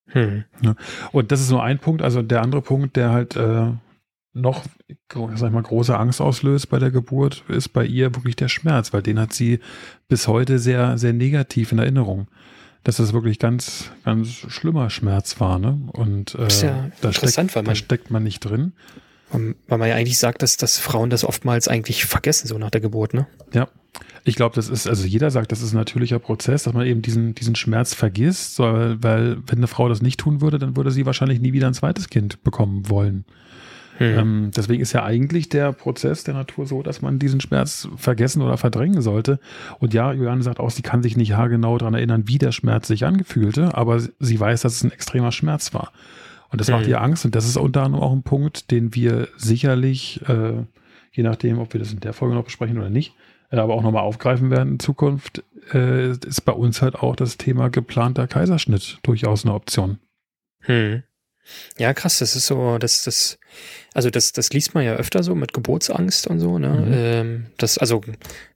Hm. 0.07 0.43
Ja. 0.61 0.75
Und 1.13 1.31
das 1.31 1.39
ist 1.39 1.51
nur 1.51 1.63
ein 1.63 1.79
Punkt. 1.79 2.01
Also 2.01 2.21
der 2.21 2.41
andere 2.41 2.61
Punkt, 2.61 2.97
der 2.97 3.11
halt 3.11 3.37
äh, 3.37 3.71
noch, 4.33 4.65
sag 5.13 5.47
ich 5.47 5.53
mal, 5.53 5.63
große 5.63 5.97
Angst 5.97 6.19
auslöst 6.19 6.69
bei 6.69 6.79
der 6.79 6.91
Geburt, 6.91 7.45
ist 7.47 7.69
bei 7.69 7.85
ihr 7.85 8.13
wirklich 8.13 8.35
der 8.35 8.49
Schmerz, 8.49 8.91
weil 8.91 9.01
den 9.01 9.19
hat 9.19 9.31
sie 9.31 9.59
bis 10.09 10.27
heute 10.27 10.59
sehr, 10.59 10.97
sehr 10.97 11.13
negativ 11.13 11.71
in 11.71 11.79
Erinnerung 11.79 12.27
dass 12.86 12.98
das 12.98 13.13
wirklich 13.13 13.39
ganz, 13.39 13.89
ganz 14.06 14.30
schlimmer 14.30 14.89
Schmerz 14.89 15.39
war. 15.41 15.60
Ne? 15.60 15.78
Und 15.91 16.36
äh, 16.36 16.48
ja 16.62 16.89
da, 17.02 17.12
steckt, 17.12 17.56
weil 17.56 17.63
man, 17.63 17.65
da 17.65 17.76
steckt 17.76 18.12
man 18.12 18.24
nicht 18.24 18.39
drin. 18.39 18.74
Weil 19.32 19.80
man 19.80 19.89
ja 19.89 19.95
eigentlich 19.95 20.19
sagt, 20.19 20.43
dass, 20.43 20.56
dass 20.56 20.78
Frauen 20.78 21.10
das 21.10 21.26
oftmals 21.26 21.67
eigentlich 21.67 22.06
vergessen, 22.06 22.48
so 22.48 22.58
nach 22.58 22.69
der 22.69 22.80
Geburt, 22.80 23.13
ne? 23.13 23.28
Ja. 23.54 23.67
Ich 24.24 24.36
glaube, 24.36 24.56
das 24.56 24.69
ist, 24.69 24.88
also 24.88 25.06
jeder 25.06 25.32
sagt, 25.32 25.52
das 25.52 25.62
ist 25.62 25.74
ein 25.74 25.78
natürlicher 25.78 26.19
Prozess, 26.19 26.63
dass 26.63 26.74
man 26.74 26.86
eben 26.86 27.02
diesen, 27.02 27.36
diesen 27.36 27.56
Schmerz 27.56 27.93
vergisst, 27.93 28.60
weil, 28.60 29.02
weil 29.04 29.38
wenn 29.48 29.58
eine 29.58 29.67
Frau 29.67 29.89
das 29.89 30.02
nicht 30.02 30.19
tun 30.19 30.41
würde, 30.41 30.60
dann 30.60 30.78
würde 30.78 30.91
sie 30.91 31.06
wahrscheinlich 31.06 31.39
nie 31.39 31.54
wieder 31.54 31.67
ein 31.67 31.74
zweites 31.74 32.10
Kind 32.10 32.43
bekommen 32.43 32.89
wollen. 32.89 33.26
Hm. 33.97 34.19
Ähm, 34.19 34.51
deswegen 34.55 34.81
ist 34.81 34.93
ja 34.93 35.03
eigentlich 35.03 35.49
der 35.49 35.71
Prozess 35.71 36.23
der 36.23 36.34
Natur 36.34 36.65
so, 36.65 36.84
dass 36.84 37.01
man 37.01 37.17
diesen 37.19 37.39
Schmerz 37.39 37.88
vergessen 37.95 38.41
oder 38.41 38.58
verdrängen 38.58 39.01
sollte. 39.01 39.39
Und 39.79 39.93
ja, 39.93 40.12
Juliane 40.12 40.43
sagt 40.43 40.60
auch, 40.60 40.69
sie 40.69 40.81
kann 40.81 41.01
sich 41.01 41.15
nicht 41.15 41.34
haargenau 41.34 41.77
daran 41.77 41.93
erinnern, 41.93 42.23
wie 42.27 42.38
der 42.38 42.51
Schmerz 42.51 42.88
sich 42.88 43.05
angefühlte, 43.05 43.75
aber 43.75 43.99
sie 43.99 44.39
weiß, 44.39 44.62
dass 44.62 44.75
es 44.75 44.84
ein 44.84 44.91
extremer 44.91 45.31
Schmerz 45.31 45.73
war. 45.73 45.91
Und 46.49 46.62
das 46.62 46.67
hm. 46.67 46.75
macht 46.75 46.88
ihr 46.88 47.01
Angst. 47.01 47.25
Und 47.25 47.36
das 47.36 47.47
ist 47.47 47.58
unter 47.58 47.84
anderem 47.84 48.03
auch 48.03 48.12
ein 48.12 48.23
Punkt, 48.23 48.71
den 48.71 48.93
wir 48.93 49.29
sicherlich 49.38 50.21
äh, 50.27 50.63
je 51.15 51.23
nachdem, 51.23 51.60
ob 51.60 51.73
wir 51.73 51.79
das 51.79 51.93
in 51.93 52.01
der 52.01 52.13
Folge 52.13 52.36
noch 52.36 52.43
besprechen 52.43 52.77
oder 52.77 52.89
nicht, 52.89 53.15
äh, 53.49 53.58
aber 53.58 53.73
auch 53.73 53.84
nochmal 53.84 54.03
aufgreifen 54.03 54.51
werden 54.51 54.73
in 54.73 54.79
Zukunft, 54.79 55.43
äh, 55.73 56.12
ist 56.12 56.41
bei 56.41 56.51
uns 56.51 56.81
halt 56.81 56.95
auch 56.95 57.15
das 57.15 57.38
Thema 57.38 57.69
geplanter 57.69 58.27
Kaiserschnitt 58.27 58.99
durchaus 59.03 59.45
eine 59.45 59.53
Option. 59.53 59.99
Hm. 60.62 61.03
Ja, 61.77 61.93
krass, 61.93 62.19
das 62.19 62.36
ist 62.36 62.47
so, 62.47 62.77
das, 62.77 63.03
das, 63.03 63.38
also 63.93 64.10
das, 64.10 64.31
das 64.31 64.51
liest 64.51 64.73
man 64.73 64.84
ja 64.84 64.95
öfter 64.95 65.23
so 65.23 65.36
mit 65.36 65.53
Geburtsangst 65.53 66.27
und 66.27 66.39
so, 66.39 66.58
ne? 66.60 66.69
Mhm. 66.69 66.93
Ähm, 66.93 67.45
das, 67.58 67.77
also 67.77 68.01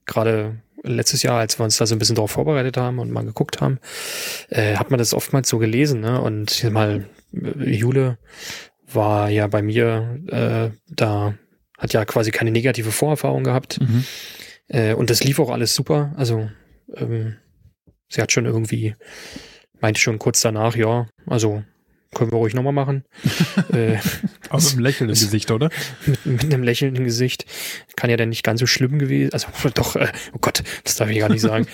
gerade 0.06 0.60
letztes 0.82 1.22
Jahr, 1.22 1.38
als 1.38 1.58
wir 1.58 1.64
uns 1.64 1.76
da 1.76 1.86
so 1.86 1.94
ein 1.94 1.98
bisschen 1.98 2.16
darauf 2.16 2.30
vorbereitet 2.30 2.76
haben 2.76 2.98
und 2.98 3.10
mal 3.10 3.24
geguckt 3.24 3.60
haben, 3.60 3.78
äh, 4.48 4.76
hat 4.76 4.90
man 4.90 4.98
das 4.98 5.14
oftmals 5.14 5.48
so 5.48 5.58
gelesen, 5.58 6.00
ne? 6.00 6.20
Und 6.20 6.64
mal, 6.70 7.06
äh, 7.32 7.70
Jule 7.70 8.18
war 8.92 9.30
ja 9.30 9.46
bei 9.46 9.62
mir, 9.62 10.18
äh, 10.28 10.70
da 10.88 11.34
hat 11.78 11.92
ja 11.92 12.04
quasi 12.04 12.30
keine 12.30 12.50
negative 12.50 12.92
Vorerfahrung 12.92 13.44
gehabt. 13.44 13.80
Mhm. 13.80 14.04
Äh, 14.68 14.94
und 14.94 15.10
das 15.10 15.24
lief 15.24 15.38
auch 15.38 15.50
alles 15.50 15.74
super. 15.74 16.12
Also 16.16 16.50
ähm, 16.94 17.36
sie 18.08 18.20
hat 18.20 18.32
schon 18.32 18.46
irgendwie, 18.46 18.94
meinte 19.80 20.00
schon 20.00 20.18
kurz 20.18 20.40
danach, 20.40 20.76
ja, 20.76 21.06
also 21.26 21.62
können 22.14 22.32
wir 22.32 22.38
ruhig 22.38 22.54
nochmal 22.54 22.72
machen. 22.72 23.04
äh, 23.72 23.98
Aber 24.48 24.60
mit 24.60 24.72
einem 24.72 24.80
Lächeln 24.80 25.10
im 25.10 25.14
Gesicht, 25.14 25.50
oder? 25.50 25.70
Mit, 26.06 26.26
mit, 26.26 26.44
einem 26.44 26.62
Lächeln 26.62 26.96
im 26.96 27.04
Gesicht. 27.04 27.46
Kann 27.96 28.10
ja 28.10 28.16
dann 28.16 28.30
nicht 28.30 28.42
ganz 28.42 28.60
so 28.60 28.66
schlimm 28.66 28.98
gewesen. 28.98 29.32
Also 29.32 29.48
doch, 29.74 29.96
äh, 29.96 30.08
oh 30.32 30.38
Gott, 30.40 30.62
das 30.84 30.96
darf 30.96 31.08
ich 31.08 31.18
gar 31.18 31.28
nicht 31.28 31.40
sagen. 31.40 31.66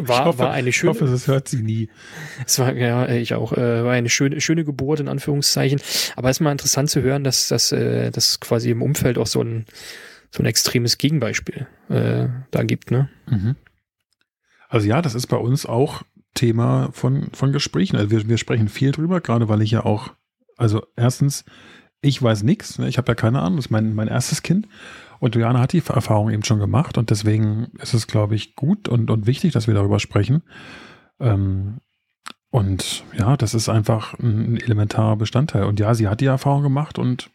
War, 0.00 0.24
hoffe, 0.24 0.38
war 0.38 0.52
eine 0.52 0.72
schöne. 0.72 0.92
Ich 0.92 1.00
hoffe, 1.00 1.10
das 1.10 1.26
hört 1.26 1.48
sie 1.48 1.62
nie. 1.62 1.90
Es 2.46 2.58
war, 2.58 2.74
ja, 2.74 3.08
ich 3.08 3.34
auch, 3.34 3.52
äh, 3.52 3.84
war 3.84 3.92
eine 3.92 4.08
schöne, 4.08 4.40
schöne 4.40 4.64
Geburt, 4.64 5.00
in 5.00 5.08
Anführungszeichen. 5.08 5.80
Aber 6.16 6.30
es 6.30 6.38
ist 6.38 6.40
mal 6.40 6.52
interessant 6.52 6.88
zu 6.88 7.02
hören, 7.02 7.22
dass 7.22 7.48
das 7.48 7.72
äh, 7.72 8.10
dass 8.10 8.40
quasi 8.40 8.70
im 8.70 8.82
Umfeld 8.82 9.18
auch 9.18 9.26
so 9.26 9.42
ein, 9.42 9.66
so 10.30 10.42
ein 10.42 10.46
extremes 10.46 10.96
Gegenbeispiel 10.96 11.66
äh, 11.88 12.28
da 12.50 12.62
gibt, 12.62 12.90
ne? 12.90 13.10
Mhm. 13.28 13.56
Also 14.68 14.88
ja, 14.88 15.00
das 15.02 15.14
ist 15.14 15.26
bei 15.28 15.36
uns 15.36 15.66
auch 15.66 16.02
Thema 16.36 16.90
von, 16.92 17.28
von 17.32 17.52
Gesprächen. 17.52 17.96
Also 17.96 18.12
wir, 18.12 18.28
wir 18.28 18.38
sprechen 18.38 18.68
viel 18.68 18.92
drüber, 18.92 19.20
gerade 19.20 19.48
weil 19.48 19.62
ich 19.62 19.72
ja 19.72 19.84
auch, 19.84 20.10
also 20.56 20.86
erstens, 20.94 21.44
ich 22.00 22.22
weiß 22.22 22.44
nichts, 22.44 22.78
ne? 22.78 22.88
ich 22.88 22.98
habe 22.98 23.10
ja 23.10 23.16
keine 23.16 23.40
Ahnung, 23.40 23.56
das 23.56 23.66
ist 23.66 23.70
mein, 23.70 23.94
mein 23.94 24.06
erstes 24.06 24.42
Kind. 24.42 24.68
Und 25.18 25.34
Juliane 25.34 25.58
hat 25.58 25.72
die 25.72 25.82
Erfahrung 25.84 26.30
eben 26.30 26.44
schon 26.44 26.60
gemacht 26.60 26.98
und 26.98 27.10
deswegen 27.10 27.72
ist 27.80 27.94
es, 27.94 28.06
glaube 28.06 28.36
ich, 28.36 28.54
gut 28.54 28.88
und, 28.88 29.10
und 29.10 29.26
wichtig, 29.26 29.52
dass 29.52 29.66
wir 29.66 29.74
darüber 29.74 29.98
sprechen. 29.98 30.42
Ähm, 31.18 31.78
und 32.50 33.04
ja, 33.18 33.36
das 33.36 33.54
ist 33.54 33.68
einfach 33.68 34.18
ein 34.18 34.56
elementarer 34.56 35.16
Bestandteil. 35.16 35.64
Und 35.64 35.80
ja, 35.80 35.94
sie 35.94 36.08
hat 36.08 36.20
die 36.20 36.26
Erfahrung 36.26 36.62
gemacht 36.62 36.98
und 36.98 37.30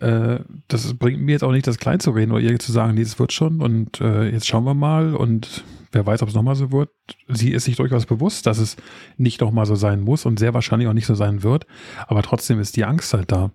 äh, 0.00 0.40
das 0.68 0.94
bringt 0.94 1.20
mir 1.20 1.32
jetzt 1.32 1.44
auch 1.44 1.52
nicht 1.52 1.66
das 1.66 1.78
klein 1.78 2.00
zu 2.00 2.10
reden 2.10 2.32
oder 2.32 2.40
ihr 2.40 2.58
zu 2.58 2.72
sagen, 2.72 2.94
nee, 2.94 3.02
das 3.02 3.18
wird 3.18 3.32
schon 3.32 3.60
und 3.60 4.00
äh, 4.00 4.28
jetzt 4.28 4.46
schauen 4.46 4.64
wir 4.64 4.74
mal 4.74 5.14
und 5.14 5.64
wer 5.92 6.06
weiß, 6.06 6.22
ob 6.22 6.28
es 6.28 6.34
nochmal 6.34 6.56
so 6.56 6.72
wird. 6.72 6.90
Sie 7.28 7.52
ist 7.52 7.64
sich 7.64 7.76
durchaus 7.76 8.06
bewusst, 8.06 8.46
dass 8.46 8.58
es 8.58 8.76
nicht 9.16 9.40
nochmal 9.40 9.66
so 9.66 9.74
sein 9.74 10.00
muss 10.00 10.26
und 10.26 10.38
sehr 10.38 10.54
wahrscheinlich 10.54 10.88
auch 10.88 10.92
nicht 10.92 11.06
so 11.06 11.14
sein 11.14 11.42
wird, 11.42 11.66
aber 12.06 12.22
trotzdem 12.22 12.60
ist 12.60 12.76
die 12.76 12.84
Angst 12.84 13.14
halt 13.14 13.32
da. 13.32 13.50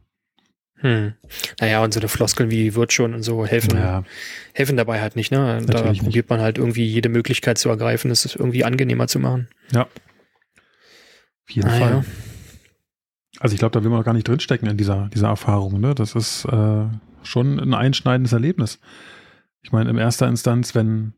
Hm. 0.82 1.14
Naja, 1.60 1.84
und 1.84 1.94
so 1.94 2.00
eine 2.00 2.10
Floskeln 2.10 2.50
wie 2.50 2.74
wird 2.74 2.92
schon 2.92 3.14
und 3.14 3.22
so 3.22 3.46
helfen, 3.46 3.78
ja. 3.78 4.04
helfen 4.54 4.78
dabei 4.78 5.00
halt 5.00 5.16
nicht, 5.16 5.32
ne? 5.32 5.62
Da 5.68 5.74
Natürlich 5.74 6.00
probiert 6.00 6.26
nicht. 6.26 6.30
man 6.30 6.42
halt 6.42 6.58
irgendwie 6.58 6.86
jede 6.86 7.10
Möglichkeit 7.10 7.60
zu 7.60 7.70
ergreifen, 7.70 8.10
es 8.10 8.36
irgendwie 8.36 8.64
angenehmer 8.64 9.08
zu 9.08 9.20
machen. 9.20 9.48
Ja. 9.72 9.84
Auf 9.84 11.50
jeden 11.52 11.70
ah, 11.70 11.78
Fall. 11.78 11.92
Ja. 11.92 12.06
Also 13.42 13.54
ich 13.56 13.60
glaube, 13.60 13.72
da 13.72 13.84
will 13.84 13.90
man 13.90 14.04
gar 14.04 14.14
nicht 14.14 14.28
drinstecken 14.28 14.70
in 14.70 14.78
dieser, 14.78 15.10
dieser 15.10 15.30
Erfahrung. 15.30 15.82
Ne? 15.82 15.96
Das 15.96 16.14
ist 16.14 16.46
äh, 16.46 16.86
schon 17.24 17.60
ein 17.60 17.74
einschneidendes 17.74 18.34
Erlebnis. 18.34 18.80
Ich 19.64 19.72
meine, 19.72 19.90
in 19.90 19.98
erster 19.98 20.28
Instanz, 20.28 20.76
wenn, 20.76 21.14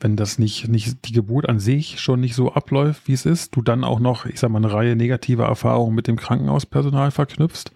wenn 0.00 0.16
das 0.16 0.38
nicht, 0.38 0.68
nicht 0.68 1.06
die 1.06 1.12
Geburt 1.12 1.46
an 1.46 1.60
sich 1.60 2.00
schon 2.00 2.20
nicht 2.20 2.34
so 2.34 2.54
abläuft, 2.54 3.06
wie 3.06 3.12
es 3.12 3.26
ist, 3.26 3.54
du 3.54 3.60
dann 3.60 3.84
auch 3.84 4.00
noch, 4.00 4.24
ich 4.24 4.40
sag 4.40 4.50
mal, 4.50 4.58
eine 4.58 4.72
Reihe 4.72 4.96
negativer 4.96 5.44
Erfahrungen 5.44 5.94
mit 5.94 6.06
dem 6.06 6.16
Krankenhauspersonal 6.16 7.10
verknüpfst, 7.10 7.70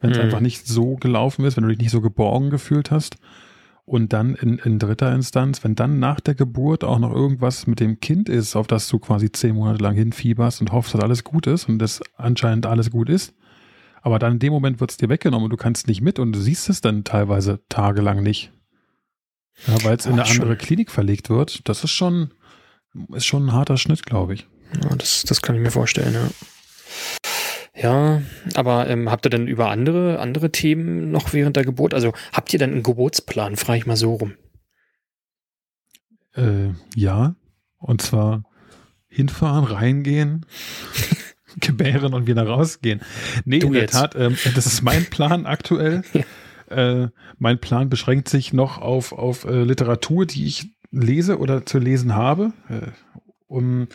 wenn 0.00 0.12
es 0.12 0.16
mhm. 0.16 0.24
einfach 0.24 0.40
nicht 0.40 0.66
so 0.66 0.96
gelaufen 0.96 1.44
ist, 1.44 1.58
wenn 1.58 1.64
du 1.64 1.70
dich 1.70 1.78
nicht 1.78 1.90
so 1.90 2.00
geborgen 2.00 2.48
gefühlt 2.48 2.90
hast, 2.90 3.18
und 3.90 4.12
dann 4.12 4.36
in, 4.36 4.58
in 4.58 4.78
dritter 4.78 5.12
Instanz, 5.12 5.64
wenn 5.64 5.74
dann 5.74 5.98
nach 5.98 6.20
der 6.20 6.36
Geburt 6.36 6.84
auch 6.84 7.00
noch 7.00 7.12
irgendwas 7.12 7.66
mit 7.66 7.80
dem 7.80 7.98
Kind 7.98 8.28
ist, 8.28 8.54
auf 8.54 8.68
das 8.68 8.86
du 8.86 9.00
quasi 9.00 9.32
zehn 9.32 9.56
Monate 9.56 9.82
lang 9.82 9.96
hinfieberst 9.96 10.60
und 10.60 10.70
hoffst, 10.70 10.94
dass 10.94 11.00
alles 11.00 11.24
gut 11.24 11.48
ist 11.48 11.68
und 11.68 11.80
das 11.80 12.00
anscheinend 12.16 12.66
alles 12.66 12.92
gut 12.92 13.08
ist, 13.08 13.34
aber 14.00 14.20
dann 14.20 14.34
in 14.34 14.38
dem 14.38 14.52
Moment 14.52 14.78
wird 14.78 14.92
es 14.92 14.96
dir 14.96 15.08
weggenommen 15.08 15.46
und 15.46 15.50
du 15.50 15.56
kannst 15.56 15.88
nicht 15.88 16.02
mit 16.02 16.20
und 16.20 16.30
du 16.30 16.38
siehst 16.38 16.68
es 16.68 16.80
dann 16.80 17.02
teilweise 17.02 17.58
tagelang 17.68 18.22
nicht. 18.22 18.52
Ja, 19.66 19.82
weil 19.82 19.96
es 19.96 20.06
in 20.06 20.12
eine 20.12 20.24
andere 20.24 20.56
Klinik 20.56 20.92
verlegt 20.92 21.28
wird, 21.28 21.68
das 21.68 21.82
ist 21.82 21.90
schon, 21.90 22.30
ist 23.12 23.26
schon 23.26 23.46
ein 23.46 23.52
harter 23.52 23.76
Schnitt, 23.76 24.06
glaube 24.06 24.34
ich. 24.34 24.46
Ja, 24.84 24.94
das, 24.94 25.24
das 25.26 25.42
kann 25.42 25.56
ich 25.56 25.62
mir 25.62 25.72
vorstellen, 25.72 26.14
ja. 26.14 26.30
Ja, 27.74 28.22
aber 28.54 28.88
ähm, 28.88 29.10
habt 29.10 29.26
ihr 29.26 29.30
denn 29.30 29.46
über 29.46 29.70
andere, 29.70 30.18
andere 30.18 30.50
Themen 30.50 31.10
noch 31.10 31.32
während 31.32 31.56
der 31.56 31.64
Geburt? 31.64 31.94
Also 31.94 32.12
habt 32.32 32.52
ihr 32.52 32.58
denn 32.58 32.72
einen 32.72 32.82
Geburtsplan? 32.82 33.56
Frage 33.56 33.78
ich 33.78 33.86
mal 33.86 33.96
so 33.96 34.14
rum. 34.14 34.34
Äh, 36.34 36.70
ja, 36.94 37.36
und 37.78 38.02
zwar 38.02 38.44
hinfahren, 39.08 39.64
reingehen, 39.64 40.46
gebären 41.60 42.14
und 42.14 42.26
wieder 42.26 42.46
rausgehen. 42.46 43.00
Nee, 43.44 43.60
du 43.60 43.68
in 43.68 43.74
jetzt. 43.74 43.94
der 43.94 44.00
Tat, 44.00 44.16
ähm, 44.16 44.36
das 44.54 44.66
ist 44.66 44.82
mein 44.82 45.04
Plan 45.06 45.46
aktuell. 45.46 46.02
äh, 46.68 47.08
mein 47.38 47.60
Plan 47.60 47.88
beschränkt 47.88 48.28
sich 48.28 48.52
noch 48.52 48.78
auf, 48.78 49.12
auf 49.12 49.44
äh, 49.44 49.62
Literatur, 49.62 50.26
die 50.26 50.46
ich 50.46 50.68
lese 50.90 51.38
oder 51.38 51.66
zu 51.66 51.78
lesen 51.78 52.14
habe, 52.14 52.52
äh, 52.68 52.88
um 53.46 53.88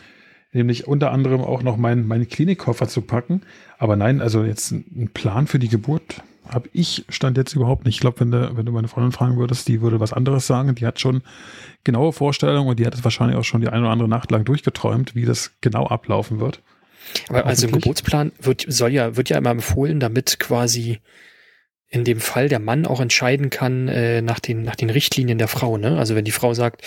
nämlich 0.56 0.88
unter 0.88 1.12
anderem 1.12 1.40
auch 1.40 1.62
noch 1.62 1.76
meinen 1.76 2.06
mein 2.06 2.28
Klinikkoffer 2.28 2.88
zu 2.88 3.02
packen. 3.02 3.42
Aber 3.78 3.96
nein, 3.96 4.20
also 4.20 4.42
jetzt 4.44 4.72
ein 4.72 5.10
Plan 5.14 5.46
für 5.46 5.58
die 5.58 5.68
Geburt 5.68 6.22
habe 6.48 6.68
ich 6.72 7.04
stand 7.08 7.36
jetzt 7.36 7.54
überhaupt 7.54 7.84
nicht. 7.84 7.96
Ich 7.96 8.00
glaube, 8.00 8.20
wenn 8.20 8.30
du, 8.30 8.56
wenn 8.56 8.66
du 8.66 8.72
meine 8.72 8.88
Freundin 8.88 9.12
fragen 9.12 9.36
würdest, 9.36 9.68
die 9.68 9.80
würde 9.80 10.00
was 10.00 10.12
anderes 10.12 10.46
sagen. 10.46 10.74
Die 10.74 10.86
hat 10.86 11.00
schon 11.00 11.22
genaue 11.84 12.12
Vorstellungen 12.12 12.68
und 12.68 12.78
die 12.78 12.86
hat 12.86 12.94
es 12.94 13.04
wahrscheinlich 13.04 13.36
auch 13.36 13.44
schon 13.44 13.60
die 13.60 13.68
eine 13.68 13.82
oder 13.82 13.90
andere 13.90 14.08
Nacht 14.08 14.30
lang 14.30 14.44
durchgeträumt, 14.44 15.14
wie 15.14 15.24
das 15.24 15.52
genau 15.60 15.86
ablaufen 15.86 16.40
wird. 16.40 16.62
Aber 17.28 17.46
also 17.46 17.66
ein 17.66 17.72
Geburtsplan 17.72 18.32
wird, 18.40 18.64
soll 18.68 18.90
ja, 18.90 19.16
wird 19.16 19.28
ja 19.28 19.38
immer 19.38 19.50
empfohlen, 19.50 20.00
damit 20.00 20.38
quasi 20.40 21.00
in 21.88 22.04
dem 22.04 22.20
Fall 22.20 22.48
der 22.48 22.58
Mann 22.58 22.84
auch 22.84 23.00
entscheiden 23.00 23.48
kann 23.50 23.88
äh, 23.88 24.22
nach, 24.22 24.40
den, 24.40 24.62
nach 24.62 24.76
den 24.76 24.90
Richtlinien 24.90 25.38
der 25.38 25.48
Frau. 25.48 25.76
Ne? 25.78 25.96
Also 25.96 26.16
wenn 26.16 26.24
die 26.24 26.32
Frau 26.32 26.52
sagt, 26.52 26.82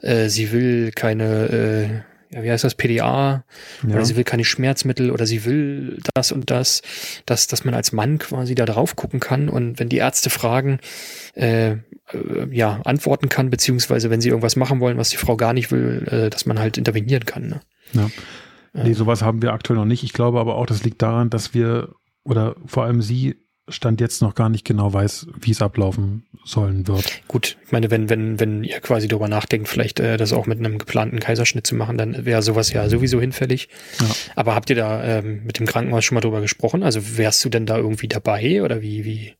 äh, 0.00 0.28
sie 0.28 0.52
will 0.52 0.92
keine 0.92 2.04
äh, 2.04 2.17
ja, 2.30 2.42
wie 2.42 2.50
heißt 2.50 2.64
das, 2.64 2.74
PDA, 2.74 3.44
ja. 3.82 3.94
oder 3.94 4.04
sie 4.04 4.16
will 4.16 4.24
keine 4.24 4.44
Schmerzmittel 4.44 5.10
oder 5.10 5.26
sie 5.26 5.44
will 5.44 5.98
das 6.14 6.32
und 6.32 6.50
das, 6.50 6.82
dass, 7.26 7.46
dass 7.46 7.64
man 7.64 7.74
als 7.74 7.92
Mann 7.92 8.18
quasi 8.18 8.54
da 8.54 8.66
drauf 8.66 8.96
gucken 8.96 9.20
kann 9.20 9.48
und 9.48 9.78
wenn 9.78 9.88
die 9.88 9.96
Ärzte 9.96 10.30
fragen, 10.30 10.78
äh, 11.34 11.72
äh, 11.72 11.76
ja, 12.50 12.80
antworten 12.84 13.28
kann, 13.28 13.50
beziehungsweise 13.50 14.10
wenn 14.10 14.20
sie 14.20 14.28
irgendwas 14.28 14.56
machen 14.56 14.80
wollen, 14.80 14.98
was 14.98 15.10
die 15.10 15.16
Frau 15.16 15.36
gar 15.36 15.52
nicht 15.52 15.70
will, 15.70 16.06
äh, 16.10 16.30
dass 16.30 16.46
man 16.46 16.58
halt 16.58 16.76
intervenieren 16.78 17.24
kann. 17.24 17.48
Ne? 17.48 17.60
Ja. 17.92 18.10
Nee, 18.74 18.92
sowas 18.92 19.22
haben 19.22 19.42
wir 19.42 19.52
aktuell 19.52 19.78
noch 19.78 19.86
nicht. 19.86 20.04
Ich 20.04 20.12
glaube 20.12 20.38
aber 20.38 20.56
auch, 20.56 20.66
das 20.66 20.84
liegt 20.84 21.02
daran, 21.02 21.30
dass 21.30 21.54
wir 21.54 21.94
oder 22.22 22.56
vor 22.66 22.84
allem 22.84 23.00
sie 23.00 23.36
Stand 23.68 24.00
jetzt 24.00 24.22
noch 24.22 24.34
gar 24.34 24.48
nicht 24.48 24.64
genau 24.64 24.92
weiß, 24.92 25.28
wie 25.40 25.50
es 25.50 25.62
ablaufen 25.62 26.24
sollen 26.44 26.86
wird. 26.86 27.22
Gut, 27.28 27.56
ich 27.64 27.72
meine, 27.72 27.90
wenn, 27.90 28.08
wenn, 28.08 28.40
wenn 28.40 28.64
ihr 28.64 28.80
quasi 28.80 29.08
darüber 29.08 29.28
nachdenkt, 29.28 29.68
vielleicht 29.68 30.00
äh, 30.00 30.16
das 30.16 30.32
auch 30.32 30.46
mit 30.46 30.58
einem 30.58 30.78
geplanten 30.78 31.20
Kaiserschnitt 31.20 31.66
zu 31.66 31.74
machen, 31.74 31.98
dann 31.98 32.24
wäre 32.24 32.42
sowas 32.42 32.72
ja 32.72 32.88
sowieso 32.88 33.20
hinfällig. 33.20 33.68
Ja. 34.00 34.06
Aber 34.36 34.54
habt 34.54 34.70
ihr 34.70 34.76
da 34.76 35.02
ähm, 35.04 35.44
mit 35.44 35.58
dem 35.58 35.66
Krankenhaus 35.66 36.04
schon 36.04 36.14
mal 36.14 36.20
drüber 36.20 36.40
gesprochen? 36.40 36.82
Also 36.82 37.18
wärst 37.18 37.44
du 37.44 37.48
denn 37.48 37.66
da 37.66 37.76
irgendwie 37.76 38.08
dabei 38.08 38.62
oder 38.62 38.82
wie, 38.82 39.04
wie? 39.04 39.34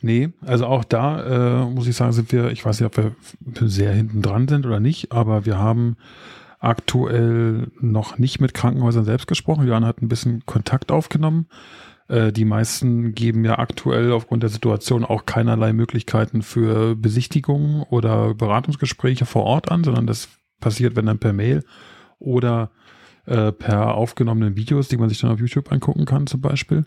Nee, 0.00 0.30
also 0.42 0.66
auch 0.66 0.84
da 0.84 1.64
äh, 1.64 1.70
muss 1.70 1.88
ich 1.88 1.96
sagen, 1.96 2.12
sind 2.12 2.30
wir, 2.32 2.50
ich 2.50 2.64
weiß 2.64 2.80
nicht, 2.80 2.86
ob 2.86 2.96
wir 2.96 3.68
sehr 3.68 3.92
hinten 3.92 4.22
dran 4.22 4.46
sind 4.46 4.64
oder 4.64 4.80
nicht, 4.80 5.12
aber 5.12 5.44
wir 5.44 5.58
haben 5.58 5.96
aktuell 6.60 7.68
noch 7.80 8.18
nicht 8.18 8.40
mit 8.40 8.54
Krankenhäusern 8.54 9.04
selbst 9.04 9.26
gesprochen. 9.26 9.66
Johann 9.66 9.84
hat 9.84 10.02
ein 10.02 10.08
bisschen 10.08 10.44
Kontakt 10.46 10.90
aufgenommen 10.90 11.46
äh, 12.08 12.32
die 12.32 12.44
meisten 12.44 13.14
geben 13.14 13.44
ja 13.44 13.58
aktuell 13.58 14.12
aufgrund 14.12 14.42
der 14.42 14.50
Situation 14.50 15.04
auch 15.04 15.26
keinerlei 15.26 15.72
Möglichkeiten 15.72 16.42
für 16.42 16.96
Besichtigungen 16.96 17.82
oder 17.82 18.34
Beratungsgespräche 18.34 19.26
vor 19.26 19.44
Ort 19.44 19.70
an, 19.70 19.84
sondern 19.84 20.06
das 20.06 20.28
passiert, 20.60 20.96
wenn 20.96 21.06
dann 21.06 21.18
per 21.18 21.32
Mail 21.32 21.64
oder 22.18 22.70
äh, 23.26 23.52
per 23.52 23.94
aufgenommenen 23.94 24.56
Videos, 24.56 24.88
die 24.88 24.96
man 24.96 25.08
sich 25.08 25.20
dann 25.20 25.30
auf 25.30 25.38
YouTube 25.38 25.70
angucken 25.70 26.06
kann 26.06 26.26
zum 26.26 26.40
Beispiel. 26.40 26.86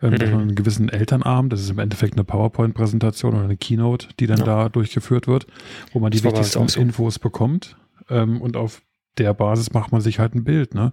Ähm, 0.00 0.12
mhm. 0.12 0.20
Einen 0.20 0.54
gewissen 0.54 0.88
Elternabend, 0.88 1.52
das 1.52 1.60
ist 1.60 1.70
im 1.70 1.78
Endeffekt 1.78 2.14
eine 2.14 2.24
PowerPoint-Präsentation 2.24 3.34
oder 3.34 3.44
eine 3.44 3.56
Keynote, 3.56 4.08
die 4.18 4.26
dann 4.26 4.38
ja. 4.38 4.44
da 4.44 4.68
durchgeführt 4.68 5.26
wird, 5.26 5.46
wo 5.92 5.98
man 5.98 6.12
die 6.12 6.18
das 6.18 6.24
wichtigsten 6.24 6.68
so. 6.68 6.80
Infos 6.80 7.18
bekommt. 7.18 7.76
Ähm, 8.08 8.40
und 8.40 8.56
auf 8.56 8.82
der 9.18 9.34
Basis 9.34 9.72
macht 9.72 9.92
man 9.92 10.00
sich 10.00 10.18
halt 10.18 10.34
ein 10.34 10.44
Bild. 10.44 10.74
Ne? 10.74 10.92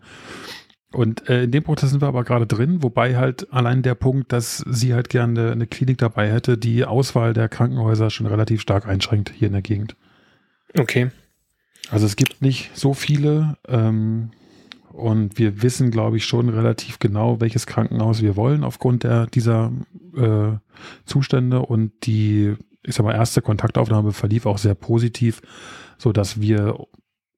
Und 0.91 1.29
äh, 1.29 1.43
in 1.43 1.51
dem 1.51 1.63
Prozess 1.63 1.91
sind 1.91 2.01
wir 2.01 2.07
aber 2.07 2.23
gerade 2.23 2.47
drin, 2.47 2.81
wobei 2.81 3.15
halt 3.15 3.53
allein 3.53 3.83
der 3.83 3.93
Punkt, 3.93 4.31
dass 4.31 4.57
sie 4.67 4.93
halt 4.93 5.09
gerne 5.09 5.51
eine 5.51 5.67
Klinik 5.67 5.99
dabei 5.99 6.31
hätte, 6.31 6.57
die 6.57 6.83
Auswahl 6.83 7.33
der 7.33 7.47
Krankenhäuser 7.47 8.09
schon 8.09 8.25
relativ 8.25 8.61
stark 8.61 8.87
einschränkt 8.87 9.31
hier 9.35 9.47
in 9.47 9.53
der 9.53 9.61
Gegend. 9.61 9.95
Okay. 10.77 11.11
Also 11.91 12.05
es 12.05 12.15
gibt 12.15 12.41
nicht 12.41 12.71
so 12.75 12.93
viele 12.93 13.57
ähm, 13.67 14.31
und 14.91 15.37
wir 15.37 15.61
wissen, 15.61 15.91
glaube 15.91 16.17
ich, 16.17 16.25
schon 16.25 16.49
relativ 16.49 16.97
genau, 16.97 17.39
welches 17.39 17.67
Krankenhaus 17.67 18.21
wir 18.21 18.35
wollen 18.35 18.63
aufgrund 18.63 19.03
der, 19.03 19.27
dieser 19.27 19.71
äh, 20.15 20.57
Zustände 21.05 21.61
und 21.61 21.91
die, 22.05 22.55
ich 22.83 22.95
sag 22.95 23.05
mal, 23.05 23.13
erste 23.13 23.41
Kontaktaufnahme 23.43 24.11
verlief 24.11 24.47
auch 24.47 24.57
sehr 24.57 24.75
positiv, 24.75 25.41
so 25.99 26.11
dass 26.11 26.41
wir, 26.41 26.87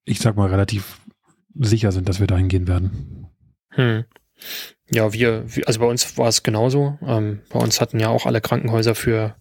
ich 0.05 0.19
sag 0.19 0.37
mal, 0.37 0.49
relativ 0.49 1.01
sicher 1.53 1.91
sind, 1.91 2.07
dass 2.07 2.21
wir 2.21 2.27
dahin 2.27 2.47
gehen 2.47 2.67
werden. 2.67 3.27
Hm. 3.71 4.05
Ja, 4.89 5.13
wir, 5.13 5.45
also 5.65 5.79
bei 5.79 5.85
uns 5.85 6.17
war 6.17 6.27
es 6.27 6.43
genauso. 6.43 6.97
Ähm, 7.05 7.41
bei 7.49 7.59
uns 7.59 7.79
hatten 7.79 7.99
ja 7.99 8.09
auch 8.09 8.25
alle 8.25 8.41
Krankenhäuser 8.41 8.95
für, 8.95 9.35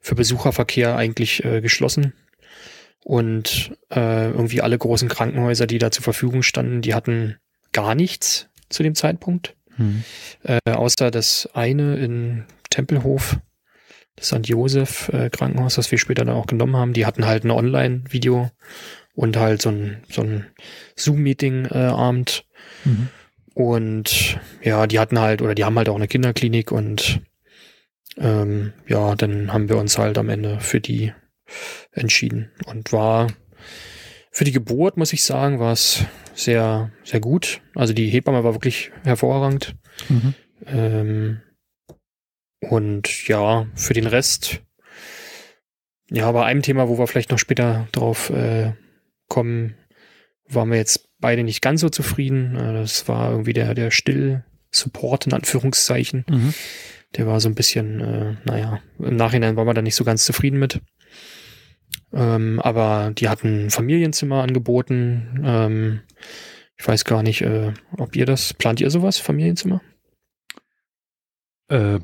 für 0.00 0.14
Besucherverkehr 0.14 0.96
eigentlich 0.96 1.44
äh, 1.44 1.60
geschlossen. 1.60 2.12
Und 3.04 3.76
äh, 3.90 4.30
irgendwie 4.30 4.60
alle 4.60 4.78
großen 4.78 5.08
Krankenhäuser, 5.08 5.66
die 5.66 5.78
da 5.78 5.90
zur 5.90 6.04
Verfügung 6.04 6.42
standen, 6.42 6.82
die 6.82 6.94
hatten 6.94 7.38
gar 7.72 7.94
nichts 7.94 8.48
zu 8.68 8.82
dem 8.82 8.94
Zeitpunkt. 8.94 9.56
Hm. 9.76 10.04
Äh, 10.42 10.58
außer 10.70 11.10
das 11.10 11.48
eine 11.54 11.96
in 11.96 12.44
Tempelhof, 12.70 13.38
das 14.16 14.28
St. 14.28 14.46
Josef 14.46 15.08
äh, 15.08 15.30
Krankenhaus, 15.30 15.76
das 15.76 15.90
wir 15.90 15.98
später 15.98 16.24
dann 16.24 16.34
auch 16.34 16.46
genommen 16.46 16.76
haben. 16.76 16.92
Die 16.92 17.06
hatten 17.06 17.26
halt 17.26 17.44
ein 17.44 17.50
Online-Video 17.50 18.50
und 19.14 19.36
halt 19.36 19.62
so 19.62 19.70
ein, 19.70 20.02
so 20.10 20.22
ein 20.22 20.46
Zoom-Meeting-Abend. 20.96 22.44
Äh, 22.84 22.88
mhm. 22.88 23.08
Und 23.58 24.38
ja, 24.62 24.86
die 24.86 25.00
hatten 25.00 25.18
halt, 25.18 25.42
oder 25.42 25.56
die 25.56 25.64
haben 25.64 25.76
halt 25.76 25.88
auch 25.88 25.96
eine 25.96 26.06
Kinderklinik 26.06 26.70
und 26.70 27.22
ähm, 28.16 28.72
ja, 28.86 29.16
dann 29.16 29.52
haben 29.52 29.68
wir 29.68 29.78
uns 29.78 29.98
halt 29.98 30.16
am 30.16 30.28
Ende 30.28 30.60
für 30.60 30.80
die 30.80 31.12
entschieden. 31.90 32.52
Und 32.66 32.92
war 32.92 33.26
für 34.30 34.44
die 34.44 34.52
Geburt, 34.52 34.96
muss 34.96 35.12
ich 35.12 35.24
sagen, 35.24 35.58
war 35.58 35.72
es 35.72 36.04
sehr, 36.34 36.92
sehr 37.02 37.18
gut. 37.18 37.60
Also 37.74 37.94
die 37.94 38.06
Hebamme 38.06 38.44
war 38.44 38.54
wirklich 38.54 38.92
hervorragend. 39.02 39.74
Mhm. 40.08 40.34
Ähm, 40.64 41.40
und 42.60 43.26
ja, 43.26 43.66
für 43.74 43.92
den 43.92 44.06
Rest, 44.06 44.62
ja, 46.12 46.30
bei 46.30 46.44
einem 46.44 46.62
Thema, 46.62 46.88
wo 46.88 46.96
wir 46.96 47.08
vielleicht 47.08 47.32
noch 47.32 47.40
später 47.40 47.88
drauf 47.90 48.30
äh, 48.30 48.74
kommen, 49.26 49.74
waren 50.46 50.70
wir 50.70 50.78
jetzt 50.78 51.07
beide 51.20 51.44
nicht 51.44 51.62
ganz 51.62 51.80
so 51.80 51.88
zufrieden. 51.88 52.56
Äh, 52.56 52.72
das 52.74 53.08
war 53.08 53.30
irgendwie 53.30 53.52
der, 53.52 53.74
der 53.74 53.90
Still-Support 53.90 55.26
in 55.26 55.32
Anführungszeichen. 55.32 56.24
Mhm. 56.28 56.54
Der 57.16 57.26
war 57.26 57.40
so 57.40 57.48
ein 57.48 57.54
bisschen, 57.54 58.00
äh, 58.00 58.36
naja, 58.44 58.80
im 58.98 59.16
Nachhinein 59.16 59.56
waren 59.56 59.66
wir 59.66 59.74
da 59.74 59.82
nicht 59.82 59.94
so 59.94 60.04
ganz 60.04 60.24
zufrieden 60.24 60.58
mit. 60.58 60.80
Ähm, 62.12 62.60
aber 62.60 63.12
die 63.16 63.28
hatten 63.28 63.70
Familienzimmer 63.70 64.42
angeboten. 64.42 65.42
Ähm, 65.44 66.00
ich 66.76 66.86
weiß 66.86 67.04
gar 67.04 67.22
nicht, 67.22 67.42
äh, 67.42 67.72
ob 67.96 68.14
ihr 68.14 68.26
das, 68.26 68.54
plant 68.54 68.80
ihr 68.80 68.90
sowas, 68.90 69.18
Familienzimmer? 69.18 69.80
Äh, 71.68 71.98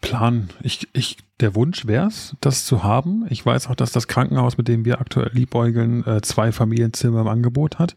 Plan. 0.00 0.50
Ich, 0.62 0.88
ich, 0.92 1.18
der 1.40 1.54
Wunsch 1.54 1.86
wäre 1.86 2.06
es, 2.06 2.36
das 2.40 2.64
zu 2.64 2.84
haben. 2.84 3.26
Ich 3.28 3.44
weiß 3.44 3.68
auch, 3.68 3.74
dass 3.74 3.92
das 3.92 4.08
Krankenhaus, 4.08 4.56
mit 4.56 4.68
dem 4.68 4.84
wir 4.84 5.00
aktuell 5.00 5.30
liebäugeln, 5.32 6.06
äh, 6.06 6.22
zwei 6.22 6.52
Familienzimmer 6.52 7.22
im 7.22 7.28
Angebot 7.28 7.78
hat. 7.78 7.96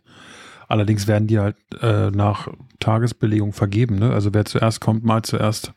Allerdings 0.67 1.07
werden 1.07 1.27
die 1.27 1.39
halt 1.39 1.57
äh, 1.81 2.11
nach 2.11 2.47
Tagesbelegung 2.79 3.53
vergeben. 3.53 3.99
Ne? 3.99 4.11
Also 4.11 4.33
wer 4.33 4.45
zuerst 4.45 4.81
kommt, 4.81 5.03
mal 5.03 5.23
zuerst. 5.23 5.73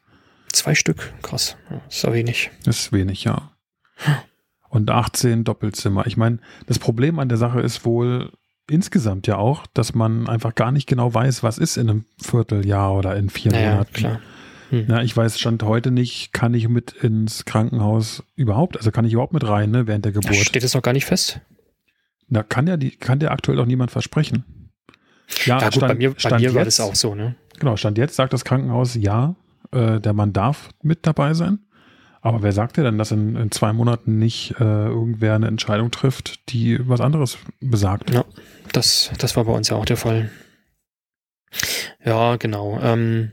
Zwei 0.53 0.75
Stück, 0.75 1.13
krass. 1.23 1.57
Ist 1.89 2.03
ja 2.03 2.13
wenig. 2.13 2.51
Das 2.65 2.79
ist 2.79 2.93
wenig, 2.93 3.25
ja. 3.25 3.51
Und 4.69 4.91
18 4.91 5.45
Doppelzimmer. 5.45 6.07
Ich 6.07 6.17
meine, 6.17 6.39
das 6.67 6.79
Problem 6.79 7.19
an 7.19 7.29
der 7.29 7.39
Sache 7.39 7.61
ist 7.61 7.85
wohl 7.85 8.31
insgesamt 8.69 9.27
ja 9.27 9.37
auch, 9.37 9.67
dass 9.75 9.95
man 9.95 10.29
einfach 10.29 10.55
gar 10.55 10.73
nicht 10.73 10.87
genau 10.87 11.13
weiß, 11.13 11.43
was 11.43 11.59
ist 11.59 11.77
in 11.77 11.89
einem 11.89 12.05
Vierteljahr 12.21 12.95
oder 12.95 13.17
in 13.17 13.31
vier 13.31 13.53
naja, 13.53 13.73
Monaten. 13.73 13.93
Klar. 13.93 14.21
Hm. 14.71 14.87
Ja, 14.89 15.03
ich 15.03 15.17
weiß, 15.17 15.39
stand 15.39 15.63
heute 15.63 15.91
nicht, 15.91 16.33
kann 16.33 16.53
ich 16.55 16.69
mit 16.69 16.93
ins 16.93 17.45
Krankenhaus 17.45 18.25
überhaupt, 18.35 18.77
also 18.77 18.91
kann 18.91 19.05
ich 19.05 19.13
überhaupt 19.13 19.33
mit 19.33 19.47
rein, 19.47 19.71
ne, 19.71 19.87
während 19.87 20.05
der 20.05 20.13
Geburt. 20.13 20.35
Steht 20.35 20.65
es 20.65 20.75
noch 20.75 20.83
gar 20.83 20.93
nicht 20.93 21.05
fest? 21.05 21.41
Na, 22.29 22.43
kann 22.43 22.67
ja 22.67 22.77
die, 22.77 22.91
kann 22.91 23.21
dir 23.21 23.31
aktuell 23.31 23.61
auch 23.61 23.67
niemand 23.67 23.93
versprechen. 23.93 24.45
Ja, 25.45 25.59
ja 25.59 25.65
gut, 25.65 25.75
stand, 25.75 25.93
bei 25.93 25.95
mir, 25.95 26.15
bei 26.15 26.39
mir 26.39 26.55
war 26.55 26.65
jetzt, 26.65 26.79
das 26.79 26.87
auch 26.87 26.95
so, 26.95 27.15
ne? 27.15 27.35
Genau, 27.59 27.77
Stand 27.77 27.99
jetzt 27.99 28.17
sagt 28.17 28.33
das 28.33 28.45
Krankenhaus, 28.45 28.95
ja, 28.95 29.35
äh, 29.73 30.01
der 30.01 30.13
Mann 30.13 30.33
darf 30.33 30.71
mit 30.83 31.07
dabei 31.07 31.35
sein. 31.35 31.61
Aber 32.21 32.43
wer 32.43 32.53
sagt 32.53 32.77
dir 32.77 32.83
denn, 32.83 32.99
dass 32.99 33.13
in, 33.13 33.37
in 33.37 33.51
zwei 33.53 33.73
Monaten 33.73 34.19
nicht 34.19 34.55
äh, 34.59 34.65
irgendwer 34.65 35.35
eine 35.35 35.47
Entscheidung 35.47 35.91
trifft, 35.93 36.41
die 36.51 36.79
was 36.89 37.01
anderes 37.01 37.39
besagt? 37.61 38.11
Ja, 38.11 38.25
das, 38.73 39.13
das 39.19 39.37
war 39.37 39.45
bei 39.45 39.53
uns 39.53 39.69
ja 39.69 39.77
auch 39.77 39.85
der 39.85 39.97
Fall. 39.97 40.31
Ja, 42.05 42.37
genau. 42.37 42.81
Ähm, 42.83 43.31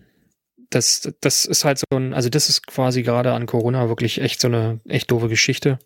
das, 0.69 1.11
das 1.21 1.45
ist 1.45 1.65
halt 1.65 1.79
so 1.79 1.85
ein, 1.97 2.13
also 2.13 2.29
das 2.29 2.49
ist 2.49 2.67
quasi 2.67 3.03
gerade 3.03 3.33
an 3.33 3.45
Corona 3.45 3.87
wirklich 3.87 4.21
echt 4.21 4.39
so 4.39 4.47
eine 4.47 4.79
echt 4.87 5.09
doofe 5.11 5.27
Geschichte. 5.27 5.79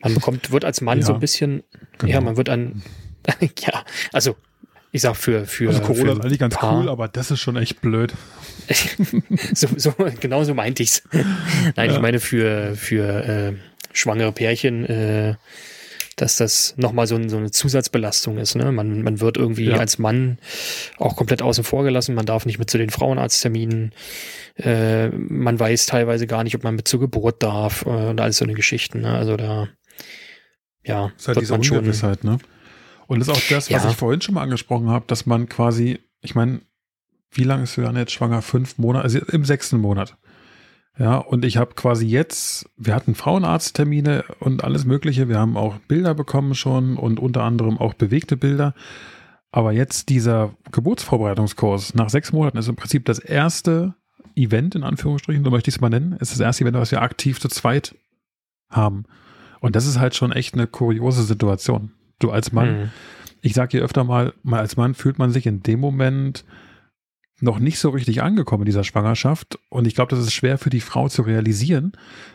Man 0.00 0.14
bekommt, 0.14 0.50
wird 0.50 0.64
als 0.64 0.80
Mann 0.80 1.00
ja, 1.00 1.06
so 1.06 1.14
ein 1.14 1.20
bisschen, 1.20 1.62
genau. 1.98 2.12
ja, 2.12 2.20
man 2.20 2.36
wird 2.36 2.48
an, 2.48 2.82
ja, 3.60 3.84
also 4.12 4.36
ich 4.94 5.02
sag 5.02 5.16
für 5.16 5.44
für 5.44 5.70
also 5.70 5.80
Corona 5.80 6.12
für 6.12 6.18
ist 6.18 6.24
eigentlich 6.24 6.38
ganz 6.38 6.56
cool, 6.62 6.88
aber 6.88 7.08
das 7.08 7.32
ist 7.32 7.40
schon 7.40 7.56
echt 7.56 7.80
blöd. 7.80 8.14
so, 9.52 9.66
so, 9.76 9.92
genau 10.20 10.44
so 10.44 10.54
meinte 10.54 10.84
ich's. 10.84 11.02
Nein, 11.12 11.90
ja. 11.90 11.96
ich 11.96 12.00
meine 12.00 12.20
für 12.20 12.76
für 12.76 13.24
äh, 13.24 13.52
schwangere 13.92 14.30
Pärchen, 14.30 14.86
äh, 14.86 15.34
dass 16.14 16.36
das 16.36 16.74
nochmal 16.76 17.08
so, 17.08 17.16
ein, 17.16 17.28
so 17.28 17.38
eine 17.38 17.50
Zusatzbelastung 17.50 18.38
ist. 18.38 18.54
Ne? 18.54 18.70
Man, 18.70 19.02
man 19.02 19.18
wird 19.18 19.36
irgendwie 19.36 19.70
ja. 19.70 19.78
als 19.78 19.98
Mann 19.98 20.38
auch 20.96 21.16
komplett 21.16 21.42
außen 21.42 21.64
vor 21.64 21.82
gelassen. 21.82 22.14
Man 22.14 22.26
darf 22.26 22.46
nicht 22.46 22.60
mit 22.60 22.70
zu 22.70 22.78
den 22.78 22.90
Frauenarztterminen. 22.90 23.92
Äh, 24.54 25.08
man 25.08 25.58
weiß 25.58 25.86
teilweise 25.86 26.28
gar 26.28 26.44
nicht, 26.44 26.54
ob 26.54 26.62
man 26.62 26.76
mit 26.76 26.86
zur 26.86 27.00
Geburt 27.00 27.42
darf 27.42 27.84
äh, 27.84 27.88
und 27.88 28.20
alles 28.20 28.36
so 28.36 28.44
eine 28.44 28.54
Geschichten. 28.54 29.00
Ne? 29.00 29.12
Also 29.12 29.36
da, 29.36 29.70
ja, 30.84 31.10
ist 31.18 31.26
halt 31.26 31.40
diese 31.40 31.54
Ungewissheit, 31.54 32.22
ne? 32.22 32.38
Und 33.06 33.18
das 33.18 33.28
ist 33.28 33.34
auch 33.34 33.48
das, 33.48 33.70
was 33.70 33.84
ja. 33.84 33.90
ich 33.90 33.96
vorhin 33.96 34.20
schon 34.20 34.34
mal 34.34 34.42
angesprochen 34.42 34.88
habe, 34.88 35.04
dass 35.06 35.26
man 35.26 35.48
quasi, 35.48 35.98
ich 36.22 36.34
meine, 36.34 36.60
wie 37.30 37.44
lange 37.44 37.64
ist 37.64 37.76
Juliane 37.76 38.00
jetzt 38.00 38.12
schwanger? 38.12 38.42
Fünf 38.42 38.78
Monate, 38.78 39.04
also 39.04 39.18
im 39.18 39.44
sechsten 39.44 39.80
Monat. 39.80 40.16
Ja, 40.96 41.16
und 41.16 41.44
ich 41.44 41.56
habe 41.56 41.74
quasi 41.74 42.06
jetzt, 42.06 42.70
wir 42.76 42.94
hatten 42.94 43.16
Frauenarzttermine 43.16 44.24
und 44.38 44.62
alles 44.62 44.84
Mögliche. 44.84 45.28
Wir 45.28 45.38
haben 45.38 45.56
auch 45.56 45.78
Bilder 45.88 46.14
bekommen 46.14 46.54
schon 46.54 46.96
und 46.96 47.18
unter 47.18 47.42
anderem 47.42 47.78
auch 47.78 47.94
bewegte 47.94 48.36
Bilder. 48.36 48.74
Aber 49.50 49.72
jetzt 49.72 50.08
dieser 50.08 50.54
Geburtsvorbereitungskurs 50.70 51.94
nach 51.94 52.10
sechs 52.10 52.32
Monaten 52.32 52.58
ist 52.58 52.68
im 52.68 52.76
Prinzip 52.76 53.04
das 53.06 53.18
erste 53.18 53.94
Event, 54.36 54.74
in 54.74 54.84
Anführungsstrichen, 54.84 55.44
so 55.44 55.50
möchte 55.50 55.68
ich 55.68 55.76
es 55.76 55.80
mal 55.80 55.90
nennen, 55.90 56.12
ist 56.20 56.32
das 56.32 56.40
erste 56.40 56.64
Event, 56.64 56.76
was 56.76 56.90
wir 56.90 57.02
aktiv 57.02 57.40
zu 57.40 57.48
zweit 57.48 57.96
haben. 58.70 59.04
Und 59.60 59.76
das 59.76 59.86
ist 59.86 59.98
halt 59.98 60.14
schon 60.14 60.32
echt 60.32 60.54
eine 60.54 60.66
kuriose 60.66 61.22
Situation. 61.24 61.92
Du 62.24 62.30
als 62.30 62.52
Mann, 62.52 62.80
mhm. 62.80 62.90
ich 63.42 63.52
sage 63.52 63.72
hier 63.72 63.82
öfter 63.82 64.02
mal, 64.02 64.32
mal 64.42 64.60
als 64.60 64.78
Mann 64.78 64.94
fühlt 64.94 65.18
man 65.18 65.30
sich 65.30 65.46
in 65.46 65.62
dem 65.62 65.78
Moment 65.78 66.44
noch 67.40 67.58
nicht 67.58 67.78
so 67.78 67.90
richtig 67.90 68.22
angekommen 68.22 68.62
in 68.62 68.66
dieser 68.66 68.84
Schwangerschaft. 68.84 69.58
Und 69.68 69.86
ich 69.86 69.94
glaube, 69.94 70.14
das 70.14 70.24
ist 70.24 70.32
schwer 70.32 70.56
für 70.56 70.70
die 70.70 70.80
Frau 70.80 71.08
zu 71.08 71.22
realisieren, 71.22 71.92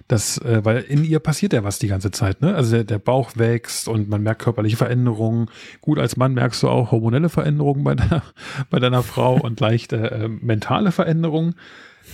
dass, 0.07 0.37
äh, 0.39 0.63
weil 0.63 0.81
in 0.81 1.03
ihr 1.03 1.19
passiert 1.19 1.53
ja 1.53 1.63
was 1.63 1.79
die 1.79 1.87
ganze 1.87 2.11
Zeit. 2.11 2.41
Ne? 2.41 2.53
Also 2.53 2.71
der, 2.71 2.83
der 2.83 2.99
Bauch 2.99 3.31
wächst 3.35 3.87
und 3.87 4.09
man 4.09 4.21
merkt 4.21 4.43
körperliche 4.43 4.77
Veränderungen. 4.77 5.47
Gut, 5.81 5.97
als 5.97 6.17
Mann 6.17 6.33
merkst 6.33 6.61
du 6.61 6.69
auch 6.69 6.91
hormonelle 6.91 7.29
Veränderungen 7.29 7.83
bei, 7.83 7.95
der, 7.95 8.21
bei 8.69 8.79
deiner 8.79 9.01
Frau 9.01 9.35
und 9.35 9.59
leichte 9.59 10.11
äh, 10.11 10.27
mentale 10.27 10.91
Veränderungen. 10.91 11.55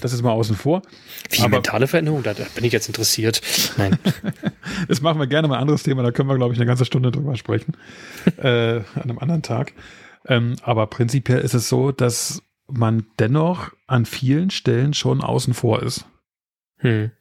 Das 0.01 0.13
ist 0.13 0.21
mal 0.21 0.31
außen 0.31 0.55
vor. 0.55 0.81
Wie 1.29 1.41
Aber, 1.41 1.57
mentale 1.57 1.87
Veränderung? 1.87 2.23
Da, 2.23 2.33
da, 2.33 2.45
bin 2.55 2.63
ich 2.63 2.73
jetzt 2.73 2.87
interessiert. 2.87 3.41
Nein. 3.77 3.97
das 4.87 5.01
machen 5.01 5.19
wir 5.19 5.27
gerne 5.27 5.47
mal 5.47 5.55
ein 5.55 5.61
anderes 5.61 5.83
Thema. 5.83 6.03
Da 6.03 6.11
können 6.11 6.29
wir, 6.29 6.35
glaube 6.35 6.53
ich, 6.53 6.59
eine 6.59 6.65
ganze 6.65 6.85
Stunde 6.85 7.11
drüber 7.11 7.35
sprechen. 7.35 7.75
äh, 8.37 8.77
an 8.77 9.03
einem 9.03 9.19
anderen 9.19 9.41
Tag. 9.41 9.73
Ähm, 10.27 10.55
aber 10.63 10.87
prinzipiell 10.87 11.39
ist 11.39 11.53
es 11.53 11.69
so, 11.69 11.91
dass 11.91 12.41
man 12.67 13.05
dennoch 13.19 13.71
an 13.87 14.05
vielen 14.05 14.49
Stellen 14.49 14.93
schon 14.93 15.21
außen 15.21 15.53
vor 15.53 15.83
ist. 15.83 16.05
Hm. 16.77 17.11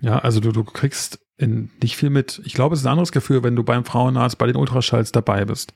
Ja, 0.00 0.18
also 0.18 0.40
du, 0.40 0.52
du 0.52 0.64
kriegst 0.64 1.20
in 1.36 1.70
nicht 1.82 1.96
viel 1.96 2.10
mit. 2.10 2.40
Ich 2.44 2.54
glaube, 2.54 2.74
es 2.74 2.80
ist 2.80 2.86
ein 2.86 2.92
anderes 2.92 3.12
Gefühl, 3.12 3.42
wenn 3.42 3.56
du 3.56 3.64
beim 3.64 3.84
Frauenarzt 3.84 4.38
bei 4.38 4.46
den 4.46 4.56
Ultraschalls 4.56 5.12
dabei 5.12 5.44
bist 5.44 5.74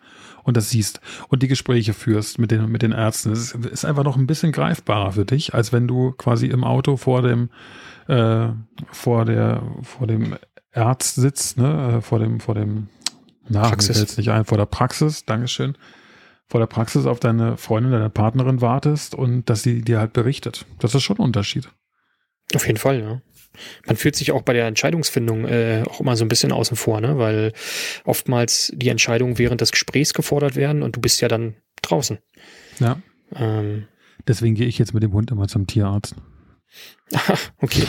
und 0.48 0.56
das 0.56 0.70
siehst 0.70 1.00
und 1.28 1.42
die 1.42 1.48
Gespräche 1.48 1.92
führst 1.92 2.38
mit 2.38 2.50
den, 2.50 2.68
mit 2.70 2.82
den 2.82 2.92
Ärzten. 2.92 3.30
Es 3.30 3.52
ist, 3.52 3.66
ist 3.66 3.84
einfach 3.84 4.04
noch 4.04 4.16
ein 4.16 4.26
bisschen 4.26 4.50
greifbarer 4.50 5.12
für 5.12 5.24
dich, 5.24 5.54
als 5.54 5.72
wenn 5.72 5.86
du 5.86 6.12
quasi 6.12 6.46
im 6.46 6.64
Auto 6.64 6.96
vor 6.96 7.22
dem, 7.22 7.50
äh, 8.08 8.48
vor 8.90 9.24
der, 9.24 9.62
vor 9.82 10.06
dem 10.06 10.36
Arzt 10.74 11.16
sitzt, 11.16 11.58
ne, 11.58 11.98
äh, 11.98 12.00
vor 12.00 12.18
dem, 12.18 12.40
vor 12.40 12.54
dem, 12.54 12.88
na, 13.48 13.68
Praxis. 13.68 14.00
jetzt 14.00 14.18
nicht 14.18 14.30
ein, 14.30 14.44
vor 14.44 14.58
der 14.58 14.66
Praxis, 14.66 15.24
Dankeschön 15.24 15.76
vor 16.48 16.60
der 16.60 16.66
Praxis 16.66 17.04
auf 17.04 17.20
deine 17.20 17.58
Freundin, 17.58 17.92
deine 17.92 18.08
Partnerin 18.08 18.62
wartest 18.62 19.14
und 19.14 19.50
dass 19.50 19.62
sie 19.62 19.82
dir 19.82 19.98
halt 19.98 20.14
berichtet. 20.14 20.64
Das 20.78 20.94
ist 20.94 21.02
schon 21.02 21.18
ein 21.18 21.22
Unterschied. 21.22 21.68
Auf 22.54 22.66
jeden 22.66 22.78
Fall, 22.78 23.00
ja. 23.00 23.20
Man 23.86 23.96
fühlt 23.96 24.16
sich 24.16 24.32
auch 24.32 24.42
bei 24.42 24.52
der 24.52 24.66
Entscheidungsfindung 24.66 25.44
äh, 25.46 25.84
auch 25.88 26.00
immer 26.00 26.16
so 26.16 26.24
ein 26.24 26.28
bisschen 26.28 26.52
außen 26.52 26.76
vor, 26.76 27.00
ne? 27.00 27.18
weil 27.18 27.52
oftmals 28.04 28.72
die 28.74 28.88
Entscheidungen 28.88 29.38
während 29.38 29.60
des 29.60 29.72
Gesprächs 29.72 30.14
gefordert 30.14 30.56
werden 30.56 30.82
und 30.82 30.96
du 30.96 31.00
bist 31.00 31.20
ja 31.20 31.28
dann 31.28 31.56
draußen. 31.82 32.18
Ja. 32.80 33.00
Ähm. 33.34 33.86
Deswegen 34.26 34.54
gehe 34.54 34.66
ich 34.66 34.78
jetzt 34.78 34.92
mit 34.92 35.02
dem 35.02 35.12
Hund 35.12 35.30
immer 35.30 35.48
zum 35.48 35.66
Tierarzt. 35.66 36.14
okay. 37.58 37.84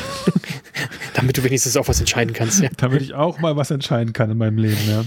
Damit 1.13 1.37
du 1.37 1.43
wenigstens 1.43 1.75
auch 1.75 1.87
was 1.87 1.99
entscheiden 1.99 2.33
kannst, 2.33 2.61
ja. 2.61 2.69
Damit 2.77 3.01
ich 3.01 3.13
auch 3.13 3.39
mal 3.39 3.57
was 3.57 3.71
entscheiden 3.71 4.13
kann 4.13 4.31
in 4.31 4.37
meinem 4.37 4.57
Leben, 4.57 4.77
ja. 4.87 5.03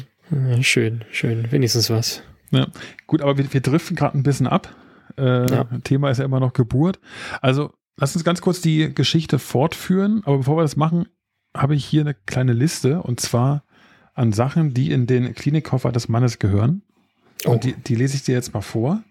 Schön, 0.62 1.04
schön. 1.10 1.50
Wenigstens 1.50 1.90
was. 1.90 2.22
Ja. 2.50 2.68
Gut, 3.06 3.20
aber 3.20 3.36
wir, 3.36 3.52
wir 3.52 3.60
driften 3.60 3.96
gerade 3.96 4.16
ein 4.16 4.22
bisschen 4.22 4.46
ab. 4.46 4.74
Äh, 5.18 5.50
ja. 5.50 5.64
Thema 5.84 6.10
ist 6.10 6.18
ja 6.18 6.24
immer 6.24 6.40
noch 6.40 6.52
Geburt. 6.52 7.00
Also 7.40 7.74
lass 7.96 8.14
uns 8.14 8.24
ganz 8.24 8.40
kurz 8.40 8.60
die 8.60 8.94
Geschichte 8.94 9.38
fortführen. 9.38 10.22
Aber 10.24 10.38
bevor 10.38 10.56
wir 10.56 10.62
das 10.62 10.76
machen, 10.76 11.06
habe 11.56 11.74
ich 11.74 11.84
hier 11.84 12.02
eine 12.02 12.14
kleine 12.14 12.52
Liste 12.52 13.02
und 13.02 13.20
zwar 13.20 13.64
an 14.14 14.32
Sachen, 14.32 14.74
die 14.74 14.90
in 14.90 15.06
den 15.06 15.34
Klinikkoffer 15.34 15.92
des 15.92 16.08
Mannes 16.08 16.38
gehören. 16.38 16.82
Oh. 17.44 17.52
Und 17.52 17.64
die, 17.64 17.72
die 17.74 17.94
lese 17.94 18.16
ich 18.16 18.24
dir 18.24 18.34
jetzt 18.34 18.54
mal 18.54 18.60
vor. 18.60 19.02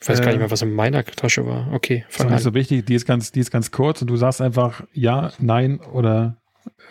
Ich 0.00 0.08
weiß 0.08 0.20
äh, 0.20 0.22
gar 0.22 0.30
nicht 0.32 0.40
mehr, 0.40 0.50
was 0.50 0.62
in 0.62 0.74
meiner 0.74 1.04
Tasche 1.04 1.46
war. 1.46 1.72
Okay, 1.72 2.04
fang 2.08 2.26
ist 2.26 2.30
an. 2.30 2.34
nicht 2.34 2.42
so 2.42 2.54
wichtig, 2.54 2.86
die 2.86 2.94
ist 2.94 3.06
ganz, 3.06 3.32
die 3.32 3.40
ist 3.40 3.50
ganz 3.50 3.70
kurz 3.70 4.02
und 4.02 4.08
du 4.08 4.16
sagst 4.16 4.40
einfach 4.40 4.82
ja, 4.92 5.32
nein 5.38 5.80
oder 5.80 6.42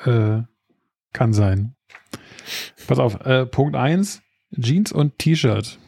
äh, 0.06 0.42
kann 1.12 1.34
sein. 1.34 1.76
Pass 2.88 3.00
auf, 3.00 3.22
äh, 3.26 3.46
Punkt 3.46 3.76
1, 3.76 4.22
Jeans 4.60 4.92
und 4.92 5.18
T-Shirt. 5.20 5.80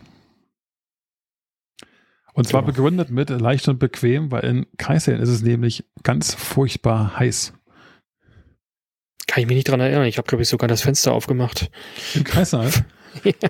Und 2.35 2.45
zwar 2.49 2.63
genau. 2.63 2.73
begründet 2.73 3.09
mit 3.11 3.29
leicht 3.29 3.65
und 3.69 3.79
bequem, 3.79 4.29
weil 4.29 4.43
in 4.43 4.65
Kaiserslautern 4.77 5.23
ist 5.23 5.29
es 5.29 5.41
nämlich 5.41 5.85
ganz 6.03 6.33
furchtbar 6.33 7.17
heiß. 7.17 7.53
Kann 9.25 9.41
ich 9.41 9.47
mich 9.47 9.55
nicht 9.55 9.69
dran 9.69 9.79
erinnern. 9.79 10.03
Ich 10.05 10.17
habe, 10.17 10.27
glaube 10.27 10.41
ich, 10.43 10.49
sogar 10.49 10.67
das 10.67 10.81
Fenster 10.81 11.13
aufgemacht. 11.13 11.71
Im 12.13 12.25
Kaiserslautern? 12.25 12.85
ja. 13.23 13.49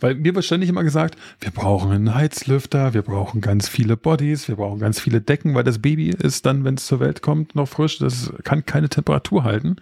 Weil 0.00 0.14
mir 0.14 0.34
wird 0.34 0.46
ständig 0.46 0.70
immer 0.70 0.82
gesagt, 0.82 1.16
wir 1.40 1.50
brauchen 1.50 1.90
einen 1.90 2.14
Heizlüfter, 2.14 2.94
wir 2.94 3.02
brauchen 3.02 3.42
ganz 3.42 3.68
viele 3.68 3.98
Bodies, 3.98 4.48
wir 4.48 4.56
brauchen 4.56 4.78
ganz 4.78 4.98
viele 4.98 5.20
Decken, 5.20 5.54
weil 5.54 5.64
das 5.64 5.80
Baby 5.80 6.08
ist 6.08 6.46
dann, 6.46 6.64
wenn 6.64 6.74
es 6.74 6.86
zur 6.86 7.00
Welt 7.00 7.20
kommt, 7.20 7.54
noch 7.54 7.68
frisch. 7.68 7.98
Das 7.98 8.32
kann 8.44 8.64
keine 8.64 8.88
Temperatur 8.88 9.44
halten. 9.44 9.76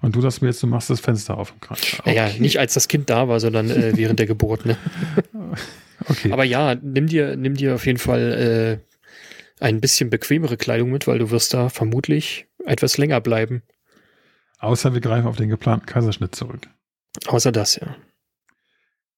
Und 0.00 0.14
du 0.14 0.20
sagst 0.20 0.40
mir 0.40 0.48
jetzt, 0.48 0.62
du 0.62 0.68
machst 0.68 0.88
das 0.88 1.00
Fenster 1.00 1.36
auf 1.36 1.52
im 1.52 1.60
Krankenhaus. 1.60 1.98
Okay. 1.98 2.14
Naja, 2.14 2.30
nicht 2.38 2.60
als 2.60 2.74
das 2.74 2.86
Kind 2.86 3.10
da 3.10 3.26
war, 3.26 3.40
sondern 3.40 3.70
äh, 3.70 3.96
während 3.96 4.20
der 4.20 4.26
Geburt. 4.26 4.66
Ne? 4.66 4.76
Okay. 6.08 6.32
Aber 6.32 6.44
ja, 6.44 6.74
nimm 6.74 7.06
dir, 7.06 7.36
nimm 7.36 7.54
dir 7.54 7.74
auf 7.74 7.86
jeden 7.86 7.98
Fall 7.98 8.80
äh, 9.60 9.64
ein 9.64 9.80
bisschen 9.80 10.10
bequemere 10.10 10.56
Kleidung 10.56 10.90
mit, 10.90 11.06
weil 11.06 11.18
du 11.18 11.30
wirst 11.30 11.54
da 11.54 11.68
vermutlich 11.68 12.46
etwas 12.64 12.98
länger 12.98 13.20
bleiben. 13.20 13.62
Außer 14.58 14.94
wir 14.94 15.00
greifen 15.00 15.26
auf 15.26 15.36
den 15.36 15.48
geplanten 15.48 15.86
Kaiserschnitt 15.86 16.34
zurück. 16.34 16.68
Außer 17.26 17.52
das, 17.52 17.76
ja. 17.76 17.96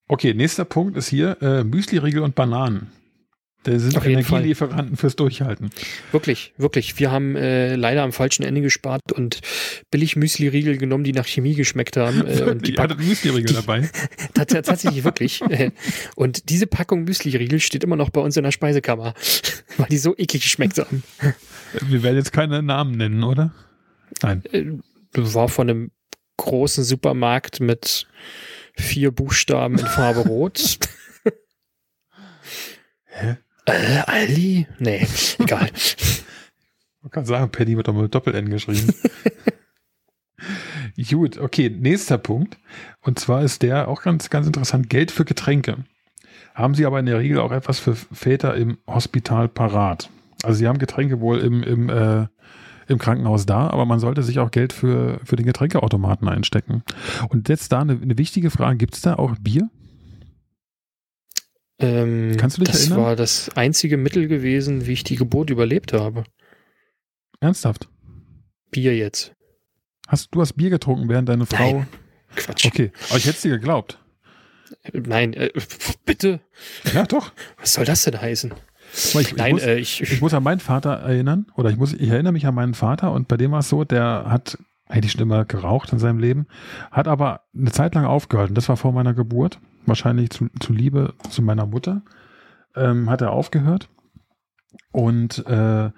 Okay, 0.08 0.34
nächster 0.34 0.64
Punkt 0.64 0.96
ist 0.96 1.08
hier 1.08 1.40
äh, 1.42 1.64
Müsli-Riegel 1.64 2.22
und 2.22 2.34
Bananen. 2.34 2.90
Das 3.64 3.82
sind 3.82 4.04
Energielieferanten 4.04 4.96
fürs 4.96 5.16
Durchhalten. 5.16 5.70
Wirklich, 6.12 6.54
wirklich. 6.56 6.98
Wir 6.98 7.10
haben 7.10 7.34
äh, 7.34 7.74
leider 7.74 8.02
am 8.02 8.12
falschen 8.12 8.44
Ende 8.44 8.60
gespart 8.60 9.12
und 9.12 9.40
billig 9.90 10.14
Müsli-Riegel 10.14 10.78
genommen, 10.78 11.02
die 11.02 11.12
nach 11.12 11.26
Chemie 11.26 11.54
geschmeckt 11.54 11.96
haben. 11.96 12.24
Äh, 12.26 12.42
und 12.42 12.66
die 12.66 12.78
hattet 12.78 13.00
Müsli-Riegel 13.00 13.54
dabei? 13.54 13.90
tatsächlich, 14.34 15.02
wirklich. 15.02 15.42
und 16.14 16.48
diese 16.50 16.68
Packung 16.68 17.04
Müsli-Riegel 17.04 17.58
steht 17.58 17.82
immer 17.82 17.96
noch 17.96 18.10
bei 18.10 18.20
uns 18.20 18.36
in 18.36 18.44
der 18.44 18.52
Speisekammer, 18.52 19.14
weil 19.76 19.88
die 19.88 19.98
so 19.98 20.14
eklig 20.16 20.42
geschmeckt 20.42 20.78
haben. 20.78 21.02
Wir 21.82 22.02
werden 22.04 22.16
jetzt 22.16 22.32
keine 22.32 22.62
Namen 22.62 22.96
nennen, 22.96 23.24
oder? 23.24 23.52
Nein. 24.22 24.44
Äh, 24.52 24.66
war 25.14 25.48
von 25.48 25.68
einem 25.68 25.90
großen 26.36 26.84
Supermarkt 26.84 27.58
mit 27.58 28.06
vier 28.76 29.10
Buchstaben 29.10 29.78
in 29.78 29.86
Farbe 29.86 30.20
rot. 30.20 30.78
Hä? 33.06 33.36
Äh, 33.68 34.02
Ali? 34.06 34.66
Nee, 34.78 35.06
egal. 35.38 35.70
Man 37.02 37.10
kann 37.10 37.24
sagen, 37.26 37.50
Penny 37.50 37.76
wird 37.76 37.88
doch 37.88 37.94
mal 37.94 38.08
Doppel-N 38.08 38.48
geschrieben. 38.48 38.94
Gut, 41.10 41.38
okay, 41.38 41.70
nächster 41.70 42.18
Punkt. 42.18 42.58
Und 43.02 43.18
zwar 43.18 43.42
ist 43.42 43.62
der 43.62 43.88
auch 43.88 44.02
ganz, 44.02 44.30
ganz 44.30 44.46
interessant. 44.46 44.90
Geld 44.90 45.10
für 45.10 45.24
Getränke. 45.24 45.84
Haben 46.54 46.74
Sie 46.74 46.86
aber 46.86 46.98
in 46.98 47.06
der 47.06 47.18
Regel 47.18 47.38
auch 47.38 47.52
etwas 47.52 47.78
für 47.78 47.94
Väter 47.94 48.56
im 48.56 48.78
Hospital 48.86 49.48
parat. 49.48 50.10
Also 50.42 50.58
Sie 50.58 50.66
haben 50.66 50.78
Getränke 50.78 51.20
wohl 51.20 51.38
im, 51.38 51.62
im, 51.62 51.88
äh, 51.88 52.26
im 52.88 52.98
Krankenhaus 52.98 53.46
da, 53.46 53.68
aber 53.68 53.84
man 53.84 54.00
sollte 54.00 54.22
sich 54.22 54.38
auch 54.40 54.50
Geld 54.50 54.72
für, 54.72 55.20
für 55.24 55.36
den 55.36 55.46
Getränkeautomaten 55.46 56.26
einstecken. 56.28 56.82
Und 57.28 57.48
jetzt 57.48 57.70
da 57.70 57.80
eine, 57.80 57.92
eine 57.92 58.18
wichtige 58.18 58.50
Frage. 58.50 58.76
Gibt 58.78 58.94
es 58.94 59.02
da 59.02 59.14
auch 59.14 59.36
Bier? 59.40 59.70
Ähm, 61.78 62.36
Kannst 62.36 62.56
du 62.56 62.62
dich 62.62 62.72
das 62.72 62.80
erinnern? 62.82 62.98
Das 62.98 63.06
war 63.06 63.16
das 63.16 63.50
einzige 63.56 63.96
Mittel 63.96 64.28
gewesen, 64.28 64.86
wie 64.86 64.92
ich 64.92 65.04
die 65.04 65.16
Geburt 65.16 65.50
überlebt 65.50 65.92
habe. 65.92 66.24
Ernsthaft? 67.40 67.88
Bier 68.70 68.96
jetzt. 68.96 69.32
Hast, 70.08 70.34
du 70.34 70.40
hast 70.40 70.54
Bier 70.54 70.70
getrunken, 70.70 71.08
während 71.08 71.28
deine 71.28 71.46
Frau. 71.46 71.78
Nein. 71.78 71.88
Quatsch. 72.34 72.66
Okay, 72.66 72.92
aber 73.08 73.18
ich 73.18 73.26
hätte 73.26 73.36
es 73.36 73.42
dir 73.42 73.50
geglaubt. 73.50 73.98
Nein, 74.92 75.32
äh, 75.34 75.50
bitte. 76.04 76.40
Ja, 76.92 77.06
doch. 77.06 77.32
Was 77.58 77.74
soll 77.74 77.84
das 77.84 78.04
denn 78.04 78.20
heißen? 78.20 78.52
Ich, 78.92 79.36
Nein, 79.36 79.48
ich 79.48 79.52
muss, 79.52 79.62
äh, 79.62 79.78
ich, 79.78 80.00
ich, 80.00 80.20
muss 80.20 80.34
an 80.34 80.42
meinen 80.42 80.60
Vater 80.60 80.90
erinnern, 80.90 81.46
oder 81.56 81.70
ich 81.70 81.76
muss, 81.76 81.92
ich 81.92 82.08
erinnere 82.08 82.32
mich 82.32 82.46
an 82.46 82.54
meinen 82.54 82.74
Vater 82.74 83.12
und 83.12 83.28
bei 83.28 83.36
dem 83.36 83.52
war 83.52 83.60
es 83.60 83.68
so, 83.68 83.84
der 83.84 84.26
hat 84.28 84.58
eigentlich 84.88 85.12
schon 85.12 85.22
immer 85.22 85.44
geraucht 85.44 85.92
in 85.92 85.98
seinem 85.98 86.18
Leben, 86.18 86.46
hat 86.90 87.08
aber 87.08 87.42
eine 87.54 87.70
Zeit 87.72 87.94
lang 87.94 88.04
aufgehört. 88.04 88.50
Und 88.50 88.54
das 88.54 88.68
war 88.68 88.76
vor 88.76 88.92
meiner 88.92 89.14
Geburt 89.14 89.60
wahrscheinlich 89.86 90.30
zu, 90.30 90.48
zu 90.60 90.72
Liebe 90.72 91.14
zu 91.30 91.42
meiner 91.42 91.66
Mutter, 91.66 92.02
ähm, 92.76 93.08
hat 93.10 93.20
er 93.20 93.32
aufgehört 93.32 93.88
und 94.92 95.46
äh, 95.46 95.90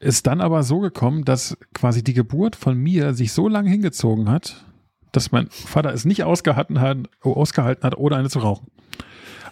ist 0.00 0.26
dann 0.26 0.40
aber 0.40 0.62
so 0.62 0.80
gekommen, 0.80 1.24
dass 1.24 1.56
quasi 1.74 2.04
die 2.04 2.14
Geburt 2.14 2.56
von 2.56 2.76
mir 2.76 3.14
sich 3.14 3.32
so 3.32 3.48
lange 3.48 3.70
hingezogen 3.70 4.30
hat, 4.30 4.64
dass 5.12 5.32
mein 5.32 5.48
Vater 5.48 5.92
es 5.92 6.04
nicht 6.04 6.24
ausgehalten 6.24 6.80
hat, 6.80 6.98
ausgehalten 7.22 7.84
hat, 7.84 7.96
ohne 7.96 8.16
eine 8.16 8.28
zu 8.28 8.38
rauchen. 8.40 8.68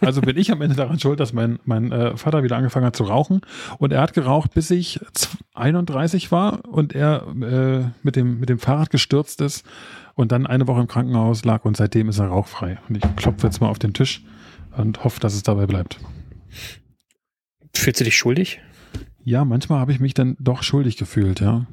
Also 0.01 0.21
bin 0.21 0.37
ich 0.37 0.51
am 0.53 0.63
Ende 0.63 0.77
daran 0.77 0.99
schuld, 0.99 1.21
dass 1.21 1.33
mein, 1.33 1.59
mein 1.65 1.93
äh, 1.93 2.17
Vater 2.17 2.43
wieder 2.43 2.57
angefangen 2.57 2.87
hat 2.87 2.97
zu 2.97 3.05
rauchen. 3.05 3.41
Und 3.79 3.93
er 3.93 4.01
hat 4.01 4.13
geraucht, 4.13 4.55
bis 4.55 4.71
ich 4.71 5.01
31 5.55 6.33
war 6.33 6.65
und 6.67 6.95
er 6.95 7.27
äh, 7.41 7.91
mit, 8.03 8.17
dem, 8.17 8.41
mit 8.41 8.49
dem 8.49 8.59
Fahrrad 8.59 8.91
gestürzt 8.91 9.41
ist 9.41 9.65
und 10.15 10.33
dann 10.33 10.47
eine 10.47 10.67
Woche 10.67 10.81
im 10.81 10.89
Krankenhaus 10.89 11.45
lag 11.45 11.65
und 11.65 11.77
seitdem 11.77 12.09
ist 12.09 12.19
er 12.19 12.29
rauchfrei. 12.29 12.79
Und 12.89 12.97
ich 12.97 13.17
klopfe 13.17 13.47
jetzt 13.47 13.61
mal 13.61 13.69
auf 13.69 13.79
den 13.79 13.93
Tisch 13.93 14.25
und 14.77 15.05
hoffe, 15.05 15.21
dass 15.21 15.35
es 15.35 15.43
dabei 15.43 15.67
bleibt. 15.67 15.99
Fühlst 17.75 18.01
du 18.01 18.05
dich 18.05 18.17
schuldig? 18.17 18.61
Ja, 19.23 19.45
manchmal 19.45 19.81
habe 19.81 19.93
ich 19.93 20.01
mich 20.01 20.15
dann 20.15 20.37
doch 20.39 20.63
schuldig 20.63 20.97
gefühlt, 20.97 21.41
ja. 21.41 21.67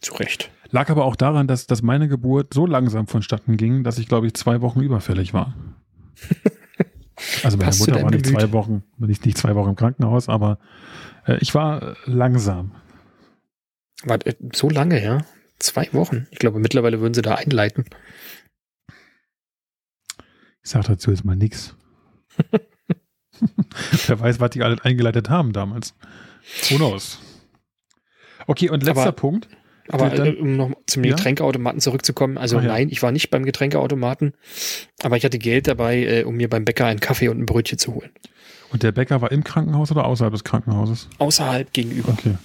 Zu 0.00 0.14
Recht. 0.14 0.50
Lag 0.70 0.90
aber 0.90 1.04
auch 1.04 1.16
daran, 1.16 1.46
dass, 1.46 1.66
dass 1.66 1.82
meine 1.82 2.08
Geburt 2.08 2.52
so 2.52 2.66
langsam 2.66 3.06
vonstatten 3.06 3.56
ging, 3.56 3.84
dass 3.84 3.98
ich, 3.98 4.08
glaube 4.08 4.26
ich, 4.26 4.34
zwei 4.34 4.60
Wochen 4.60 4.80
überfällig 4.80 5.32
war. 5.32 5.54
Also 7.44 7.56
meine 7.56 7.74
Mutter 7.76 8.02
war 8.02 8.10
nicht 8.10 8.26
zwei 8.26 8.52
Wochen, 8.52 8.82
nicht, 8.98 9.24
nicht 9.24 9.38
zwei 9.38 9.54
Wochen 9.54 9.70
im 9.70 9.76
Krankenhaus, 9.76 10.28
aber 10.28 10.58
äh, 11.26 11.38
ich 11.40 11.54
war 11.54 11.96
langsam. 12.06 12.72
War 14.02 14.18
so 14.52 14.68
lange, 14.68 15.02
ja? 15.02 15.24
Zwei 15.58 15.88
Wochen. 15.92 16.26
Ich 16.32 16.38
glaube, 16.38 16.58
mittlerweile 16.58 17.00
würden 17.00 17.14
sie 17.14 17.22
da 17.22 17.36
einleiten. 17.36 17.84
Ich 20.62 20.70
sage 20.70 20.88
dazu 20.88 21.10
jetzt 21.10 21.24
mal 21.24 21.36
nichts. 21.36 21.76
Wer 24.06 24.20
weiß, 24.20 24.40
was 24.40 24.50
die 24.50 24.62
alle 24.62 24.82
eingeleitet 24.84 25.30
haben 25.30 25.52
damals. 25.52 25.94
Who 26.68 26.76
knows? 26.76 27.20
Okay, 28.46 28.70
und 28.70 28.82
letzter 28.82 29.02
Aber, 29.02 29.12
Punkt. 29.12 29.48
Aber 29.88 30.10
dann, 30.10 30.36
um 30.36 30.56
noch 30.56 30.70
zum 30.86 31.04
ja? 31.04 31.14
Getränkeautomaten 31.14 31.80
zurückzukommen, 31.80 32.38
also 32.38 32.58
ja. 32.58 32.68
nein, 32.68 32.88
ich 32.90 33.02
war 33.02 33.12
nicht 33.12 33.30
beim 33.30 33.44
Getränkeautomaten, 33.44 34.32
aber 35.02 35.16
ich 35.16 35.24
hatte 35.24 35.38
Geld 35.38 35.66
dabei, 35.66 36.04
äh, 36.04 36.24
um 36.24 36.36
mir 36.36 36.48
beim 36.48 36.64
Bäcker 36.64 36.86
einen 36.86 37.00
Kaffee 37.00 37.28
und 37.28 37.38
ein 37.38 37.46
Brötchen 37.46 37.78
zu 37.78 37.94
holen. 37.94 38.10
Und 38.72 38.82
der 38.82 38.92
Bäcker 38.92 39.20
war 39.20 39.30
im 39.30 39.44
Krankenhaus 39.44 39.90
oder 39.92 40.06
außerhalb 40.06 40.32
des 40.32 40.44
Krankenhauses? 40.44 41.08
Außerhalb 41.18 41.72
gegenüber. 41.72 42.12
Okay. 42.12 42.36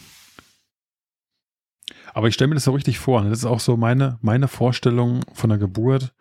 Aber 2.13 2.27
ich 2.27 2.33
stelle 2.33 2.49
mir 2.49 2.55
das 2.55 2.65
so 2.65 2.71
richtig 2.71 2.99
vor. 2.99 3.21
Ne? 3.21 3.29
Das 3.29 3.39
ist 3.39 3.45
auch 3.45 3.59
so 3.59 3.77
meine, 3.77 4.17
meine 4.21 4.47
Vorstellung 4.47 5.21
von 5.33 5.49
der 5.49 5.59
Geburt. 5.59 6.13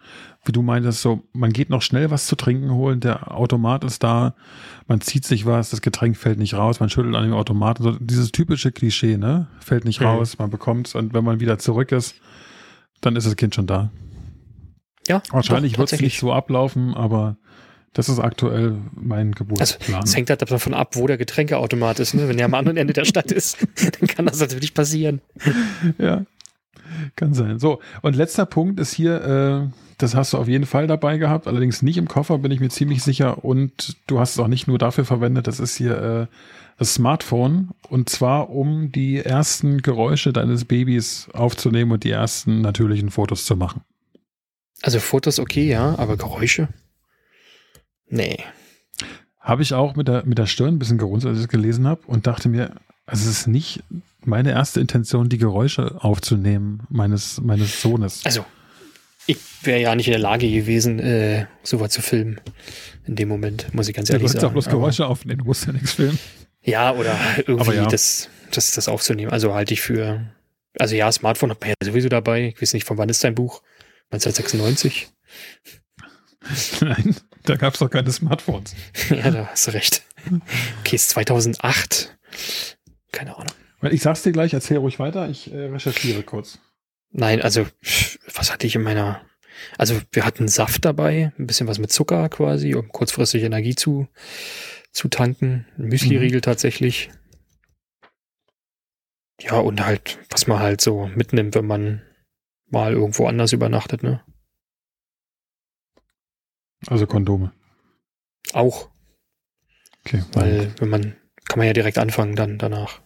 Wie 0.48 0.52
du 0.52 0.62
meintest, 0.62 1.02
so, 1.02 1.24
man 1.34 1.52
geht 1.52 1.68
noch 1.68 1.82
schnell 1.82 2.10
was 2.10 2.26
zu 2.26 2.34
trinken 2.34 2.70
holen, 2.70 3.00
der 3.00 3.36
Automat 3.36 3.84
ist 3.84 4.02
da, 4.02 4.34
man 4.86 5.02
zieht 5.02 5.26
sich 5.26 5.44
was, 5.44 5.68
das 5.68 5.82
Getränk 5.82 6.16
fällt 6.16 6.38
nicht 6.38 6.54
raus, 6.54 6.80
man 6.80 6.88
schüttelt 6.88 7.14
an 7.16 7.24
dem 7.24 7.34
Automaten. 7.34 7.82
So 7.82 7.92
dieses 7.92 8.32
typische 8.32 8.72
Klischee, 8.72 9.18
ne? 9.18 9.48
Fällt 9.60 9.84
nicht 9.84 10.00
mhm. 10.00 10.06
raus, 10.06 10.38
man 10.38 10.48
bekommt 10.48 10.86
es 10.86 10.94
und 10.94 11.12
wenn 11.12 11.22
man 11.22 11.38
wieder 11.40 11.58
zurück 11.58 11.92
ist, 11.92 12.14
dann 13.02 13.14
ist 13.14 13.26
das 13.26 13.36
Kind 13.36 13.54
schon 13.54 13.66
da. 13.66 13.90
Ja. 15.06 15.22
Wahrscheinlich 15.30 15.76
wird 15.76 15.92
es 15.92 16.00
nicht 16.00 16.18
so 16.18 16.32
ablaufen, 16.32 16.94
aber 16.94 17.36
Das 17.92 18.08
ist 18.08 18.18
aktuell 18.18 18.76
mein 18.94 19.32
Geburtsplan. 19.32 20.00
Also, 20.00 20.10
es 20.10 20.16
hängt 20.16 20.30
halt 20.30 20.40
davon 20.50 20.72
ab, 20.72 20.96
wo 20.96 21.06
der 21.06 21.18
Getränkeautomat 21.18 22.00
ist. 22.00 22.14
Ne? 22.14 22.26
Wenn 22.26 22.38
er 22.38 22.46
am 22.46 22.54
anderen 22.54 22.78
Ende 22.78 22.94
der 22.94 23.04
Stadt 23.04 23.32
ist, 23.32 23.58
dann 24.00 24.08
kann 24.08 24.24
das 24.24 24.40
natürlich 24.40 24.72
passieren. 24.72 25.20
Ja, 25.98 26.24
kann 27.16 27.34
sein. 27.34 27.58
So, 27.58 27.80
und 28.00 28.16
letzter 28.16 28.46
Punkt 28.46 28.80
ist 28.80 28.94
hier, 28.94 29.70
äh, 29.70 29.87
das 29.98 30.14
hast 30.14 30.32
du 30.32 30.38
auf 30.38 30.48
jeden 30.48 30.66
Fall 30.66 30.86
dabei 30.86 31.18
gehabt, 31.18 31.46
allerdings 31.46 31.82
nicht 31.82 31.96
im 31.96 32.08
Koffer, 32.08 32.38
bin 32.38 32.52
ich 32.52 32.60
mir 32.60 32.70
ziemlich 32.70 33.02
sicher. 33.02 33.44
Und 33.44 33.96
du 34.06 34.20
hast 34.20 34.32
es 34.32 34.38
auch 34.38 34.48
nicht 34.48 34.68
nur 34.68 34.78
dafür 34.78 35.04
verwendet, 35.04 35.46
das 35.48 35.60
ist 35.60 35.76
hier 35.76 36.00
äh, 36.00 36.34
das 36.78 36.94
Smartphone. 36.94 37.70
Und 37.88 38.08
zwar, 38.08 38.50
um 38.50 38.92
die 38.92 39.18
ersten 39.18 39.82
Geräusche 39.82 40.32
deines 40.32 40.64
Babys 40.64 41.28
aufzunehmen 41.32 41.90
und 41.90 42.04
die 42.04 42.10
ersten 42.10 42.60
natürlichen 42.60 43.10
Fotos 43.10 43.44
zu 43.44 43.56
machen. 43.56 43.82
Also 44.82 45.00
Fotos 45.00 45.40
okay, 45.40 45.68
ja, 45.68 45.98
aber 45.98 46.16
Geräusche? 46.16 46.68
Nee. 48.08 48.38
Habe 49.40 49.62
ich 49.62 49.74
auch 49.74 49.96
mit 49.96 50.06
der, 50.06 50.24
mit 50.24 50.38
der 50.38 50.46
Stirn 50.46 50.74
ein 50.74 50.78
bisschen 50.78 50.98
gerunzelt, 50.98 51.30
als 51.30 51.38
ich 51.38 51.46
es 51.46 51.50
gelesen 51.50 51.88
habe 51.88 52.02
und 52.06 52.28
dachte 52.28 52.48
mir, 52.48 52.76
also 53.04 53.28
es 53.28 53.40
ist 53.40 53.46
nicht 53.48 53.82
meine 54.24 54.50
erste 54.50 54.80
Intention, 54.80 55.28
die 55.28 55.38
Geräusche 55.38 55.96
aufzunehmen 56.04 56.82
meines, 56.88 57.40
meines 57.40 57.80
Sohnes. 57.82 58.24
Also, 58.24 58.44
ich 59.28 59.38
wäre 59.62 59.80
ja 59.80 59.94
nicht 59.94 60.06
in 60.06 60.12
der 60.12 60.20
Lage 60.20 60.50
gewesen, 60.50 60.98
äh, 60.98 61.46
sowas 61.62 61.92
zu 61.92 62.00
filmen. 62.00 62.40
In 63.06 63.14
dem 63.14 63.28
Moment, 63.28 63.72
muss 63.74 63.86
ich 63.88 63.94
ganz 63.94 64.08
ehrlich 64.08 64.22
ja, 64.22 64.26
du 64.28 64.32
sagen. 64.32 64.40
Du 64.40 64.46
auch 64.48 64.52
bloß 64.52 64.68
Geräusche 64.68 65.06
aufnehmen, 65.06 65.40
du 65.40 65.44
musst 65.44 65.66
ja 65.66 65.72
nichts 65.72 65.92
filmen. 65.92 66.18
Ja, 66.62 66.92
oder 66.94 67.16
irgendwie 67.46 67.74
ja. 67.74 67.86
Das, 67.86 68.30
das, 68.50 68.72
das 68.72 68.88
aufzunehmen. 68.88 69.30
Also 69.30 69.54
halte 69.54 69.74
ich 69.74 69.82
für. 69.82 70.26
Also 70.78 70.96
ja, 70.96 71.12
Smartphone 71.12 71.50
hat 71.50 71.60
man 71.60 71.70
ja 71.70 71.74
sowieso 71.84 72.08
dabei. 72.08 72.48
Ich 72.54 72.62
weiß 72.62 72.72
nicht, 72.72 72.84
von 72.84 72.96
wann 72.96 73.10
ist 73.10 73.22
dein 73.22 73.34
Buch? 73.34 73.62
1996? 74.12 75.08
Nein, 76.80 77.16
da 77.44 77.56
gab 77.56 77.74
es 77.74 77.80
doch 77.80 77.90
keine 77.90 78.10
Smartphones. 78.10 78.74
ja, 79.10 79.30
da 79.30 79.46
hast 79.46 79.66
du 79.66 79.72
recht. 79.72 80.02
Okay, 80.80 80.96
ist 80.96 81.10
2008. 81.10 82.16
Keine 83.12 83.36
Ahnung. 83.36 83.52
Ich 83.90 84.02
sag's 84.02 84.22
dir 84.22 84.32
gleich, 84.32 84.54
erzähl 84.54 84.78
ruhig 84.78 84.98
weiter, 84.98 85.28
ich 85.28 85.52
äh, 85.52 85.66
recherchiere 85.66 86.22
kurz. 86.22 86.58
Nein, 87.10 87.40
also, 87.42 87.66
was 88.34 88.52
hatte 88.52 88.66
ich 88.66 88.74
in 88.74 88.82
meiner. 88.82 89.24
Also, 89.76 90.00
wir 90.12 90.24
hatten 90.24 90.46
Saft 90.46 90.84
dabei, 90.84 91.32
ein 91.38 91.46
bisschen 91.46 91.66
was 91.66 91.78
mit 91.78 91.90
Zucker 91.90 92.28
quasi, 92.28 92.74
um 92.74 92.88
kurzfristig 92.90 93.42
Energie 93.42 93.74
zu, 93.74 94.08
zu 94.92 95.08
tanken. 95.08 95.66
Ein 95.76 95.86
Müsli-Riegel 95.86 96.38
mhm. 96.38 96.42
tatsächlich. 96.42 97.10
Ja, 99.40 99.54
und 99.58 99.84
halt, 99.84 100.18
was 100.30 100.46
man 100.46 100.58
halt 100.58 100.80
so 100.80 101.06
mitnimmt, 101.06 101.54
wenn 101.54 101.66
man 101.66 102.02
mal 102.70 102.92
irgendwo 102.92 103.26
anders 103.26 103.52
übernachtet, 103.52 104.02
ne? 104.02 104.22
Also 106.86 107.06
Kondome. 107.06 107.52
Auch. 108.52 108.90
Okay. 110.04 110.22
Weil, 110.32 110.72
wenn 110.78 110.88
man, 110.88 111.16
kann 111.46 111.58
man 111.58 111.66
ja 111.66 111.72
direkt 111.72 111.98
anfangen 111.98 112.36
dann 112.36 112.58
danach. 112.58 113.00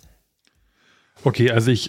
Okay, 1.25 1.51
also 1.51 1.71
ich 1.71 1.89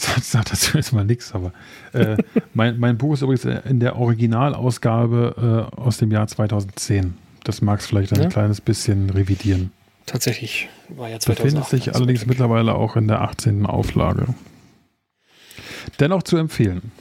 sage 0.22 0.46
dazu 0.50 0.76
jetzt 0.76 0.92
mal 0.92 1.04
nichts, 1.04 1.34
aber 1.34 1.52
äh, 1.92 2.16
mein, 2.54 2.78
mein 2.78 2.96
Buch 2.96 3.14
ist 3.14 3.22
übrigens 3.22 3.44
in 3.44 3.80
der 3.80 3.96
Originalausgabe 3.96 5.68
äh, 5.74 5.76
aus 5.76 5.98
dem 5.98 6.10
Jahr 6.10 6.26
2010. 6.26 7.16
Das 7.44 7.62
mag 7.62 7.80
es 7.80 7.86
vielleicht 7.86 8.12
ein 8.12 8.22
ja? 8.22 8.28
kleines 8.28 8.60
bisschen 8.60 9.10
revidieren. 9.10 9.72
Tatsächlich 10.06 10.68
war 10.88 11.08
ja 11.08 11.20
2008. 11.20 11.36
Befindet 11.36 11.68
sich 11.68 11.94
allerdings 11.94 12.26
mittlerweile 12.26 12.74
auch 12.74 12.96
in 12.96 13.08
der 13.08 13.20
18. 13.20 13.66
Auflage. 13.66 14.26
Dennoch 15.98 16.22
zu 16.22 16.36
empfehlen. 16.36 16.92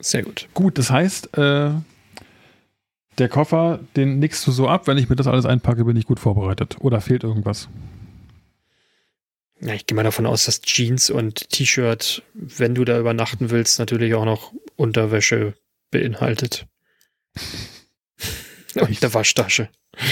Sehr 0.00 0.22
gut. 0.22 0.48
Gut, 0.54 0.78
das 0.78 0.90
heißt, 0.90 1.36
äh, 1.38 1.70
der 3.18 3.28
Koffer, 3.28 3.78
den 3.94 4.18
nickst 4.18 4.46
du 4.46 4.50
so 4.50 4.68
ab, 4.68 4.86
wenn 4.86 4.98
ich 4.98 5.08
mir 5.08 5.16
das 5.16 5.26
alles 5.26 5.46
einpacke, 5.46 5.84
bin 5.84 5.96
ich 5.96 6.06
gut 6.06 6.18
vorbereitet. 6.18 6.76
Oder 6.80 7.00
fehlt 7.00 7.22
irgendwas? 7.22 7.68
Ja, 9.64 9.74
ich 9.74 9.86
gehe 9.86 9.94
mal 9.94 10.02
davon 10.02 10.26
aus, 10.26 10.46
dass 10.46 10.60
Jeans 10.60 11.08
und 11.08 11.48
T-Shirt, 11.50 12.22
wenn 12.34 12.74
du 12.74 12.84
da 12.84 12.98
übernachten 12.98 13.50
willst, 13.50 13.78
natürlich 13.78 14.14
auch 14.14 14.24
noch 14.24 14.52
Unterwäsche 14.74 15.54
beinhaltet. 15.90 16.66
und 18.74 19.02
der 19.02 19.14
Waschtasche. 19.14 19.68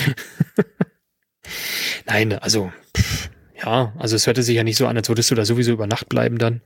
Nein, 2.07 2.33
also 2.35 2.73
pff, 2.97 3.31
ja, 3.63 3.93
also 3.99 4.17
es 4.17 4.27
hörte 4.27 4.43
sich 4.43 4.57
ja 4.57 4.63
nicht 4.63 4.77
so 4.77 4.87
an, 4.87 4.97
als 4.97 5.09
würdest 5.09 5.31
du 5.31 5.35
da 5.35 5.45
sowieso 5.45 5.73
über 5.73 5.87
Nacht 5.87 6.09
bleiben 6.09 6.39
dann 6.39 6.63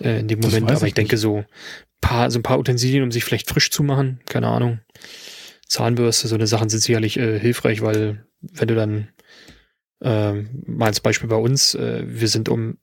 äh, 0.00 0.20
in 0.20 0.28
dem 0.28 0.40
Moment. 0.40 0.70
Aber 0.70 0.82
ich, 0.82 0.88
ich 0.88 0.94
denke 0.94 1.18
so 1.18 1.44
paar, 2.00 2.30
so 2.30 2.38
ein 2.38 2.42
paar 2.42 2.58
Utensilien, 2.58 3.02
um 3.02 3.12
sich 3.12 3.24
vielleicht 3.24 3.48
frisch 3.48 3.70
zu 3.70 3.82
machen, 3.82 4.20
keine 4.26 4.48
Ahnung. 4.48 4.80
Zahnbürste, 5.66 6.28
so 6.28 6.34
eine 6.34 6.46
Sachen 6.46 6.68
sind 6.68 6.80
sicherlich 6.80 7.18
äh, 7.18 7.38
hilfreich, 7.38 7.82
weil 7.82 8.24
wenn 8.40 8.68
du 8.68 8.74
dann 8.74 9.08
äh, 10.00 10.32
mal 10.66 10.86
als 10.86 11.00
Beispiel 11.00 11.28
bei 11.28 11.36
uns, 11.36 11.74
äh, 11.74 12.04
wir 12.06 12.28
sind 12.28 12.48
um 12.48 12.78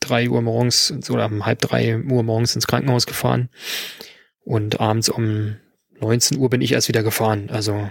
drei 0.00 0.28
Uhr 0.28 0.42
morgens 0.42 0.92
oder 1.10 1.26
um 1.26 1.46
halb 1.46 1.60
drei 1.60 1.98
Uhr 1.98 2.22
morgens 2.22 2.54
ins 2.54 2.66
Krankenhaus 2.66 3.06
gefahren 3.06 3.48
und 4.44 4.80
abends 4.80 5.08
um 5.08 5.56
19 6.00 6.38
Uhr 6.38 6.50
bin 6.50 6.60
ich 6.60 6.72
erst 6.72 6.88
wieder 6.88 7.02
gefahren. 7.02 7.48
Also 7.50 7.88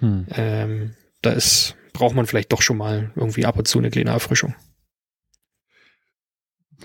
hm. 0.00 0.26
ähm, 0.30 0.94
da 1.22 1.30
ist, 1.30 1.76
braucht 1.92 2.14
man 2.14 2.26
vielleicht 2.26 2.52
doch 2.52 2.62
schon 2.62 2.76
mal 2.76 3.10
irgendwie 3.16 3.46
ab 3.46 3.58
und 3.58 3.66
zu 3.66 3.78
eine 3.78 3.90
kleine 3.90 4.10
Erfrischung. 4.10 4.54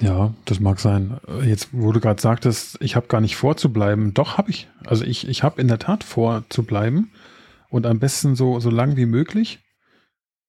Ja, 0.01 0.34
das 0.43 0.59
mag 0.59 0.80
sein. 0.80 1.20
Jetzt, 1.43 1.70
wo 1.72 1.91
du 1.93 2.01
gerade 2.01 2.22
sagtest, 2.22 2.78
ich 2.82 2.97
habe 2.97 3.07
gar 3.07 3.22
nicht 3.22 3.38
vor 3.38 3.55
zu 3.55 3.72
bleiben. 3.72 4.13
Doch, 4.13 4.38
habe 4.38 4.49
ich. 4.49 4.68
Also 4.86 5.05
ich, 5.05 5.28
ich 5.28 5.43
habe 5.43 5.61
in 5.61 5.70
der 5.70 5.80
Tat 5.80 6.03
vor 6.03 6.43
zu 6.49 6.63
bleiben 6.63 7.11
und 7.70 7.86
am 7.86 7.99
besten 7.99 8.36
so, 8.36 8.59
so 8.59 8.70
lang 8.70 8.97
wie 8.97 9.05
möglich. 9.05 9.59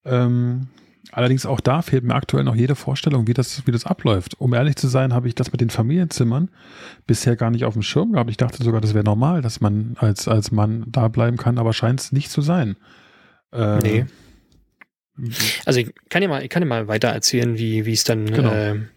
Ähm, 0.07 0.67
allerdings 1.11 1.45
auch 1.45 1.59
da 1.59 1.81
fehlt 1.81 2.03
mir 2.03 2.15
aktuell 2.15 2.43
noch 2.43 2.55
jede 2.55 2.75
Vorstellung, 2.75 3.27
wie 3.27 3.33
das, 3.33 3.65
wie 3.65 3.71
das 3.71 3.85
abläuft. 3.85 4.39
Um 4.39 4.53
ehrlich 4.53 4.75
zu 4.75 4.87
sein, 4.87 5.13
habe 5.13 5.27
ich 5.27 5.35
das 5.35 5.51
mit 5.51 5.61
den 5.61 5.69
Familienzimmern 5.69 6.49
bisher 7.05 7.35
gar 7.35 7.51
nicht 7.51 7.65
auf 7.65 7.73
dem 7.73 7.83
Schirm 7.83 8.13
gehabt. 8.13 8.29
Ich 8.29 8.37
dachte 8.37 8.63
sogar, 8.63 8.81
das 8.81 8.93
wäre 8.93 9.03
normal, 9.03 9.41
dass 9.41 9.61
man 9.61 9.95
als, 9.99 10.27
als 10.27 10.51
Mann 10.51 10.85
da 10.87 11.07
bleiben 11.07 11.37
kann, 11.37 11.57
aber 11.57 11.73
scheint 11.73 11.99
es 11.99 12.11
nicht 12.11 12.31
zu 12.31 12.41
sein. 12.41 12.77
Ähm, 13.53 13.79
nee. 13.79 14.05
Also 15.65 15.79
ich 15.79 15.93
kann 16.09 16.21
ja 16.21 16.29
mal, 16.29 16.43
ich 16.43 16.49
kann 16.49 16.61
ja 16.61 16.67
mal 16.67 16.87
weiter 16.87 17.07
erzählen, 17.07 17.57
wie 17.57 17.85
wie 17.85 17.93
es 17.93 18.03
dann 18.03 18.31
genau. 18.31 18.51
äh, 18.51 18.73
mhm. 18.75 18.87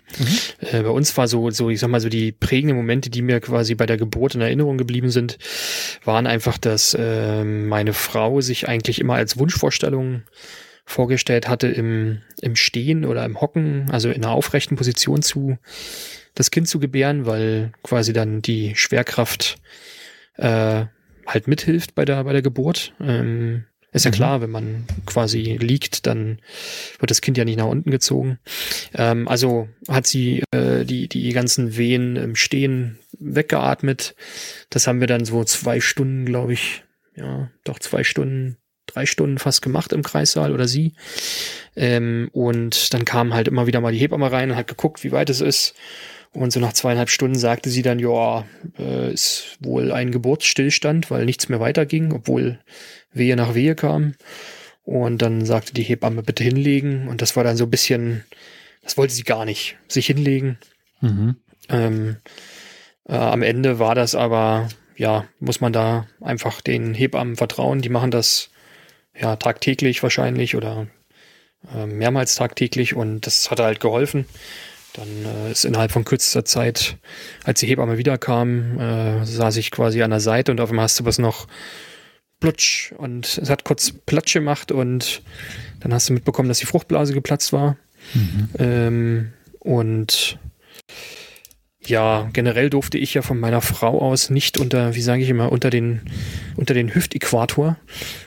äh, 0.61 0.83
bei 0.83 0.91
uns 0.91 1.17
war 1.17 1.29
so 1.29 1.51
so 1.51 1.71
ich 1.71 1.81
sag 1.81 1.89
mal 1.89 2.01
so 2.01 2.11
die 2.11 2.31
prägenden 2.31 2.77
Momente, 2.77 3.09
die 3.09 3.23
mir 3.23 3.41
quasi 3.41 3.75
bei 3.75 3.87
der 3.87 3.97
Geburt 3.97 4.35
in 4.35 4.43
Erinnerung 4.43 4.77
geblieben 4.77 5.11
sind, 5.11 5.39
waren 6.05 6.27
einfach, 6.27 6.59
dass 6.59 6.93
äh, 6.93 7.43
meine 7.43 7.95
Frau 7.95 8.43
sich 8.43 8.69
eigentlich 8.69 9.01
immer 9.01 9.15
als 9.15 9.39
Wunschvorstellung 9.39 10.23
vorgestellt 10.85 11.49
hatte 11.49 11.69
im 11.69 12.21
im 12.41 12.57
Stehen 12.57 13.05
oder 13.05 13.25
im 13.25 13.41
Hocken, 13.41 13.91
also 13.91 14.11
in 14.11 14.25
einer 14.25 14.33
aufrechten 14.33 14.77
Position 14.77 15.23
zu 15.23 15.59
das 16.35 16.51
Kind 16.51 16.69
zu 16.69 16.79
gebären, 16.79 17.27
weil 17.27 17.73
quasi 17.83 18.13
dann 18.13 18.43
die 18.43 18.75
Schwerkraft 18.77 19.59
äh, 20.37 20.85
halt 21.27 21.49
mithilft 21.49 21.95
bei 21.95 22.05
der 22.05 22.25
bei 22.25 22.33
der 22.33 22.43
Geburt. 22.43 22.95
Ähm, 23.01 23.65
ist 23.93 24.05
ja 24.05 24.11
mhm. 24.11 24.15
klar, 24.15 24.41
wenn 24.41 24.51
man 24.51 24.85
quasi 25.07 25.59
liegt, 25.61 26.07
dann 26.07 26.39
wird 26.99 27.11
das 27.11 27.21
Kind 27.21 27.37
ja 27.37 27.45
nicht 27.45 27.59
nach 27.59 27.67
unten 27.67 27.91
gezogen. 27.91 28.39
Ähm, 28.95 29.27
also 29.27 29.69
hat 29.89 30.07
sie 30.07 30.45
äh, 30.53 30.85
die, 30.85 31.09
die 31.09 31.33
ganzen 31.33 31.77
Wehen 31.77 32.17
im 32.17 32.37
Stehen 32.37 32.99
weggeatmet. 33.19 34.15
Das 34.71 34.87
haben 34.87 35.01
wir 35.01 35.09
dann 35.09 35.25
so 35.25 35.43
zwei 35.45 35.81
Stunden, 35.81 36.25
glaube 36.25 36.53
ich, 36.53 36.85
ja, 37.17 37.51
doch 37.65 37.81
zwei 37.81 38.05
Stunden, 38.05 38.57
drei 38.93 39.07
Stunden 39.07 39.39
fast 39.39 39.63
gemacht 39.63 39.93
im 39.93 40.03
Kreissaal 40.03 40.53
oder 40.53 40.69
sie. 40.69 40.93
Ähm, 41.77 42.29
und 42.33 42.93
dann 42.93 43.05
kam 43.05 43.35
halt 43.35 43.49
immer 43.49 43.67
wieder 43.67 43.81
mal 43.81 43.93
die 43.93 43.99
Hebamme 43.99 44.31
rein 44.31 44.51
und 44.51 44.57
hat 44.57 44.69
geguckt, 44.69 45.05
wie 45.05 45.13
weit 45.13 45.31
es 45.31 45.41
ist. 45.41 45.75
Und 46.33 46.53
so 46.53 46.61
nach 46.61 46.73
zweieinhalb 46.73 47.11
Stunden 47.11 47.39
sagte 47.39 47.71
sie 47.71 47.83
dann, 47.83 47.99
ja, 47.99 48.45
äh, 48.79 49.13
ist 49.13 49.57
wohl 49.61 49.91
ein 49.91 50.13
Geburtsstillstand, 50.13 51.11
weil 51.11 51.25
nichts 51.25 51.49
mehr 51.49 51.59
weiterging, 51.59 52.13
obwohl 52.13 52.61
Wehe 53.13 53.35
nach 53.35 53.55
Wehe 53.55 53.75
kam. 53.75 54.15
Und 54.85 55.23
dann 55.23 55.45
sagte 55.45 55.75
die 55.75 55.83
Hebamme, 55.83 56.23
bitte 56.23 56.45
hinlegen. 56.45 57.09
Und 57.09 57.21
das 57.21 57.37
war 57.37 57.45
dann 57.45 57.57
so 57.57 57.65
ein 57.65 57.71
bisschen, 57.71 58.25
das 58.83 58.97
wollte 58.97 59.15
sie 59.15 59.25
gar 59.25 59.45
nicht, 59.45 59.77
sich 59.89 60.07
hinlegen. 60.07 60.59
Mhm. 61.01 61.37
Ähm, 61.69 62.17
äh, 63.09 63.15
am 63.15 63.43
Ende 63.43 63.79
war 63.79 63.95
das 63.95 64.15
aber, 64.15 64.69
ja, 64.97 65.27
muss 65.41 65.61
man 65.61 65.73
da 65.73 66.07
einfach 66.21 66.61
den 66.61 66.95
Hebammen 66.95 67.37
vertrauen. 67.37 67.81
Die 67.83 67.89
machen 67.89 68.11
das 68.13 68.51
ja 69.21 69.37
tagtäglich 69.37 70.03
wahrscheinlich 70.03 70.57
oder 70.57 70.87
äh, 71.75 71.87
mehrmals 71.87 72.35
tagtäglich 72.35 72.95
und 72.95 73.27
das 73.27 73.51
hat 73.51 73.61
halt 73.61 73.81
geholfen. 73.81 74.27
Dann 74.95 75.09
äh, 75.25 75.53
ist 75.53 75.65
innerhalb 75.65 75.93
von 75.93 76.05
kürzester 76.05 76.45
Zeit, 76.45 76.97
als 77.45 77.61
die 77.61 77.67
Hebamme 77.67 77.99
wiederkam, 77.99 78.79
äh, 78.81 79.25
saß 79.25 79.57
ich 79.57 79.71
quasi 79.71 80.03
an 80.03 80.11
der 80.11 80.21
Seite 80.21 80.51
und 80.51 80.61
auf 80.61 80.71
einmal 80.71 80.85
hast 80.85 80.99
du 80.99 81.05
was 81.05 81.19
noch 81.19 81.47
plutsch 82.41 82.93
und 82.93 83.39
es 83.39 83.51
hat 83.51 83.65
kurz 83.65 83.93
Platsch 83.93 84.33
gemacht 84.33 84.73
und 84.73 85.23
dann 85.81 85.95
hast 85.95 86.09
du 86.09 86.15
mitbekommen, 86.15 86.49
dass 86.49 86.59
die 86.59 86.67
Fruchtblase 86.67 87.13
geplatzt 87.13 87.53
war. 87.53 87.77
Mhm. 88.15 88.49
Ähm, 88.59 89.33
und 89.61 90.39
Ja, 91.87 92.29
generell 92.33 92.71
durfte 92.71 92.99
ich 92.99 93.15
ja 93.15 93.23
von 93.23 93.41
meiner 93.41 93.63
Frau 93.63 94.01
aus 94.01 94.31
nicht 94.31 94.59
unter, 94.59 94.95
wie 94.95 95.01
sage 95.01 95.23
ich 95.23 95.29
immer, 95.31 95.51
unter 95.51 95.71
den, 95.71 96.03
unter 96.57 96.75
den 96.75 96.95
Hüftäquator. 96.95 97.77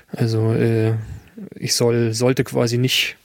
Also 0.08 0.54
äh, 0.54 0.96
ich 1.56 1.76
soll, 1.76 2.14
sollte 2.14 2.44
quasi 2.44 2.78
nicht, 2.78 3.18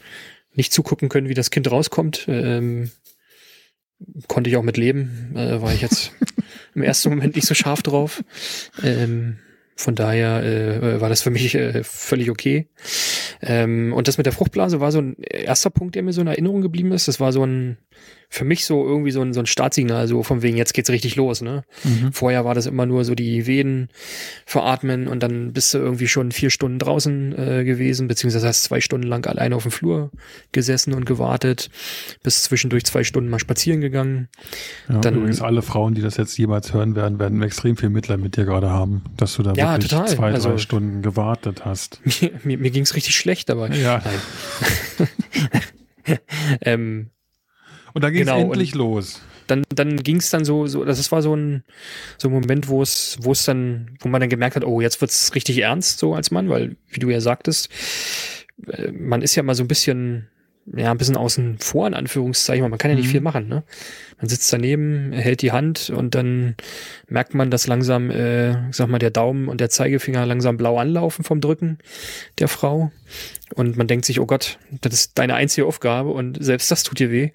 nicht 0.52 0.72
zugucken 0.72 1.08
können, 1.08 1.28
wie 1.28 1.34
das 1.34 1.50
Kind 1.50 1.70
rauskommt. 1.70 2.26
Ähm, 2.28 2.90
konnte 4.28 4.50
ich 4.50 4.56
auch 4.56 4.62
mit 4.62 4.76
leben, 4.76 5.32
äh, 5.34 5.60
war 5.60 5.72
ich 5.72 5.80
jetzt 5.80 6.12
im 6.74 6.82
ersten 6.82 7.08
Moment 7.10 7.34
nicht 7.34 7.46
so 7.46 7.54
scharf 7.54 7.82
drauf. 7.82 8.22
Ähm, 8.82 9.38
von 9.76 9.94
daher 9.94 10.42
äh, 10.42 11.00
war 11.00 11.08
das 11.08 11.22
für 11.22 11.30
mich 11.30 11.54
äh, 11.54 11.84
völlig 11.84 12.30
okay. 12.30 12.66
Ähm, 13.40 13.92
und 13.92 14.08
das 14.08 14.18
mit 14.18 14.26
der 14.26 14.32
Fruchtblase 14.32 14.80
war 14.80 14.90
so 14.90 15.00
ein 15.00 15.16
erster 15.20 15.70
Punkt, 15.70 15.94
der 15.94 16.02
mir 16.02 16.12
so 16.12 16.20
in 16.20 16.26
Erinnerung 16.26 16.62
geblieben 16.62 16.92
ist. 16.92 17.06
Das 17.06 17.20
war 17.20 17.32
so 17.32 17.44
ein, 17.44 17.78
für 18.30 18.44
mich 18.44 18.66
so 18.66 18.86
irgendwie 18.86 19.10
so 19.10 19.22
ein, 19.22 19.32
so 19.32 19.40
ein 19.40 19.46
Startsignal, 19.46 20.06
so 20.06 20.22
von 20.22 20.42
wegen, 20.42 20.58
jetzt 20.58 20.74
geht's 20.74 20.90
richtig 20.90 21.16
los, 21.16 21.40
ne? 21.40 21.64
Mhm. 21.82 22.12
Vorher 22.12 22.44
war 22.44 22.54
das 22.54 22.66
immer 22.66 22.84
nur 22.84 23.04
so 23.04 23.14
die 23.14 23.46
Venen 23.46 23.88
veratmen 24.44 25.08
und 25.08 25.22
dann 25.22 25.54
bist 25.54 25.72
du 25.72 25.78
irgendwie 25.78 26.08
schon 26.08 26.30
vier 26.30 26.50
Stunden 26.50 26.78
draußen 26.78 27.38
äh, 27.38 27.64
gewesen, 27.64 28.06
beziehungsweise 28.06 28.46
hast 28.46 28.64
zwei 28.64 28.82
Stunden 28.82 29.06
lang 29.06 29.26
alleine 29.26 29.56
auf 29.56 29.62
dem 29.62 29.72
Flur 29.72 30.10
gesessen 30.52 30.92
und 30.92 31.06
gewartet, 31.06 31.70
bist 32.22 32.44
zwischendurch 32.44 32.84
zwei 32.84 33.02
Stunden 33.02 33.30
mal 33.30 33.38
spazieren 33.38 33.80
gegangen. 33.80 34.28
Ja, 34.90 34.98
dann, 34.98 35.14
übrigens 35.14 35.40
alle 35.40 35.62
Frauen, 35.62 35.94
die 35.94 36.02
das 36.02 36.18
jetzt 36.18 36.36
jemals 36.36 36.74
hören 36.74 36.96
werden, 36.96 37.18
werden 37.18 37.42
extrem 37.42 37.78
viel 37.78 37.88
Mitleid 37.88 38.20
mit 38.20 38.36
dir 38.36 38.44
gerade 38.44 38.68
haben, 38.68 39.04
dass 39.16 39.36
du 39.36 39.42
da 39.42 39.54
ja, 39.54 39.72
wirklich 39.72 39.90
total. 39.90 40.08
zwei, 40.08 40.28
drei 40.28 40.34
also, 40.34 40.58
Stunden 40.58 41.00
gewartet 41.00 41.64
hast. 41.64 42.00
Mir, 42.20 42.30
mir, 42.42 42.58
mir 42.58 42.70
ging's 42.70 42.94
richtig 42.94 43.16
schlecht 43.16 43.48
dabei. 43.48 43.68
Ja. 43.68 44.02
ähm, 46.62 47.10
und 47.94 48.04
da 48.04 48.10
ging 48.10 48.22
es 48.22 48.26
genau, 48.26 48.40
endlich 48.40 48.74
los. 48.74 49.22
Dann, 49.46 49.62
dann 49.70 49.96
ging 49.96 50.16
es 50.16 50.30
dann 50.30 50.44
so, 50.44 50.66
so, 50.66 50.84
das 50.84 51.10
war 51.10 51.22
so 51.22 51.34
ein, 51.34 51.64
so 52.18 52.28
ein 52.28 52.32
Moment, 52.32 52.68
wo 52.68 52.82
es, 52.82 53.16
wo 53.20 53.32
es 53.32 53.44
dann, 53.44 53.96
wo 54.00 54.08
man 54.08 54.20
dann 54.20 54.28
gemerkt 54.28 54.56
hat, 54.56 54.64
oh, 54.64 54.80
jetzt 54.80 55.00
wird 55.00 55.10
es 55.10 55.34
richtig 55.34 55.58
ernst, 55.58 55.98
so 55.98 56.14
als 56.14 56.30
Mann, 56.30 56.48
weil, 56.48 56.76
wie 56.90 57.00
du 57.00 57.08
ja 57.08 57.20
sagtest, 57.20 57.70
äh, 58.66 58.92
man 58.92 59.22
ist 59.22 59.34
ja 59.34 59.42
mal 59.42 59.54
so 59.54 59.64
ein 59.64 59.68
bisschen, 59.68 60.28
ja, 60.76 60.90
ein 60.90 60.98
bisschen 60.98 61.16
außen 61.16 61.58
vor, 61.58 61.86
in 61.86 61.94
Anführungszeichen, 61.94 62.68
man 62.68 62.78
kann 62.78 62.90
ja 62.90 62.96
nicht 62.96 63.06
mhm. 63.06 63.10
viel 63.10 63.20
machen, 63.20 63.48
ne? 63.48 63.64
Man 64.20 64.28
sitzt 64.28 64.52
daneben, 64.52 65.12
hält 65.12 65.42
die 65.42 65.52
Hand 65.52 65.90
und 65.90 66.14
dann 66.14 66.56
merkt 67.06 67.34
man, 67.34 67.50
dass 67.50 67.68
langsam, 67.68 68.10
äh, 68.10 68.68
ich 68.68 68.76
sag 68.76 68.88
mal, 68.88 68.98
der 68.98 69.10
Daumen 69.10 69.48
und 69.48 69.60
der 69.60 69.70
Zeigefinger 69.70 70.26
langsam 70.26 70.56
blau 70.56 70.76
anlaufen 70.76 71.24
vom 71.24 71.40
Drücken 71.40 71.78
der 72.38 72.48
Frau. 72.48 72.90
Und 73.54 73.76
man 73.76 73.86
denkt 73.86 74.04
sich, 74.04 74.18
oh 74.18 74.26
Gott, 74.26 74.58
das 74.80 74.92
ist 74.92 75.18
deine 75.18 75.34
einzige 75.34 75.66
Aufgabe 75.66 76.10
und 76.10 76.42
selbst 76.42 76.70
das 76.70 76.82
tut 76.82 76.98
dir 76.98 77.10
weh. 77.10 77.30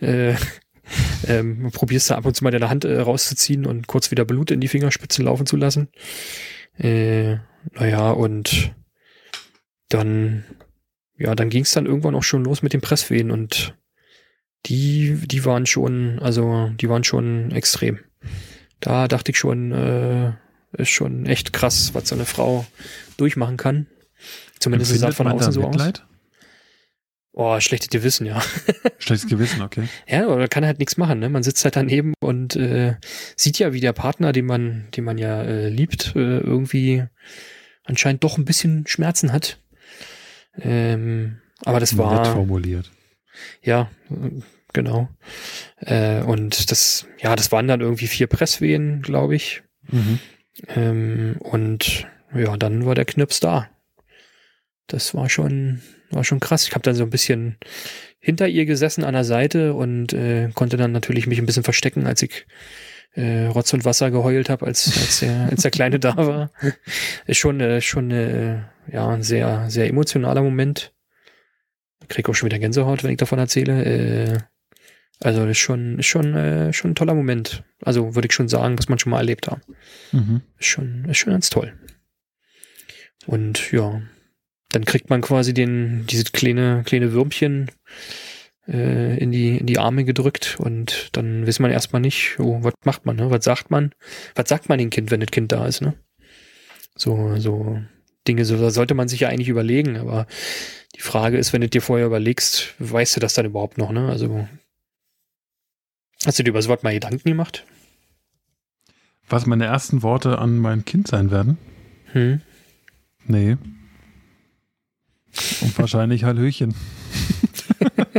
Äh, 0.00 0.34
ähm, 1.28 1.70
probierst 1.72 2.10
du 2.10 2.14
ab 2.16 2.26
und 2.26 2.34
zu 2.34 2.44
mal 2.44 2.50
deine 2.50 2.68
Hand 2.68 2.84
äh, 2.84 2.98
rauszuziehen 2.98 3.64
und 3.64 3.86
kurz 3.86 4.10
wieder 4.10 4.24
Blut 4.24 4.50
in 4.50 4.60
die 4.60 4.68
Fingerspitzen 4.68 5.24
laufen 5.24 5.46
zu 5.46 5.56
lassen. 5.56 5.88
Äh, 6.78 7.36
naja, 7.72 8.10
und 8.10 8.74
dann, 9.88 10.44
ja, 11.16 11.34
dann 11.34 11.50
ging 11.50 11.62
es 11.62 11.72
dann 11.72 11.86
irgendwann 11.86 12.14
auch 12.14 12.22
schon 12.22 12.44
los 12.44 12.62
mit 12.62 12.72
den 12.72 12.80
Presswehen 12.80 13.30
und 13.30 13.74
die, 14.66 15.18
die 15.26 15.44
waren 15.44 15.66
schon, 15.66 16.18
also 16.20 16.70
die 16.80 16.88
waren 16.88 17.04
schon 17.04 17.50
extrem. 17.52 18.00
Da 18.80 19.08
dachte 19.08 19.32
ich 19.32 19.38
schon, 19.38 19.72
äh, 19.72 20.32
ist 20.72 20.90
schon 20.90 21.26
echt 21.26 21.52
krass, 21.52 21.94
was 21.94 22.08
so 22.08 22.14
eine 22.14 22.24
Frau 22.24 22.66
durchmachen 23.16 23.56
kann. 23.56 23.86
Zumindest 24.58 24.94
sah 24.98 25.12
von 25.12 25.28
außen 25.28 25.52
so 25.52 25.60
Mitleid? 25.62 26.00
aus. 26.00 26.08
Oh, 27.36 27.58
schlechtes 27.58 27.90
Gewissen, 27.90 28.26
ja. 28.26 28.40
Schlechtes 28.98 29.28
Gewissen, 29.28 29.60
okay. 29.60 29.88
Ja, 30.06 30.24
aber 30.24 30.36
man 30.36 30.48
kann 30.48 30.64
halt 30.64 30.78
nichts 30.78 30.96
machen, 30.96 31.18
ne? 31.18 31.28
Man 31.28 31.42
sitzt 31.42 31.64
halt 31.64 31.74
daneben 31.74 32.14
und 32.20 32.54
äh, 32.54 32.94
sieht 33.36 33.58
ja, 33.58 33.72
wie 33.72 33.80
der 33.80 33.92
Partner, 33.92 34.32
den 34.32 34.46
man, 34.46 34.86
den 34.96 35.02
man 35.02 35.18
ja 35.18 35.42
äh, 35.42 35.68
liebt, 35.68 36.14
äh, 36.14 36.38
irgendwie 36.38 37.04
anscheinend 37.82 38.22
doch 38.22 38.38
ein 38.38 38.44
bisschen 38.44 38.86
Schmerzen 38.86 39.32
hat. 39.32 39.58
Ähm, 40.60 41.40
aber 41.64 41.80
das 41.80 41.96
war. 41.96 42.22
Nett 42.22 42.26
formuliert. 42.28 42.90
Ja, 43.62 43.90
genau. 44.72 45.08
Äh, 45.78 46.22
und 46.22 46.70
das, 46.70 47.06
ja, 47.20 47.34
das 47.36 47.50
waren 47.52 47.68
dann 47.68 47.80
irgendwie 47.80 48.06
vier 48.06 48.26
Presswehen, 48.26 49.02
glaube 49.02 49.34
ich. 49.34 49.62
Mhm. 49.90 50.18
Ähm, 50.68 51.36
und 51.40 52.06
ja, 52.34 52.56
dann 52.56 52.86
war 52.86 52.94
der 52.94 53.04
Knips 53.04 53.40
da 53.40 53.68
das 54.86 55.14
war 55.14 55.28
schon, 55.28 55.80
war 56.10 56.24
schon 56.24 56.40
krass. 56.40 56.66
Ich 56.66 56.72
habe 56.72 56.82
dann 56.82 56.94
so 56.94 57.04
ein 57.04 57.10
bisschen 57.10 57.56
hinter 58.20 58.48
ihr 58.48 58.66
gesessen 58.66 59.04
an 59.04 59.14
der 59.14 59.24
Seite 59.24 59.74
und 59.74 60.12
äh, 60.12 60.50
konnte 60.54 60.76
dann 60.76 60.92
natürlich 60.92 61.26
mich 61.26 61.38
ein 61.38 61.46
bisschen 61.46 61.64
verstecken, 61.64 62.06
als 62.06 62.22
ich 62.22 62.46
äh, 63.14 63.46
Rotz 63.46 63.72
und 63.72 63.84
Wasser 63.84 64.10
geheult 64.10 64.50
habe, 64.50 64.66
als, 64.66 64.86
als, 64.86 65.20
der, 65.20 65.48
als 65.50 65.62
der 65.62 65.70
Kleine 65.70 65.98
da 66.00 66.16
war. 66.16 66.50
Ist 67.26 67.38
schon, 67.38 67.60
äh, 67.60 67.80
schon 67.80 68.10
äh, 68.10 68.62
ja, 68.90 69.08
ein 69.08 69.22
sehr, 69.22 69.70
sehr 69.70 69.88
emotionaler 69.88 70.42
Moment. 70.42 70.92
Krieg 72.08 72.28
auch 72.28 72.34
schon 72.34 72.46
wieder 72.46 72.58
Gänsehaut, 72.58 73.02
wenn 73.02 73.12
ich 73.12 73.16
davon 73.16 73.38
erzähle. 73.38 73.84
Äh, 73.84 74.38
also 75.20 75.40
das 75.40 75.52
ist 75.52 75.58
schon, 75.58 75.98
ist 75.98 76.06
schon, 76.06 76.34
äh, 76.34 76.72
schon 76.72 76.90
ein 76.92 76.94
toller 76.96 77.14
Moment. 77.14 77.62
Also 77.82 78.14
würde 78.14 78.26
ich 78.26 78.34
schon 78.34 78.48
sagen, 78.48 78.78
was 78.78 78.88
man 78.88 78.98
schon 78.98 79.10
mal 79.10 79.18
erlebt 79.18 79.48
haben. 79.48 79.62
Mhm. 80.12 80.42
Ist 80.58 80.66
schon, 80.66 81.06
ist 81.08 81.18
schon 81.18 81.32
ganz 81.32 81.50
toll. 81.50 81.72
Und 83.26 83.72
ja, 83.72 84.02
dann 84.70 84.84
kriegt 84.84 85.08
man 85.08 85.20
quasi 85.20 85.54
den, 85.54 86.06
diese 86.06 86.24
kleine, 86.24 86.82
kleine 86.84 87.12
Würmchen 87.12 87.70
äh, 88.68 89.18
in, 89.18 89.30
die, 89.30 89.58
in 89.58 89.66
die 89.66 89.78
Arme 89.78 90.04
gedrückt 90.04 90.56
und 90.58 91.10
dann 91.12 91.46
weiß 91.46 91.58
man 91.58 91.70
erstmal 91.70 92.00
nicht, 92.00 92.36
oh, 92.38 92.58
was 92.62 92.74
macht 92.84 93.04
man, 93.06 93.16
ne? 93.16 93.30
Was 93.30 93.44
sagt 93.44 93.70
man? 93.70 93.92
Was 94.34 94.48
sagt 94.48 94.68
man 94.68 94.78
dem 94.78 94.90
Kind, 94.90 95.10
wenn 95.10 95.20
das 95.20 95.30
Kind 95.30 95.52
da 95.52 95.66
ist, 95.66 95.80
ne? 95.82 95.94
So, 96.96 97.36
so 97.36 97.78
Dinge, 98.26 98.44
so 98.44 98.56
da 98.56 98.70
sollte 98.70 98.94
man 98.94 99.08
sich 99.08 99.20
ja 99.20 99.28
eigentlich 99.28 99.48
überlegen, 99.48 99.96
aber 99.96 100.26
die 100.96 101.00
Frage 101.00 101.38
ist, 101.38 101.52
wenn 101.52 101.60
du 101.60 101.68
dir 101.68 101.82
vorher 101.82 102.06
überlegst, 102.06 102.74
weißt 102.78 103.16
du 103.16 103.20
das 103.20 103.34
dann 103.34 103.46
überhaupt 103.46 103.78
noch, 103.78 103.90
ne? 103.90 104.08
Also 104.08 104.48
hast 106.24 106.38
du 106.38 106.42
dir 106.42 106.50
über 106.50 106.58
das 106.58 106.68
Wort 106.68 106.84
mal 106.84 106.94
Gedanken 106.94 107.28
gemacht? 107.28 107.64
Was 109.28 109.46
meine 109.46 109.64
ersten 109.64 110.02
Worte 110.02 110.38
an 110.38 110.58
mein 110.58 110.84
Kind 110.84 111.08
sein 111.08 111.30
werden? 111.30 111.58
Hm? 112.12 112.40
Nee. 113.26 113.56
Und 115.60 115.78
wahrscheinlich 115.78 116.24
Hallöchen. 116.24 116.74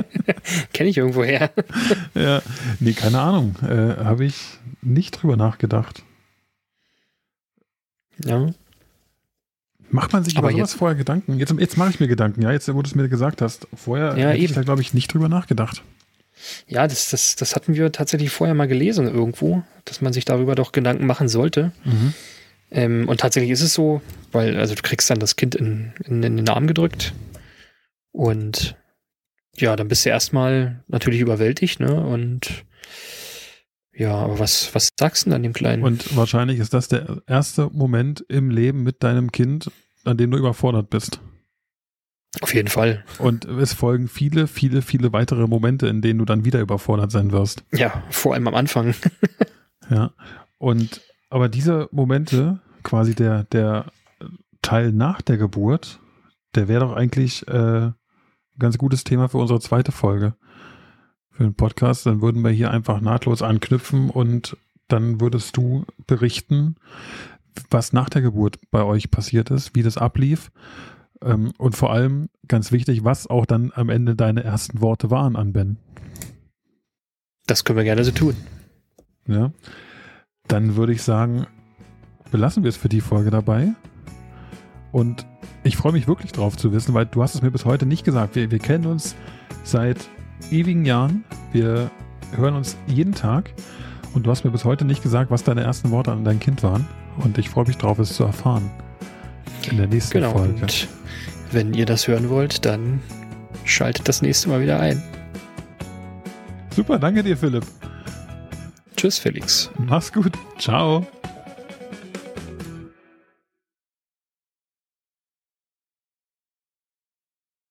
Kenne 0.74 0.90
ich 0.90 0.98
irgendwo 0.98 1.24
her. 1.24 1.52
ja, 2.14 2.42
nee, 2.80 2.94
keine 2.94 3.20
Ahnung. 3.20 3.56
Äh, 3.64 4.04
Habe 4.04 4.26
ich 4.26 4.36
nicht 4.82 5.12
drüber 5.12 5.38
nachgedacht. 5.38 6.04
Ja. 8.24 8.50
Macht 9.90 10.14
man 10.14 10.24
sich 10.24 10.38
aber 10.38 10.50
über 10.50 10.58
sowas 10.58 10.72
jetzt, 10.72 10.80
vorher 10.80 10.96
Gedanken? 10.96 11.38
Jetzt, 11.38 11.54
jetzt 11.58 11.78
mache 11.78 11.90
ich 11.92 12.00
mir 12.00 12.08
Gedanken, 12.08 12.42
ja, 12.42 12.52
jetzt, 12.52 12.68
wo 12.74 12.82
du 12.82 12.88
es 12.88 12.96
mir 12.96 13.08
gesagt 13.08 13.42
hast. 13.42 13.68
Vorher 13.76 14.18
ja, 14.18 14.30
hätte 14.30 14.44
ich 14.44 14.54
da, 14.54 14.64
glaube 14.64 14.82
ich, 14.82 14.94
nicht 14.94 15.14
drüber 15.14 15.30
nachgedacht. 15.30 15.84
Ja, 16.68 16.88
das, 16.88 17.10
das, 17.10 17.36
das 17.36 17.56
hatten 17.56 17.76
wir 17.76 17.92
tatsächlich 17.92 18.30
vorher 18.30 18.56
mal 18.56 18.68
gelesen 18.68 19.08
irgendwo, 19.08 19.64
dass 19.86 20.02
man 20.02 20.14
sich 20.14 20.26
darüber 20.26 20.56
doch 20.56 20.72
Gedanken 20.72 21.06
machen 21.06 21.30
sollte. 21.30 21.72
Mhm. 21.84 22.14
Ähm, 22.72 23.08
und 23.08 23.20
tatsächlich 23.20 23.52
ist 23.52 23.62
es 23.62 23.74
so, 23.74 24.02
weil, 24.32 24.58
also 24.58 24.76
du 24.76 24.82
kriegst 24.82 25.10
dann 25.10 25.20
das 25.20 25.36
Kind 25.36 25.56
in, 25.56 25.94
in, 26.04 26.24
in 26.24 26.38
den 26.38 26.50
Arm 26.50 26.68
gedrückt 26.68 27.14
und 28.12 28.76
ja, 29.58 29.76
dann 29.76 29.88
bist 29.88 30.06
du 30.06 30.10
erstmal 30.10 30.84
natürlich 30.88 31.20
überwältigt, 31.20 31.80
ne? 31.80 31.96
Und 32.06 32.66
ja, 33.94 34.14
aber 34.14 34.40
was, 34.40 34.74
was 34.76 34.90
sagst 35.00 35.26
du 35.26 35.30
dann 35.30 35.44
dem 35.44 35.54
Kleinen? 35.54 35.84
Und 35.84 36.16
wahrscheinlich 36.16 36.60
ist 36.60 36.74
das 36.74 36.88
der 36.88 37.22
erste 37.28 37.70
Moment 37.72 38.26
im 38.28 38.50
Leben 38.50 38.84
mit 38.84 39.04
deinem 39.04 39.32
Kind, 39.32 39.72
an 40.04 40.18
dem 40.18 40.32
du 40.32 40.38
überfordert 40.38 40.90
bist. 40.90 41.22
Auf 42.42 42.54
jeden 42.54 42.68
Fall. 42.68 43.06
Und 43.20 43.46
es 43.46 43.74
folgen 43.74 44.10
viele, 44.10 44.48
viele, 44.48 44.82
viele 44.82 45.14
weitere 45.14 45.48
Momente, 45.48 45.88
in 45.88 46.02
denen 46.02 46.20
du 46.20 46.26
dann 46.26 46.44
wieder 46.44 46.60
überfordert 46.60 47.12
sein 47.12 47.32
wirst. 47.32 47.64
Ja, 47.74 48.04
vor 48.10 48.34
allem 48.34 48.48
am 48.50 48.56
Anfang. 48.56 48.94
ja. 49.90 50.12
Und 50.58 51.02
aber 51.30 51.48
diese 51.48 51.88
Momente, 51.92 52.60
quasi 52.84 53.16
der, 53.16 53.44
der 53.46 53.92
Teil 54.62 54.92
nach 54.92 55.22
der 55.22 55.38
Geburt, 55.38 56.00
der 56.56 56.68
wäre 56.68 56.82
doch 56.82 56.94
eigentlich 56.94 57.48
äh, 57.48 57.92
ganz 58.60 58.78
gutes 58.78 59.04
Thema 59.04 59.28
für 59.30 59.38
unsere 59.38 59.60
zweite 59.60 59.92
Folge. 59.92 60.36
Für 61.32 61.44
den 61.44 61.56
Podcast. 61.56 62.06
Dann 62.06 62.22
würden 62.22 62.44
wir 62.44 62.52
hier 62.52 62.72
einfach 62.72 63.02
nahtlos 63.02 63.42
anknüpfen 63.42 64.10
und 64.10 64.58
dann 64.88 65.20
würdest 65.20 65.58
du 65.58 65.86
berichten, 66.08 66.76
was 67.70 67.94
nach 67.94 68.10
der 68.10 68.22
Geburt 68.22 68.60
bei 68.72 68.84
euch 68.84 69.12
passiert 69.12 69.52
ist, 69.52 69.76
wie 69.76 69.84
das 69.84 69.98
ablief. 69.98 70.52
Ähm, 71.22 71.52
und 71.58 71.76
vor 71.76 71.92
allem, 71.92 72.30
ganz 72.48 72.72
wichtig, 72.72 73.04
was 73.04 73.28
auch 73.28 73.46
dann 73.46 73.72
am 73.76 73.90
Ende 73.90 74.16
deine 74.16 74.44
ersten 74.44 74.82
Worte 74.82 75.10
waren 75.10 75.36
an 75.36 75.54
Ben. 75.54 75.78
Das 77.48 77.64
können 77.64 77.78
wir 77.78 77.84
gerne 77.84 78.04
so 78.04 78.12
tun. 78.12 78.36
Ja. 79.28 79.52
Dann 80.48 80.76
würde 80.76 80.94
ich 80.94 81.04
sagen, 81.04 81.48
belassen 82.32 82.64
wir 82.64 82.70
es 82.70 82.78
für 82.78 82.90
die 82.90 83.02
Folge 83.02 83.32
dabei. 83.32 83.74
Und 84.92 85.26
ich 85.66 85.76
freue 85.76 85.92
mich 85.92 86.08
wirklich 86.08 86.32
drauf 86.32 86.56
zu 86.56 86.72
wissen, 86.72 86.94
weil 86.94 87.06
du 87.08 87.22
hast 87.22 87.36
es 87.36 87.42
mir 87.42 87.52
bis 87.52 87.66
heute 87.66 87.86
nicht 87.86 88.06
gesagt. 88.06 88.36
Wir, 88.36 88.52
wir 88.52 88.60
kennen 88.60 88.86
uns 88.86 89.16
seit 89.64 89.98
ewigen 90.52 90.86
Jahren. 90.86 91.24
Wir 91.52 91.90
hören 92.36 92.56
uns 92.56 92.78
jeden 92.88 93.14
Tag. 93.14 93.52
Und 94.14 94.26
du 94.26 94.32
hast 94.32 94.46
mir 94.46 94.52
bis 94.52 94.64
heute 94.64 94.86
nicht 94.86 95.04
gesagt, 95.04 95.32
was 95.32 95.44
deine 95.44 95.62
ersten 95.62 95.92
Worte 95.92 96.12
an 96.12 96.24
dein 96.24 96.40
Kind 96.40 96.64
waren. 96.64 96.88
Und 97.18 97.38
ich 97.38 97.50
freue 97.50 97.66
mich 97.66 97.78
drauf, 97.78 98.00
es 98.00 98.16
zu 98.16 98.24
erfahren. 98.24 98.70
In 99.70 99.78
der 99.78 99.88
nächsten 99.88 100.14
Genau. 100.14 100.32
Folge. 100.32 100.62
Und 100.62 100.88
wenn 101.52 101.74
ihr 101.74 101.86
das 101.86 102.08
hören 102.08 102.30
wollt, 102.30 102.64
dann 102.66 103.02
schaltet 103.66 104.08
das 104.08 104.22
nächste 104.22 104.50
Mal 104.50 104.62
wieder 104.62 104.80
ein. 104.80 105.02
Super, 106.76 107.00
danke 107.00 107.24
dir, 107.24 107.36
Philipp. 107.38 107.66
Tschüss, 108.96 109.18
Felix. 109.18 109.70
Mach's 109.78 110.14
gut. 110.14 110.34
Ciao. 110.60 111.06